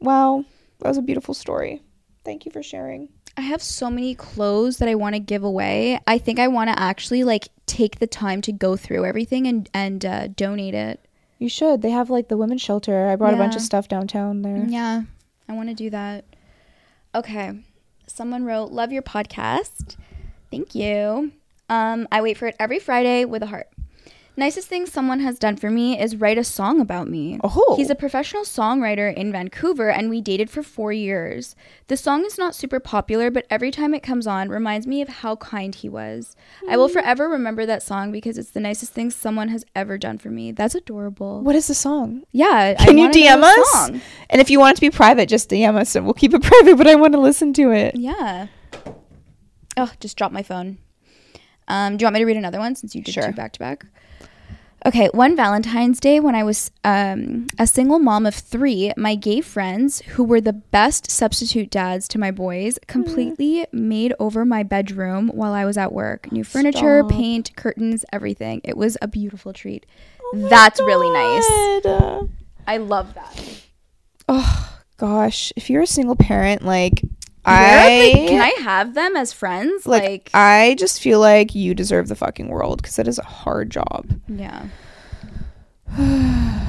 Wow. 0.00 0.44
That 0.80 0.88
was 0.88 0.98
a 0.98 1.02
beautiful 1.02 1.34
story. 1.34 1.82
Thank 2.24 2.44
you 2.44 2.52
for 2.52 2.62
sharing. 2.62 3.08
I 3.36 3.42
have 3.42 3.62
so 3.62 3.88
many 3.88 4.16
clothes 4.16 4.78
that 4.78 4.88
I 4.88 4.96
want 4.96 5.14
to 5.14 5.20
give 5.20 5.44
away. 5.44 6.00
I 6.06 6.18
think 6.18 6.40
I 6.40 6.48
want 6.48 6.70
to 6.70 6.78
actually 6.78 7.22
like 7.22 7.48
take 7.66 8.00
the 8.00 8.06
time 8.06 8.42
to 8.42 8.52
go 8.52 8.76
through 8.76 9.04
everything 9.04 9.46
and 9.46 9.70
and 9.72 10.04
uh, 10.04 10.26
donate 10.28 10.74
it. 10.74 11.06
You 11.38 11.48
should. 11.48 11.82
They 11.82 11.90
have 11.90 12.10
like 12.10 12.28
the 12.28 12.36
women's 12.36 12.62
shelter. 12.62 13.06
I 13.06 13.14
brought 13.14 13.34
a 13.34 13.36
bunch 13.36 13.54
of 13.54 13.62
stuff 13.62 13.86
downtown 13.86 14.42
there. 14.42 14.64
Yeah, 14.66 15.02
I 15.48 15.52
want 15.52 15.68
to 15.68 15.74
do 15.74 15.90
that. 15.90 16.24
Okay. 17.14 17.62
Someone 18.08 18.44
wrote, 18.44 18.72
"Love 18.72 18.90
your 18.90 19.02
podcast." 19.02 19.96
Thank 20.50 20.74
you. 20.74 21.30
Um, 21.68 22.08
I 22.10 22.20
wait 22.20 22.36
for 22.36 22.46
it 22.46 22.56
every 22.58 22.78
Friday 22.78 23.24
with 23.24 23.42
a 23.42 23.46
heart. 23.46 23.68
Nicest 24.38 24.68
thing 24.68 24.86
someone 24.86 25.18
has 25.18 25.36
done 25.36 25.56
for 25.56 25.68
me 25.68 26.00
is 26.00 26.14
write 26.14 26.38
a 26.38 26.44
song 26.44 26.80
about 26.80 27.08
me. 27.08 27.40
Oh. 27.42 27.74
He's 27.76 27.90
a 27.90 27.96
professional 27.96 28.44
songwriter 28.44 29.12
in 29.12 29.32
Vancouver 29.32 29.90
and 29.90 30.08
we 30.08 30.20
dated 30.20 30.48
for 30.48 30.62
4 30.62 30.92
years. 30.92 31.56
The 31.88 31.96
song 31.96 32.24
is 32.24 32.38
not 32.38 32.54
super 32.54 32.78
popular, 32.78 33.32
but 33.32 33.48
every 33.50 33.72
time 33.72 33.94
it 33.94 34.02
comes 34.04 34.28
on 34.28 34.48
reminds 34.48 34.86
me 34.86 35.02
of 35.02 35.08
how 35.08 35.34
kind 35.34 35.74
he 35.74 35.88
was. 35.88 36.36
I 36.70 36.76
will 36.76 36.88
forever 36.88 37.28
remember 37.28 37.66
that 37.66 37.82
song 37.82 38.12
because 38.12 38.38
it's 38.38 38.50
the 38.50 38.60
nicest 38.60 38.92
thing 38.92 39.10
someone 39.10 39.48
has 39.48 39.64
ever 39.74 39.98
done 39.98 40.18
for 40.18 40.30
me. 40.30 40.52
That's 40.52 40.76
adorable. 40.76 41.40
What 41.42 41.56
is 41.56 41.66
the 41.66 41.74
song? 41.74 42.22
Yeah, 42.30 42.76
I 42.78 42.84
Can 42.84 42.96
you 42.96 43.08
DM 43.08 43.42
us? 43.42 43.70
song. 43.72 44.00
And 44.30 44.40
if 44.40 44.50
you 44.50 44.60
want 44.60 44.74
it 44.74 44.76
to 44.76 44.82
be 44.82 44.90
private, 44.90 45.28
just 45.28 45.50
DM 45.50 45.74
us 45.74 45.96
and 45.96 46.04
we'll 46.04 46.14
keep 46.14 46.32
it 46.32 46.42
private, 46.44 46.76
but 46.78 46.86
I 46.86 46.94
want 46.94 47.12
to 47.14 47.20
listen 47.20 47.52
to 47.54 47.72
it. 47.72 47.96
Yeah. 47.96 48.46
Oh, 49.76 49.90
just 49.98 50.16
dropped 50.16 50.32
my 50.32 50.44
phone. 50.44 50.78
Um, 51.68 51.96
do 51.96 52.02
you 52.02 52.06
want 52.06 52.14
me 52.14 52.20
to 52.20 52.26
read 52.26 52.36
another 52.36 52.58
one 52.58 52.74
since 52.74 52.94
you 52.94 53.02
did 53.02 53.14
Sure. 53.14 53.26
two 53.26 53.32
back 53.32 53.52
to 53.52 53.58
back? 53.58 53.84
Okay, 54.86 55.08
one 55.12 55.34
Valentine's 55.34 55.98
Day 55.98 56.20
when 56.20 56.36
I 56.36 56.44
was 56.44 56.70
um, 56.84 57.48
a 57.58 57.66
single 57.66 57.98
mom 57.98 58.26
of 58.26 58.34
three, 58.34 58.92
my 58.96 59.16
gay 59.16 59.40
friends, 59.40 60.00
who 60.02 60.22
were 60.22 60.40
the 60.40 60.52
best 60.52 61.10
substitute 61.10 61.68
dads 61.68 62.06
to 62.08 62.18
my 62.18 62.30
boys, 62.30 62.78
completely 62.86 63.66
made 63.72 64.14
over 64.20 64.44
my 64.44 64.62
bedroom 64.62 65.30
while 65.34 65.52
I 65.52 65.64
was 65.64 65.76
at 65.76 65.92
work. 65.92 66.30
New 66.30 66.44
furniture, 66.44 67.00
Stop. 67.00 67.10
paint, 67.10 67.56
curtains, 67.56 68.04
everything. 68.12 68.60
It 68.62 68.76
was 68.76 68.96
a 69.02 69.08
beautiful 69.08 69.52
treat. 69.52 69.84
That's 70.32 70.78
really 70.78 71.10
nice. 71.10 71.44
I 72.66 72.76
love 72.76 73.14
that. 73.14 73.62
Oh 74.28 74.78
gosh, 74.96 75.52
if 75.56 75.68
you're 75.70 75.82
a 75.82 75.86
single 75.88 76.16
parent, 76.16 76.62
like 76.62 77.02
I 77.44 78.12
like, 78.14 78.28
can 78.28 78.40
I 78.40 78.54
have 78.62 78.94
them 78.94 79.16
as 79.16 79.32
friends? 79.32 79.86
like, 79.86 80.02
Like, 80.02 80.30
I 80.34 80.74
just 80.78 81.00
feel 81.00 81.20
like 81.20 81.54
you 81.54 81.74
deserve 81.74 82.08
the 82.08 82.16
fucking 82.16 82.48
world 82.48 82.82
because 82.82 82.98
it 82.98 83.08
is 83.08 83.18
a 83.18 83.24
hard 83.24 83.70
job. 83.70 84.08
yeah. 84.28 84.66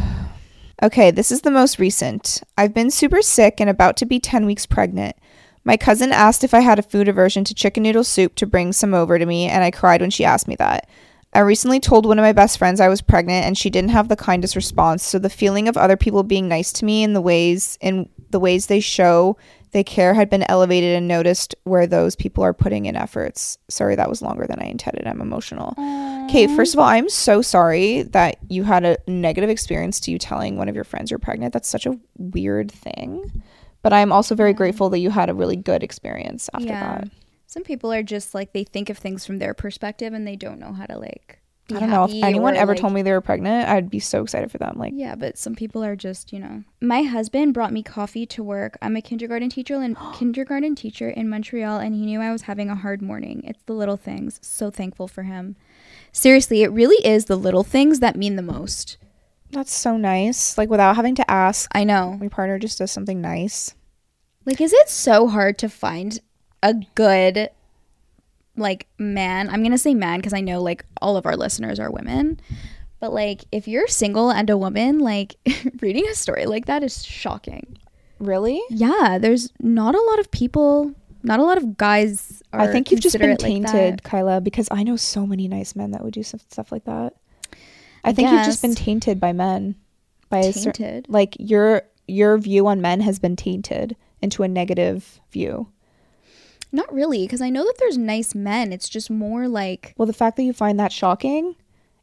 Okay, 0.81 1.11
this 1.11 1.29
is 1.29 1.41
the 1.41 1.51
most 1.51 1.77
recent. 1.77 2.41
I've 2.57 2.73
been 2.73 2.89
super 2.89 3.21
sick 3.21 3.59
and 3.59 3.69
about 3.69 3.97
to 3.97 4.05
be 4.05 4.17
10 4.17 4.45
weeks 4.45 4.65
pregnant. 4.65 5.17
My 5.65 5.75
cousin 5.75 6.13
asked 6.13 6.41
if 6.45 6.53
I 6.53 6.61
had 6.61 6.79
a 6.79 6.83
food 6.83 7.09
aversion 7.09 7.43
to 7.43 7.53
chicken 7.53 7.83
noodle 7.83 8.05
soup 8.05 8.35
to 8.35 8.45
bring 8.47 8.71
some 8.71 8.93
over 8.93 9.19
to 9.19 9.25
me, 9.25 9.49
and 9.49 9.61
I 9.61 9.71
cried 9.71 9.99
when 9.99 10.09
she 10.09 10.23
asked 10.23 10.47
me 10.47 10.55
that. 10.55 10.87
I 11.33 11.39
recently 11.41 11.81
told 11.81 12.05
one 12.05 12.17
of 12.17 12.23
my 12.23 12.31
best 12.31 12.57
friends 12.57 12.79
I 12.79 12.87
was 12.87 13.01
pregnant 13.01 13.45
and 13.45 13.57
she 13.57 13.69
didn't 13.69 13.91
have 13.91 14.07
the 14.07 14.15
kindest 14.15 14.55
response, 14.55 15.03
so 15.03 15.19
the 15.19 15.29
feeling 15.29 15.67
of 15.67 15.75
other 15.75 15.97
people 15.97 16.23
being 16.23 16.47
nice 16.47 16.71
to 16.73 16.85
me 16.85 17.03
in 17.03 17.11
the 17.13 17.21
ways 17.21 17.77
in 17.81 18.07
the 18.29 18.39
ways 18.39 18.67
they 18.67 18.79
show 18.79 19.35
they 19.71 19.83
care 19.83 20.13
had 20.13 20.29
been 20.29 20.43
elevated 20.49 20.95
and 20.95 21.07
noticed 21.07 21.55
where 21.63 21.85
those 21.87 22.15
people 22.15 22.43
are 22.43 22.53
putting 22.53 22.85
in 22.85 22.95
efforts. 22.95 23.57
Sorry 23.69 23.95
that 23.95 24.09
was 24.09 24.21
longer 24.21 24.45
than 24.47 24.59
I 24.59 24.65
intended. 24.65 25.05
I'm 25.07 25.21
emotional. 25.21 25.73
Okay, 26.29 26.47
first 26.55 26.73
of 26.73 26.79
all, 26.79 26.87
I'm 26.87 27.09
so 27.09 27.41
sorry 27.41 28.03
that 28.03 28.37
you 28.49 28.63
had 28.63 28.83
a 28.85 28.97
negative 29.07 29.49
experience 29.49 29.99
to 30.01 30.11
you 30.11 30.17
telling 30.19 30.57
one 30.57 30.69
of 30.69 30.75
your 30.75 30.83
friends 30.83 31.11
you're 31.11 31.19
pregnant. 31.19 31.53
That's 31.53 31.69
such 31.69 31.85
a 31.85 31.97
weird 32.17 32.71
thing. 32.71 33.43
But 33.81 33.93
I'm 33.93 34.11
also 34.11 34.35
very 34.35 34.53
grateful 34.53 34.89
that 34.89 34.99
you 34.99 35.09
had 35.09 35.29
a 35.29 35.33
really 35.33 35.55
good 35.55 35.83
experience 35.83 36.49
after 36.53 36.67
Yeah. 36.67 36.99
that. 37.01 37.09
Some 37.47 37.63
people 37.63 37.91
are 37.91 38.03
just 38.03 38.35
like 38.35 38.53
they 38.53 38.63
think 38.63 38.89
of 38.89 38.97
things 38.97 39.25
from 39.25 39.39
their 39.39 39.53
perspective 39.55 40.13
and 40.13 40.27
they 40.27 40.35
don't 40.35 40.59
know 40.59 40.73
how 40.73 40.85
to 40.85 40.99
like 40.99 41.38
I 41.71 41.79
don't 41.79 41.89
know 41.89 42.05
if 42.05 42.23
anyone 42.23 42.55
ever 42.55 42.71
like- 42.73 42.81
told 42.81 42.93
me 42.93 43.01
they 43.01 43.11
were 43.11 43.21
pregnant, 43.21 43.67
I'd 43.69 43.89
be 43.89 43.99
so 43.99 44.23
excited 44.23 44.51
for 44.51 44.57
them. 44.57 44.75
Like, 44.77 44.93
Yeah, 44.95 45.15
but 45.15 45.37
some 45.37 45.55
people 45.55 45.83
are 45.83 45.95
just, 45.95 46.33
you 46.33 46.39
know. 46.39 46.63
My 46.81 47.03
husband 47.03 47.53
brought 47.53 47.71
me 47.73 47.83
coffee 47.83 48.25
to 48.27 48.43
work. 48.43 48.77
I'm 48.81 48.95
a 48.95 49.01
kindergarten 49.01 49.49
teacher 49.49 49.75
in 49.81 49.95
kindergarten 50.13 50.75
teacher 50.75 51.09
in 51.09 51.29
Montreal 51.29 51.77
and 51.77 51.93
he 51.95 52.05
knew 52.05 52.21
I 52.21 52.31
was 52.31 52.43
having 52.43 52.69
a 52.69 52.75
hard 52.75 53.01
morning. 53.01 53.41
It's 53.45 53.63
the 53.65 53.73
little 53.73 53.97
things. 53.97 54.39
So 54.41 54.71
thankful 54.71 55.07
for 55.07 55.23
him. 55.23 55.55
Seriously, 56.11 56.63
it 56.63 56.71
really 56.71 57.05
is 57.05 57.25
the 57.25 57.35
little 57.35 57.63
things 57.63 57.99
that 57.99 58.15
mean 58.15 58.35
the 58.35 58.41
most. 58.41 58.97
that's 59.51 59.73
so 59.73 59.97
nice. 59.97 60.57
Like, 60.57 60.69
without 60.69 60.95
having 60.95 61.15
to 61.15 61.31
ask, 61.31 61.69
I 61.73 61.83
know. 61.83 62.17
my 62.19 62.27
partner 62.27 62.59
just 62.59 62.77
does 62.77 62.91
something 62.91 63.19
nice. 63.21 63.73
Like 64.45 64.61
is 64.61 64.73
it 64.73 64.89
so 64.89 65.27
hard 65.27 65.57
to 65.59 65.69
find 65.69 66.19
a 66.63 66.73
good 66.95 67.49
like 68.59 68.87
man? 68.97 69.49
I'm 69.49 69.61
going 69.61 69.71
to 69.71 69.77
say 69.77 69.93
man 69.93 70.19
because 70.19 70.33
I 70.33 70.41
know 70.41 70.61
like 70.61 70.85
all 71.01 71.17
of 71.17 71.25
our 71.25 71.35
listeners 71.35 71.79
are 71.79 71.91
women. 71.91 72.39
But 72.99 73.13
like 73.13 73.45
if 73.51 73.67
you're 73.67 73.87
single 73.87 74.29
and 74.29 74.49
a 74.49 74.57
woman, 74.57 74.99
like 74.99 75.35
reading 75.81 76.05
a 76.07 76.15
story 76.15 76.45
like 76.45 76.65
that 76.65 76.83
is 76.83 77.03
shocking. 77.05 77.77
Really? 78.19 78.61
Yeah, 78.69 79.17
there's 79.19 79.51
not 79.59 79.95
a 79.95 80.01
lot 80.01 80.19
of 80.19 80.29
people, 80.31 80.93
not 81.23 81.39
a 81.39 81.43
lot 81.43 81.57
of 81.57 81.77
guys. 81.77 82.43
Are 82.51 82.59
I 82.59 82.67
think 82.67 82.91
you've 82.91 82.99
just 82.99 83.17
been 83.17 83.29
considerate 83.29 83.63
like 83.63 83.71
tainted. 83.73 84.03
Kyla, 84.03 84.41
because 84.41 84.67
I 84.71 84.83
know 84.83 84.97
so 84.97 85.25
many 85.25 85.47
nice 85.47 85.75
men 85.75 85.91
that 85.91 86.03
would 86.03 86.13
do 86.13 86.23
some 86.23 86.41
stuff 86.49 86.71
like 86.71 86.83
that. 86.83 87.13
I 88.03 88.13
think 88.13 88.31
you've 88.31 88.45
just 88.45 88.61
been 88.61 88.75
tainted 88.75 89.19
by 89.19 89.33
men. 89.33 89.75
By 90.29 90.51
Tainted. 90.51 91.07
like 91.09 91.35
your 91.39 91.83
your 92.07 92.37
view 92.37 92.67
on 92.67 92.81
men 92.81 93.01
has 93.01 93.17
been 93.17 93.35
tainted 93.35 93.95
into 94.21 94.43
a 94.43 94.47
negative 94.47 95.19
view. 95.31 95.67
Not 96.71 96.93
really, 96.93 97.23
because 97.25 97.41
I 97.41 97.49
know 97.49 97.63
that 97.65 97.75
there's 97.79 97.97
nice 97.97 98.35
men. 98.35 98.71
It's 98.71 98.89
just 98.89 99.09
more 99.09 99.47
like 99.47 99.93
Well, 99.97 100.05
the 100.05 100.13
fact 100.13 100.37
that 100.37 100.43
you 100.43 100.53
find 100.53 100.79
that 100.79 100.91
shocking 100.91 101.55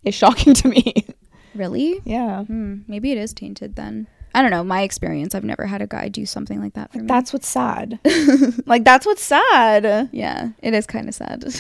is 0.05 0.15
shocking 0.15 0.55
to 0.61 0.69
me. 0.69 1.07
really. 1.55 2.01
yeah. 2.05 2.45
Hmm, 2.45 2.79
maybe 2.89 3.13
it 3.13 3.19
is 3.19 3.33
tainted 3.33 3.77
then. 3.77 4.09
I 4.35 4.43
don't 4.43 4.51
know. 4.51 4.63
My 4.65 4.83
experience, 4.83 5.35
I've 5.35 5.45
never 5.45 5.65
had 5.67 5.81
a 5.81 5.87
guy 5.87 6.09
do 6.09 6.27
something 6.27 6.61
like 6.61 6.75
that 6.75 6.93
for 6.93 6.99
me. 6.99 7.07
That's 7.07 7.33
what's 7.33 7.49
sad. 7.49 7.99
like 8.67 8.85
that's 8.85 9.07
what's 9.07 9.23
sad. 9.25 10.11
yeah, 10.13 10.51
it 10.63 10.75
is 10.75 10.87
kind 10.87 11.09
of 11.09 11.15
sad. 11.15 11.45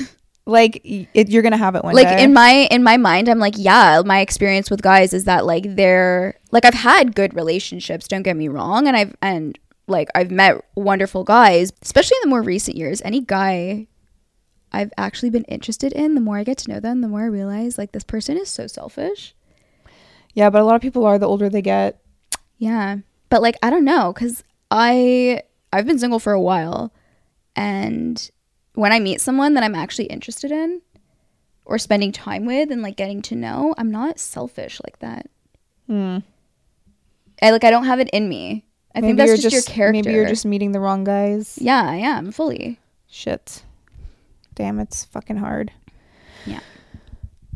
Like 0.49 0.81
it, 0.85 1.29
you're 1.29 1.43
gonna 1.43 1.57
have 1.57 1.75
it 1.75 1.83
one 1.83 1.93
like 1.97 2.07
day. 2.07 2.23
in 2.23 2.33
my 2.33 2.69
in 2.71 2.85
my 2.85 2.97
mind, 2.99 3.29
I'm 3.29 3.41
like, 3.41 3.55
yeah, 3.57 4.03
my 4.07 4.21
experience 4.21 4.71
with 4.71 4.81
guys 4.81 5.13
is 5.13 5.25
that 5.25 5.45
like 5.45 5.75
they're 5.75 6.37
like 6.53 6.65
I've 6.65 6.73
had 6.73 7.17
good 7.17 7.35
relationships. 7.35 8.07
Don't 8.07 8.23
get 8.23 8.37
me 8.37 8.47
wrong, 8.47 8.87
and 8.87 8.97
I've 8.97 9.17
and 9.21 9.59
like 9.87 10.09
I've 10.15 10.31
met 10.31 10.65
wonderful 10.75 11.25
guys, 11.25 11.73
especially 11.83 12.17
in 12.23 12.29
the 12.29 12.35
more 12.35 12.43
recent 12.43 12.77
years. 12.77 13.01
Any 13.03 13.21
guy 13.21 13.87
I've 14.73 14.93
actually 14.99 15.31
been 15.31 15.45
interested 15.45 15.93
in, 15.93 16.15
the 16.15 16.21
more 16.21 16.39
I 16.39 16.45
get 16.45 16.59
to 16.59 16.71
know 16.71 16.81
them, 16.81 17.01
the 17.01 17.09
more 17.09 17.23
I 17.23 17.27
realize 17.27 17.79
like 17.79 17.93
this 17.93 18.05
person 18.05 18.37
is 18.37 18.49
so 18.51 18.67
selfish. 18.67 19.35
yeah, 20.35 20.51
but 20.51 20.61
a 20.61 20.65
lot 20.65 20.75
of 20.75 20.83
people 20.83 21.07
are 21.07 21.19
the 21.19 21.29
older 21.29 21.49
they 21.49 21.63
get. 21.63 22.01
Yeah. 22.59 22.99
But 23.31 23.43
like 23.43 23.57
I 23.63 23.71
don't 23.71 23.85
know 23.85 24.13
cuz 24.13 24.43
I 24.71 25.43
I've 25.73 25.87
been 25.87 25.99
single 25.99 26.19
for 26.19 26.33
a 26.33 26.41
while 26.41 26.93
and 27.55 28.31
when 28.75 28.93
I 28.93 29.01
meet 29.01 29.21
someone 29.21 29.55
that 29.55 29.65
I'm 29.65 29.75
actually 29.75 30.07
interested 30.07 30.53
in 30.53 30.83
or 31.65 31.79
spending 31.79 32.13
time 32.13 32.45
with 32.45 32.71
and 32.71 32.83
like 32.83 32.97
getting 32.97 33.23
to 33.23 33.35
know, 33.35 33.75
I'm 33.79 33.91
not 33.91 34.19
selfish 34.19 34.81
like 34.85 34.99
that. 34.99 35.29
Hmm. 35.87 36.19
I 37.41 37.51
like 37.51 37.65
I 37.65 37.71
don't 37.71 37.87
have 37.87 38.01
it 38.01 38.11
in 38.11 38.29
me. 38.29 38.66
I 38.97 39.01
think 39.01 39.19
that's 39.19 39.43
just, 39.43 39.53
your 39.53 39.63
character. 39.63 39.93
Maybe 39.93 40.13
you're 40.13 40.29
just 40.29 40.47
meeting 40.47 40.73
the 40.73 40.81
wrong 40.81 41.05
guys. 41.05 41.59
Yeah, 41.61 41.83
I 41.83 41.97
am 41.97 42.33
fully. 42.33 42.81
Shit. 43.09 43.63
Damn, 44.55 44.81
it's 44.81 45.05
fucking 45.05 45.37
hard. 45.37 45.71
Yeah. 46.47 46.61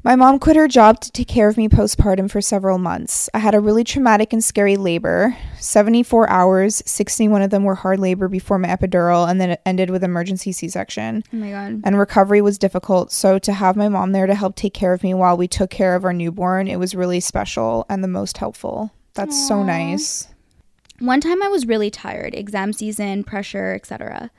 My 0.02 0.16
mom 0.16 0.38
quit 0.38 0.56
her 0.56 0.68
job 0.68 1.00
to 1.00 1.12
take 1.12 1.28
care 1.28 1.48
of 1.48 1.58
me 1.58 1.68
postpartum 1.68 2.30
for 2.30 2.40
several 2.40 2.78
months. 2.78 3.28
I 3.34 3.38
had 3.38 3.54
a 3.54 3.60
really 3.60 3.84
traumatic 3.84 4.32
and 4.32 4.42
scary 4.42 4.76
labor 4.76 5.36
74 5.58 6.28
hours, 6.30 6.82
61 6.86 7.42
of 7.42 7.50
them 7.50 7.64
were 7.64 7.74
hard 7.74 8.00
labor 8.00 8.26
before 8.26 8.58
my 8.58 8.68
epidural, 8.68 9.28
and 9.28 9.38
then 9.38 9.50
it 9.50 9.60
ended 9.66 9.90
with 9.90 10.02
emergency 10.02 10.52
C 10.52 10.68
section. 10.68 11.22
Oh 11.32 11.36
my 11.36 11.50
god. 11.50 11.82
And 11.84 11.98
recovery 11.98 12.40
was 12.40 12.56
difficult, 12.56 13.12
so 13.12 13.38
to 13.40 13.52
have 13.52 13.76
my 13.76 13.90
mom 13.90 14.12
there 14.12 14.26
to 14.26 14.34
help 14.34 14.56
take 14.56 14.72
care 14.72 14.94
of 14.94 15.02
me 15.02 15.12
while 15.12 15.36
we 15.36 15.46
took 15.46 15.68
care 15.68 15.94
of 15.94 16.04
our 16.04 16.14
newborn, 16.14 16.66
it 16.66 16.78
was 16.78 16.94
really 16.94 17.20
special 17.20 17.84
and 17.90 18.02
the 18.02 18.08
most 18.08 18.38
helpful. 18.38 18.92
That's 19.14 19.48
so 19.48 19.62
nice. 19.62 20.28
One 21.00 21.20
time 21.20 21.42
I 21.42 21.48
was 21.48 21.66
really 21.66 21.90
tired, 21.90 22.34
exam 22.34 22.72
season, 22.72 23.24
pressure, 23.24 23.72
etc. 23.74 24.30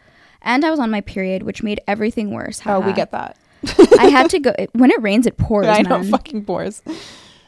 And 0.42 0.64
I 0.64 0.72
was 0.72 0.80
on 0.80 0.90
my 0.90 1.02
period, 1.02 1.44
which 1.44 1.62
made 1.64 1.82
everything 1.88 2.32
worse. 2.32 2.62
Oh, 2.66 2.80
we 2.80 2.94
get 2.94 3.12
that. 3.12 3.36
I 4.00 4.08
had 4.08 4.30
to 4.32 4.40
go 4.40 4.56
when 4.74 4.90
it 4.92 5.02
rains 5.02 5.28
it 5.28 5.38
pours, 5.38 5.68
I 5.70 5.82
know, 5.82 6.00
man. 6.00 6.10
fucking 6.10 6.42
bores. 6.42 6.82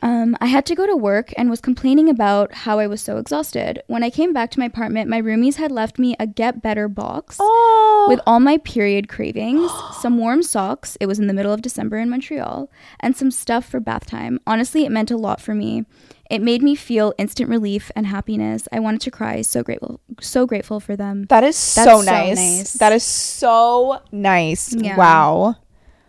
Um, 0.03 0.35
I 0.41 0.47
had 0.47 0.65
to 0.65 0.75
go 0.75 0.85
to 0.85 0.97
work 0.97 1.31
and 1.37 1.49
was 1.49 1.61
complaining 1.61 2.09
about 2.09 2.53
how 2.53 2.77
I 2.77 2.87
was 2.87 2.99
so 2.99 3.17
exhausted. 3.17 3.81
When 3.87 4.03
I 4.03 4.09
came 4.09 4.33
back 4.33 4.51
to 4.51 4.59
my 4.59 4.65
apartment, 4.65 5.09
my 5.09 5.21
roomies 5.21 5.55
had 5.55 5.71
left 5.71 5.97
me 5.97 6.13
a 6.19 6.27
Get 6.27 6.61
Better 6.61 6.89
box 6.89 7.37
Oh, 7.39 8.07
with 8.09 8.19
all 8.27 8.41
my 8.41 8.57
period 8.57 9.07
cravings, 9.07 9.71
some 10.01 10.17
warm 10.17 10.43
socks. 10.43 10.97
It 10.99 11.05
was 11.05 11.19
in 11.19 11.27
the 11.27 11.33
middle 11.33 11.53
of 11.53 11.61
December 11.61 11.99
in 11.99 12.09
Montreal, 12.09 12.69
and 12.99 13.15
some 13.15 13.31
stuff 13.31 13.65
for 13.65 13.79
bath 13.79 14.05
time. 14.05 14.39
Honestly, 14.45 14.83
it 14.83 14.91
meant 14.91 15.09
a 15.09 15.15
lot 15.17 15.39
for 15.39 15.55
me. 15.55 15.85
It 16.33 16.41
made 16.41 16.63
me 16.63 16.73
feel 16.73 17.13
instant 17.19 17.47
relief 17.47 17.91
and 17.95 18.07
happiness. 18.07 18.67
I 18.71 18.79
wanted 18.79 19.01
to 19.01 19.11
cry. 19.11 19.43
So 19.43 19.61
grateful, 19.61 20.01
so 20.19 20.47
grateful 20.47 20.79
for 20.79 20.95
them. 20.95 21.25
that 21.25 21.43
is 21.43 21.55
so 21.55 21.83
so 21.83 22.01
nice. 22.01 22.37
nice. 22.37 22.73
That 22.73 22.91
is 22.91 23.03
so 23.03 24.01
nice. 24.11 24.73
Yeah. 24.73 24.97
Wow. 24.97 25.57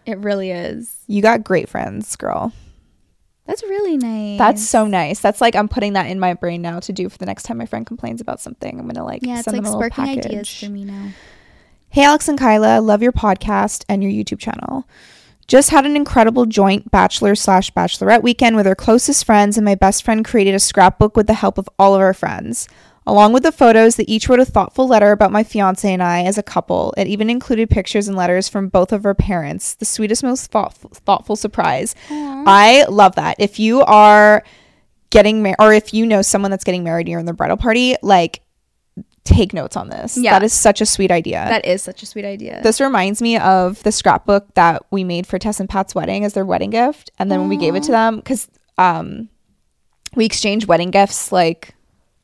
It 0.07 0.17
really 0.17 0.51
is. 0.51 0.97
You 1.09 1.21
got 1.21 1.45
great 1.45 1.69
friends, 1.69 2.17
girl. 2.17 2.55
That's 3.45 3.63
really 3.65 3.99
nice. 3.99 4.39
That's 4.39 4.67
so 4.67 4.87
nice. 4.87 5.21
That's 5.21 5.43
like 5.43 5.55
I'm 5.55 5.69
putting 5.69 5.93
that 5.93 6.07
in 6.07 6.19
my 6.19 6.33
brain 6.33 6.63
now 6.63 6.81
to 6.81 6.93
do 6.95 7.11
for 7.11 7.19
the 7.19 7.27
next 7.27 7.43
time 7.43 7.59
my 7.59 7.67
friend 7.67 7.87
complains 7.87 8.23
about 8.23 8.41
something. 8.41 8.81
I'm 8.81 8.87
gonna 8.87 9.05
like 9.05 9.27
yeah. 9.27 9.35
It's 9.35 9.45
send 9.45 9.59
like 9.59 9.65
them 9.65 9.75
a 9.75 9.77
little 9.77 9.91
sparking 9.91 10.17
package. 10.17 10.33
ideas 10.33 10.59
for 10.59 10.71
me 10.71 10.87
now. 10.87 11.11
Hey, 11.91 12.05
Alex 12.05 12.29
and 12.29 12.39
Kyla, 12.39 12.81
love 12.81 13.03
your 13.03 13.13
podcast 13.13 13.85
and 13.91 14.03
your 14.03 14.11
YouTube 14.11 14.39
channel. 14.39 14.89
Just 15.47 15.71
had 15.71 15.87
an 15.87 15.97
incredible 15.97 16.47
joint 16.47 16.91
bachelor 16.91 17.35
slash 17.35 17.71
bachelorette 17.73 18.23
weekend 18.23 18.57
with 18.57 18.67
our 18.67 18.75
closest 18.75 19.25
friends, 19.25 19.57
and 19.57 19.65
my 19.65 19.75
best 19.75 20.03
friend 20.03 20.25
created 20.25 20.55
a 20.55 20.61
scrapbook 20.61 21.17
with 21.17 21.27
the 21.27 21.35
help 21.35 21.59
of 21.59 21.69
all 21.79 21.95
of 21.95 22.01
our 22.01 22.15
friends. 22.15 22.69
Along 23.07 23.35
with 23.35 23.43
the 23.43 23.53
photos, 23.53 23.97
they 23.97 24.05
each 24.05 24.29
wrote 24.29 24.41
a 24.41 24.47
thoughtful 24.47 24.89
letter 24.89 25.13
about 25.13 25.31
my 25.31 25.45
fiance 25.45 25.93
and 25.93 26.03
I 26.03 26.23
as 26.23 26.39
a 26.39 26.43
couple. 26.43 26.95
It 26.97 27.07
even 27.07 27.29
included 27.29 27.69
pictures 27.69 28.09
and 28.09 28.17
letters 28.17 28.49
from 28.49 28.69
both 28.69 28.93
of 28.93 29.05
our 29.05 29.15
parents. 29.15 29.75
The 29.75 29.85
sweetest, 29.85 30.23
most 30.23 30.51
thoughtful, 30.51 30.91
thoughtful 30.95 31.37
surprise. 31.37 31.95
I 32.11 32.87
love 32.89 33.17
that. 33.17 33.37
If 33.39 33.59
you 33.59 33.83
are 33.83 34.43
getting 35.11 35.43
married, 35.43 35.57
or 35.61 35.75
if 35.75 35.93
you 35.93 36.07
know 36.07 36.23
someone 36.23 36.51
that's 36.51 36.65
getting 36.65 36.83
married, 36.83 37.07
you're 37.07 37.21
in 37.21 37.27
the 37.27 37.35
bridal 37.35 37.59
party, 37.59 37.95
like 38.01 38.41
take 39.25 39.53
notes 39.55 39.77
on 39.77 39.89
this. 39.89 40.17
Yeah. 40.19 40.33
That 40.33 40.43
is 40.43 40.53
such 40.53 40.81
a 40.81 40.87
sweet 40.87 41.11
idea. 41.11 41.45
That 41.49 41.65
is 41.65 41.83
such 41.83 42.03
a 42.03 42.07
sweet 42.07 42.25
idea. 42.25 42.61
This 42.63 42.81
reminds 42.81 43.23
me 43.23 43.39
of 43.39 43.83
the 43.83 43.91
scrapbook 43.93 44.53
that 44.55 44.85
we 44.91 45.03
made 45.05 45.27
for 45.27 45.39
Tess 45.39 45.61
and 45.61 45.69
Pat's 45.69 45.95
wedding 45.95 46.25
as 46.25 46.35
their 46.35 46.45
wedding 46.45 46.71
gift. 46.71 47.11
And 47.19 47.31
then 47.31 47.41
when 47.41 47.49
we 47.49 47.57
gave 47.57 47.75
it 47.75 47.83
to 47.85 47.91
them, 47.91 48.17
because 48.17 48.49
um, 48.77 49.29
we 50.15 50.27
exchanged 50.27 50.67
wedding 50.69 50.91
gifts 50.91 51.33
like 51.33 51.75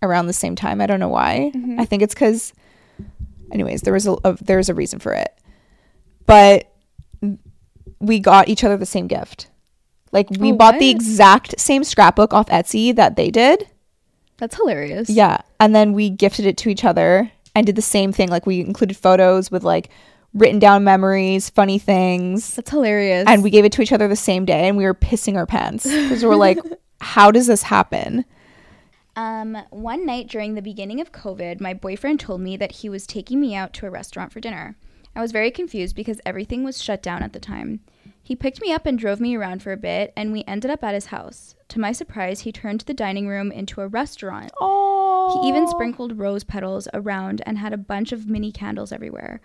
around 0.03 0.27
the 0.27 0.33
same 0.33 0.55
time. 0.57 0.81
I 0.81 0.87
don't 0.87 1.01
know 1.01 1.09
why. 1.09 1.53
I 1.79 1.85
think 1.85 2.03
it's 2.03 2.15
because, 2.15 2.53
anyways, 3.53 3.83
there 3.83 3.93
was 3.95 4.07
a, 4.07 4.13
a 4.25 4.37
there's 4.41 4.69
a 4.69 4.75
reason 4.75 4.99
for 4.99 5.13
it. 5.13 5.35
But 6.27 6.71
we 7.99 8.19
got 8.21 8.49
each 8.49 8.63
other 8.65 8.77
the 8.77 8.87
same 8.87 9.07
gift. 9.07 9.49
Like 10.13 10.29
we 10.31 10.53
Oh, 10.53 10.57
bought 10.57 10.79
the 10.79 10.91
exact 10.91 11.59
same 11.59 11.85
scrapbook 11.85 12.33
off 12.33 12.47
Etsy 12.47 12.95
that 12.97 13.17
they 13.17 13.31
did. 13.31 13.69
That's 14.41 14.57
hilarious. 14.57 15.09
Yeah. 15.09 15.43
And 15.61 15.75
then 15.75 15.93
we 15.93 16.11
gifted 16.11 16.47
it 16.47 16.57
to 16.59 16.71
each 16.71 16.85
other 16.85 17.31
and 17.55 17.67
did 17.67 17.77
the 17.77 17.83
same 17.83 18.11
thing. 18.13 18.29
Like 18.29 18.47
we 18.47 18.61
included 18.61 18.97
photos 18.97 19.51
with 19.51 19.63
like 19.63 19.91
written 20.33 20.59
down 20.59 20.83
memories, 20.83 21.51
funny 21.51 21.79
things. 21.79 22.57
That's 22.57 22.71
hilarious. 22.71 23.25
And 23.29 23.43
we 23.43 23.51
gave 23.51 23.67
it 23.67 23.73
to 23.73 23.83
each 23.83 23.93
other 23.93 24.09
the 24.09 24.17
same 24.17 24.47
day 24.47 24.67
and 24.67 24.77
we 24.77 24.85
were 24.85 24.95
pissing 24.95 25.37
our 25.37 25.47
pants 25.47 25.85
because 25.85 26.25
we're 26.25 26.37
like, 26.37 26.59
how 27.01 27.31
does 27.31 27.47
this 27.47 27.63
happen? 27.63 28.25
Um, 29.15 29.59
one 29.71 30.07
night 30.07 30.29
during 30.29 30.55
the 30.55 30.63
beginning 30.63 31.01
of 31.01 31.13
COVID, 31.13 31.61
my 31.61 31.75
boyfriend 31.75 32.21
told 32.21 32.41
me 32.41 32.57
that 32.57 32.73
he 32.73 32.89
was 32.89 33.07
taking 33.07 33.41
me 33.41 33.55
out 33.55 33.75
to 33.75 33.87
a 33.87 33.91
restaurant 33.91 34.33
for 34.33 34.41
dinner. 34.41 34.77
I 35.15 35.21
was 35.21 35.33
very 35.33 35.51
confused 35.51 35.95
because 35.95 36.21
everything 36.25 36.65
was 36.65 36.83
shut 36.83 37.03
down 37.03 37.23
at 37.23 37.35
the 37.35 37.41
time. 37.41 37.81
He 38.31 38.37
picked 38.37 38.63
me 38.63 38.73
up 38.73 38.87
and 38.87 38.97
drove 38.97 39.19
me 39.19 39.35
around 39.35 39.61
for 39.61 39.73
a 39.73 39.77
bit, 39.77 40.13
and 40.17 40.31
we 40.31 40.45
ended 40.47 40.71
up 40.71 40.85
at 40.85 40.95
his 40.95 41.07
house. 41.07 41.57
To 41.67 41.81
my 41.81 41.91
surprise, 41.91 42.43
he 42.43 42.53
turned 42.53 42.83
the 42.83 42.95
dining 42.95 43.27
room 43.27 43.51
into 43.51 43.81
a 43.81 43.89
restaurant. 43.89 44.53
Oh. 44.61 45.43
He 45.43 45.49
even 45.49 45.67
sprinkled 45.67 46.17
rose 46.17 46.45
petals 46.45 46.87
around 46.95 47.43
and 47.45 47.59
had 47.59 47.73
a 47.73 47.77
bunch 47.77 48.13
of 48.13 48.29
mini 48.29 48.53
candles 48.53 48.93
everywhere. 48.93 49.41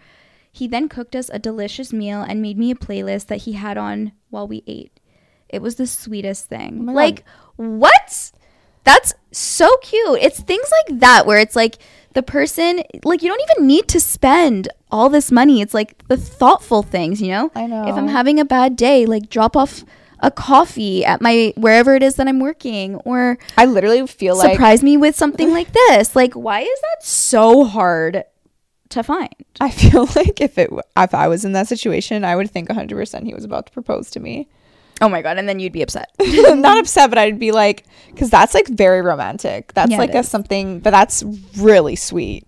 He 0.51 0.67
then 0.67 0.87
cooked 0.87 1.15
us 1.15 1.31
a 1.33 1.39
delicious 1.39 1.91
meal 1.91 2.21
and 2.21 2.43
made 2.43 2.59
me 2.59 2.69
a 2.69 2.75
playlist 2.75 3.25
that 3.25 3.41
he 3.41 3.53
had 3.53 3.75
on 3.75 4.11
while 4.29 4.47
we 4.47 4.61
ate. 4.67 4.99
It 5.49 5.63
was 5.63 5.77
the 5.77 5.87
sweetest 5.87 6.45
thing. 6.45 6.77
Oh 6.81 6.83
my 6.83 6.91
God. 6.91 6.95
like, 6.95 7.23
what? 7.55 8.31
That's 8.83 9.15
so 9.31 9.77
cute. 9.77 10.19
It's 10.21 10.39
things 10.41 10.71
like 10.85 10.99
that 10.99 11.25
where 11.25 11.39
it's 11.39 11.55
like 11.55 11.79
the 12.15 12.23
person, 12.23 12.81
like, 13.03 13.21
you 13.21 13.29
don't 13.29 13.41
even 13.51 13.67
need 13.67 13.87
to 13.89 13.99
spend 13.99 14.67
all 14.91 15.09
this 15.09 15.31
money. 15.31 15.61
It's 15.61 15.73
like 15.73 16.07
the 16.07 16.17
thoughtful 16.17 16.81
things, 16.81 17.21
you 17.21 17.27
know? 17.27 17.51
I 17.53 17.67
know. 17.67 17.87
If 17.87 17.95
I'm 17.95 18.07
having 18.07 18.39
a 18.39 18.45
bad 18.45 18.75
day, 18.75 19.05
like, 19.05 19.29
drop 19.29 19.55
off 19.55 19.83
a 20.19 20.31
coffee 20.31 21.05
at 21.05 21.21
my 21.21 21.53
wherever 21.57 21.93
it 21.93 22.01
is 22.01 22.15
that 22.15 22.27
I'm 22.27 22.39
working 22.39 22.95
or 22.97 23.37
I 23.57 23.65
literally 23.65 24.07
feel 24.07 24.37
like 24.37 24.53
surprise 24.53 24.81
me 24.81 24.97
with 24.97 25.15
something 25.15 25.51
like 25.51 25.71
this. 25.71 26.15
Like 26.15 26.33
why 26.33 26.61
is 26.61 26.81
that 26.81 27.05
so 27.05 27.65
hard 27.65 28.23
to 28.89 29.03
find? 29.03 29.35
I 29.59 29.69
feel 29.69 30.07
like 30.15 30.41
if 30.41 30.57
it 30.57 30.71
if 30.97 31.13
I 31.13 31.27
was 31.27 31.45
in 31.45 31.51
that 31.51 31.67
situation, 31.67 32.23
I 32.23 32.35
would 32.35 32.49
think 32.49 32.69
100% 32.69 33.25
he 33.25 33.33
was 33.33 33.43
about 33.43 33.67
to 33.67 33.71
propose 33.73 34.09
to 34.11 34.19
me. 34.19 34.47
Oh 35.01 35.09
my 35.09 35.21
god, 35.21 35.37
and 35.37 35.47
then 35.47 35.59
you'd 35.59 35.73
be 35.73 35.81
upset. 35.81 36.09
Not 36.19 36.77
upset, 36.77 37.09
but 37.09 37.17
I'd 37.17 37.39
be 37.39 37.51
like 37.51 37.83
cuz 38.15 38.29
that's 38.29 38.53
like 38.53 38.67
very 38.67 39.01
romantic. 39.01 39.73
That's 39.73 39.91
Yeah, 39.91 39.97
like 39.97 40.13
a 40.15 40.19
is. 40.19 40.29
something, 40.29 40.79
but 40.79 40.91
that's 40.91 41.23
really 41.57 41.95
sweet. 41.95 42.47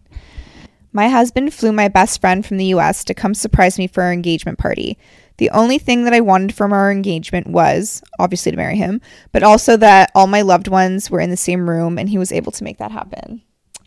My 0.93 1.09
husband 1.09 1.53
flew 1.53 1.71
my 1.71 1.89
best 1.89 2.21
friend 2.21 2.45
from 2.45 2.57
the 2.57 2.65
US 2.75 3.03
to 3.03 3.13
come 3.13 3.33
surprise 3.33 3.77
me 3.77 3.87
for 3.87 4.01
our 4.03 4.13
engagement 4.13 4.57
party. 4.57 4.97
The 5.37 5.49
only 5.51 5.77
thing 5.77 6.05
that 6.05 6.13
I 6.13 6.21
wanted 6.21 6.55
from 6.55 6.73
our 6.73 6.89
engagement 6.91 7.47
was 7.47 8.01
obviously 8.17 8.51
to 8.51 8.57
marry 8.57 8.77
him, 8.77 9.01
but 9.31 9.43
also 9.43 9.77
that 9.77 10.09
all 10.15 10.25
my 10.25 10.41
loved 10.41 10.67
ones 10.67 11.11
were 11.11 11.19
in 11.19 11.29
the 11.29 11.37
same 11.37 11.69
room 11.69 11.99
and 11.99 12.09
he 12.09 12.17
was 12.17 12.31
able 12.31 12.51
to 12.53 12.63
make 12.63 12.77
that 12.79 12.91
happen. 12.91 13.43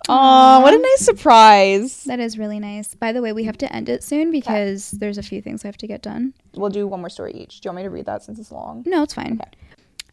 Oh, 0.08 0.60
what 0.60 0.74
a 0.74 0.78
nice 0.78 1.00
surprise. 1.00 2.04
that 2.04 2.20
is 2.20 2.38
really 2.38 2.58
nice. 2.58 2.94
By 2.94 3.12
the 3.12 3.22
way, 3.22 3.32
we 3.32 3.44
have 3.44 3.58
to 3.58 3.72
end 3.74 3.88
it 3.88 4.02
soon 4.02 4.30
because 4.30 4.92
there's 4.92 5.18
a 5.18 5.22
few 5.22 5.40
things 5.40 5.64
I 5.64 5.68
have 5.68 5.76
to 5.78 5.86
get 5.86 6.02
done. 6.02 6.34
We'll 6.54 6.70
do 6.70 6.86
one 6.86 7.00
more 7.00 7.10
story 7.10 7.32
each. 7.32 7.60
Do 7.60 7.66
you 7.66 7.70
want 7.70 7.76
me 7.76 7.82
to 7.84 7.90
read 7.90 8.06
that 8.06 8.22
since 8.22 8.38
it's 8.38 8.50
long? 8.50 8.82
No, 8.86 9.02
it's 9.02 9.14
fine. 9.14 9.38
Okay. 9.40 9.50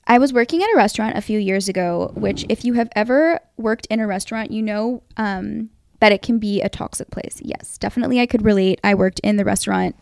I 0.07 0.19
was 0.19 0.31
working 0.31 0.63
at 0.63 0.69
a 0.69 0.77
restaurant 0.77 1.17
a 1.17 1.21
few 1.21 1.37
years 1.37 1.67
ago, 1.67 2.11
which, 2.15 2.45
if 2.47 2.63
you 2.63 2.73
have 2.73 2.89
ever 2.95 3.39
worked 3.57 3.87
in 3.87 3.99
a 3.99 4.07
restaurant, 4.07 4.51
you 4.51 4.61
know 4.61 5.03
um, 5.17 5.69
that 5.99 6.11
it 6.11 6.21
can 6.21 6.39
be 6.39 6.61
a 6.61 6.69
toxic 6.69 7.09
place. 7.09 7.41
Yes, 7.41 7.77
definitely, 7.77 8.21
I 8.21 8.25
could 8.25 8.45
relate. 8.45 8.79
I 8.83 8.95
worked 8.95 9.19
in 9.19 9.35
the 9.35 9.43
restaurant 9.43 9.95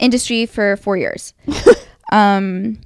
industry 0.00 0.46
for 0.46 0.76
four 0.76 0.96
years. 0.96 1.34
um, 2.12 2.78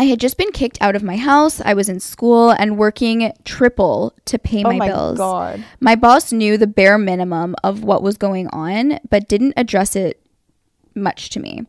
I 0.00 0.04
had 0.04 0.18
just 0.18 0.38
been 0.38 0.50
kicked 0.50 0.80
out 0.80 0.96
of 0.96 1.02
my 1.02 1.18
house. 1.18 1.60
I 1.60 1.74
was 1.74 1.90
in 1.90 2.00
school 2.00 2.52
and 2.52 2.78
working 2.78 3.34
triple 3.44 4.14
to 4.24 4.38
pay 4.38 4.64
oh 4.64 4.68
my, 4.68 4.76
oh 4.76 4.78
my 4.78 4.86
bills. 4.88 5.18
god. 5.18 5.62
My 5.78 5.94
boss 5.94 6.32
knew 6.32 6.56
the 6.56 6.66
bare 6.66 6.96
minimum 6.96 7.54
of 7.62 7.84
what 7.84 8.02
was 8.02 8.16
going 8.16 8.48
on, 8.48 8.98
but 9.10 9.28
didn't 9.28 9.52
address 9.58 9.94
it 9.94 10.18
much 10.94 11.28
to 11.30 11.40
me. 11.40 11.66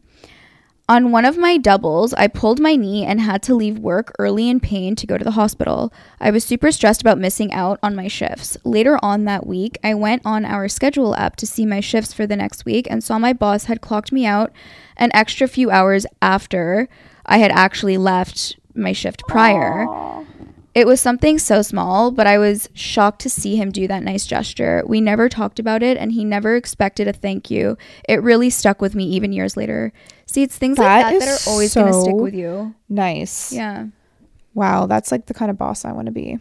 On 0.87 1.11
one 1.11 1.25
of 1.25 1.37
my 1.37 1.57
doubles, 1.57 2.13
I 2.13 2.27
pulled 2.27 2.61
my 2.61 2.77
knee 2.77 3.03
and 3.03 3.19
had 3.19 3.43
to 3.43 3.53
leave 3.53 3.77
work 3.79 4.15
early 4.17 4.49
in 4.49 4.61
pain 4.61 4.95
to 4.95 5.07
go 5.07 5.17
to 5.17 5.25
the 5.25 5.31
hospital. 5.31 5.91
I 6.21 6.31
was 6.31 6.45
super 6.45 6.71
stressed 6.71 7.01
about 7.01 7.17
missing 7.17 7.51
out 7.51 7.79
on 7.83 7.97
my 7.97 8.07
shifts. 8.07 8.55
Later 8.63 8.97
on 9.03 9.25
that 9.25 9.45
week, 9.45 9.77
I 9.83 9.93
went 9.93 10.21
on 10.23 10.45
our 10.45 10.69
schedule 10.69 11.17
app 11.17 11.35
to 11.35 11.45
see 11.45 11.65
my 11.65 11.81
shifts 11.81 12.13
for 12.13 12.25
the 12.25 12.37
next 12.37 12.63
week 12.63 12.87
and 12.89 13.03
saw 13.03 13.19
my 13.19 13.33
boss 13.33 13.65
had 13.65 13.81
clocked 13.81 14.13
me 14.13 14.25
out 14.25 14.53
an 14.95 15.11
extra 15.13 15.49
few 15.49 15.69
hours 15.69 16.05
after 16.21 16.87
I 17.31 17.37
had 17.37 17.51
actually 17.51 17.97
left 17.97 18.57
my 18.75 18.91
shift 18.91 19.23
prior. 19.25 19.87
It 20.75 20.85
was 20.85 20.99
something 20.99 21.39
so 21.39 21.61
small, 21.61 22.11
but 22.11 22.27
I 22.27 22.37
was 22.37 22.67
shocked 22.73 23.21
to 23.21 23.29
see 23.29 23.55
him 23.55 23.71
do 23.71 23.87
that 23.87 24.03
nice 24.03 24.25
gesture. 24.25 24.83
We 24.85 24.99
never 24.99 25.29
talked 25.29 25.57
about 25.57 25.81
it, 25.81 25.95
and 25.97 26.11
he 26.11 26.25
never 26.25 26.57
expected 26.57 27.07
a 27.07 27.13
thank 27.13 27.49
you. 27.49 27.77
It 28.07 28.21
really 28.21 28.49
stuck 28.49 28.81
with 28.81 28.95
me 28.95 29.05
even 29.05 29.31
years 29.31 29.55
later. 29.55 29.93
See, 30.25 30.43
it's 30.43 30.57
things 30.57 30.77
That 30.77 31.03
like 31.03 31.19
that 31.19 31.25
that 31.25 31.47
are 31.47 31.49
always 31.49 31.73
going 31.73 31.87
to 31.87 32.01
stick 32.01 32.15
with 32.15 32.33
you. 32.33 32.75
Nice. 32.89 33.53
Yeah. 33.53 33.87
Wow, 34.53 34.87
that's 34.87 35.09
like 35.09 35.27
the 35.27 35.33
kind 35.33 35.49
of 35.49 35.57
boss 35.57 35.85
I 35.85 35.93
want 35.93 36.07
to 36.07 36.11
be. 36.11 36.37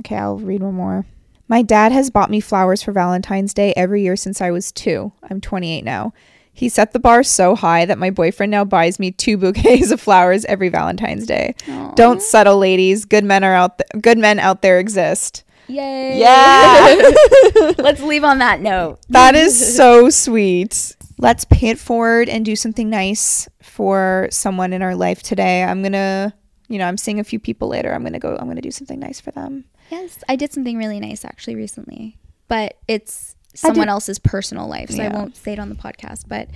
Okay, 0.00 0.16
I'll 0.16 0.38
read 0.38 0.62
one 0.62 0.74
more. 0.74 1.06
My 1.46 1.62
dad 1.62 1.92
has 1.92 2.10
bought 2.10 2.30
me 2.30 2.40
flowers 2.40 2.82
for 2.82 2.90
Valentine's 2.90 3.54
Day 3.54 3.72
every 3.76 4.02
year 4.02 4.16
since 4.16 4.40
I 4.40 4.50
was 4.50 4.72
two. 4.72 5.12
I'm 5.30 5.40
28 5.40 5.84
now. 5.84 6.12
He 6.58 6.68
set 6.68 6.92
the 6.92 6.98
bar 6.98 7.22
so 7.22 7.54
high 7.54 7.84
that 7.84 7.98
my 7.98 8.10
boyfriend 8.10 8.50
now 8.50 8.64
buys 8.64 8.98
me 8.98 9.12
two 9.12 9.36
bouquets 9.36 9.90
of 9.92 10.00
flowers 10.00 10.44
every 10.46 10.70
Valentine's 10.70 11.24
Day. 11.24 11.54
Don't 11.94 12.20
settle, 12.20 12.58
ladies. 12.58 13.04
Good 13.04 13.22
men 13.22 13.44
are 13.44 13.54
out. 13.54 13.78
Th- 13.78 14.02
good 14.02 14.18
men 14.18 14.40
out 14.40 14.60
there 14.60 14.80
exist. 14.80 15.44
Yay. 15.68 16.18
Yeah. 16.18 17.10
Let's 17.78 18.02
leave 18.02 18.24
on 18.24 18.38
that 18.38 18.60
note. 18.60 18.98
That 19.08 19.36
is 19.36 19.76
so 19.76 20.10
sweet. 20.10 20.96
Let's 21.18 21.44
pay 21.44 21.68
it 21.68 21.78
forward 21.78 22.28
and 22.28 22.44
do 22.44 22.56
something 22.56 22.90
nice 22.90 23.48
for 23.62 24.26
someone 24.32 24.72
in 24.72 24.82
our 24.82 24.96
life 24.96 25.22
today. 25.22 25.62
I'm 25.62 25.80
gonna, 25.80 26.34
you 26.66 26.78
know, 26.78 26.86
I'm 26.86 26.96
seeing 26.96 27.20
a 27.20 27.24
few 27.24 27.38
people 27.38 27.68
later. 27.68 27.94
I'm 27.94 28.02
gonna 28.02 28.18
go. 28.18 28.36
I'm 28.36 28.48
gonna 28.48 28.60
do 28.60 28.72
something 28.72 28.98
nice 28.98 29.20
for 29.20 29.30
them. 29.30 29.64
Yes, 29.92 30.18
I 30.28 30.34
did 30.34 30.52
something 30.52 30.76
really 30.76 30.98
nice 30.98 31.24
actually 31.24 31.54
recently, 31.54 32.18
but 32.48 32.78
it's 32.88 33.36
someone 33.60 33.86
did- 33.86 33.90
else's 33.92 34.18
personal 34.18 34.66
life, 34.68 34.90
so 34.90 35.02
I 35.02 35.08
won't 35.08 35.36
say 35.36 35.52
it 35.52 35.58
on 35.58 35.68
the 35.68 35.74
podcast. 35.74 36.24
But 36.28 36.48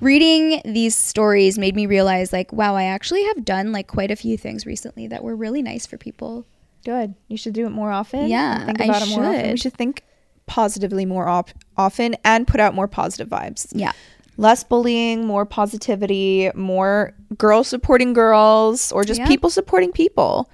reading 0.00 0.60
these 0.64 0.94
stories 0.96 1.58
made 1.58 1.74
me 1.76 1.86
realize, 1.86 2.32
like, 2.32 2.52
wow, 2.52 2.74
I 2.76 2.84
actually 2.84 3.24
have 3.24 3.44
done 3.44 3.72
like 3.72 3.86
quite 3.86 4.10
a 4.10 4.16
few 4.16 4.36
things 4.36 4.66
recently 4.66 5.06
that 5.08 5.22
were 5.22 5.36
really 5.36 5.62
nice 5.62 5.86
for 5.86 5.96
people. 5.98 6.44
Good. 6.84 7.14
You 7.28 7.36
should 7.36 7.54
do 7.54 7.64
it 7.66 7.70
more 7.70 7.92
often. 7.92 8.28
Yeah, 8.28 8.64
think 8.66 8.80
I 8.80 8.84
about 8.84 9.02
it 9.02 9.08
more 9.10 9.24
often. 9.24 9.42
We 9.42 9.48
should. 9.50 9.60
should 9.60 9.74
think 9.74 10.02
positively 10.46 11.06
more 11.06 11.28
op- 11.28 11.50
often 11.76 12.16
and 12.24 12.46
put 12.46 12.58
out 12.60 12.74
more 12.74 12.88
positive 12.88 13.28
vibes. 13.28 13.68
Yeah. 13.72 13.92
Less 14.36 14.64
bullying, 14.64 15.24
more 15.26 15.46
positivity, 15.46 16.50
more 16.54 17.14
girls 17.38 17.68
supporting 17.68 18.12
girls, 18.12 18.90
or 18.90 19.04
just 19.04 19.20
Yeah. 19.20 19.28
people 19.28 19.50
supporting 19.50 19.92
people. 19.92 20.50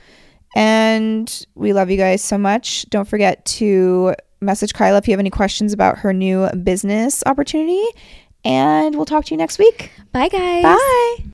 And 0.55 1.47
we 1.55 1.73
love 1.73 1.91
you 1.91 1.97
guys 1.97 2.23
so 2.23 2.37
much. 2.39 2.87
Don't 2.91 3.07
forget 3.07 3.45
to 3.47 4.15
message 4.41 4.73
Kyla 4.75 4.99
if 4.99 5.09
you 5.09 5.13
have 5.13 5.21
any 5.21 5.31
questions 5.31 5.73
about 5.73 5.99
her 5.99 6.13
new 6.13 6.49
business 6.51 7.23
opportunity. 7.27 7.85
And 8.45 8.95
we'll 8.95 9.05
talk 9.05 9.25
to 9.27 9.31
you 9.33 9.39
next 9.39 9.59
week. 9.59 9.91
Bye, 10.13 10.29
guys. 10.29 10.63
Bye. 10.63 11.25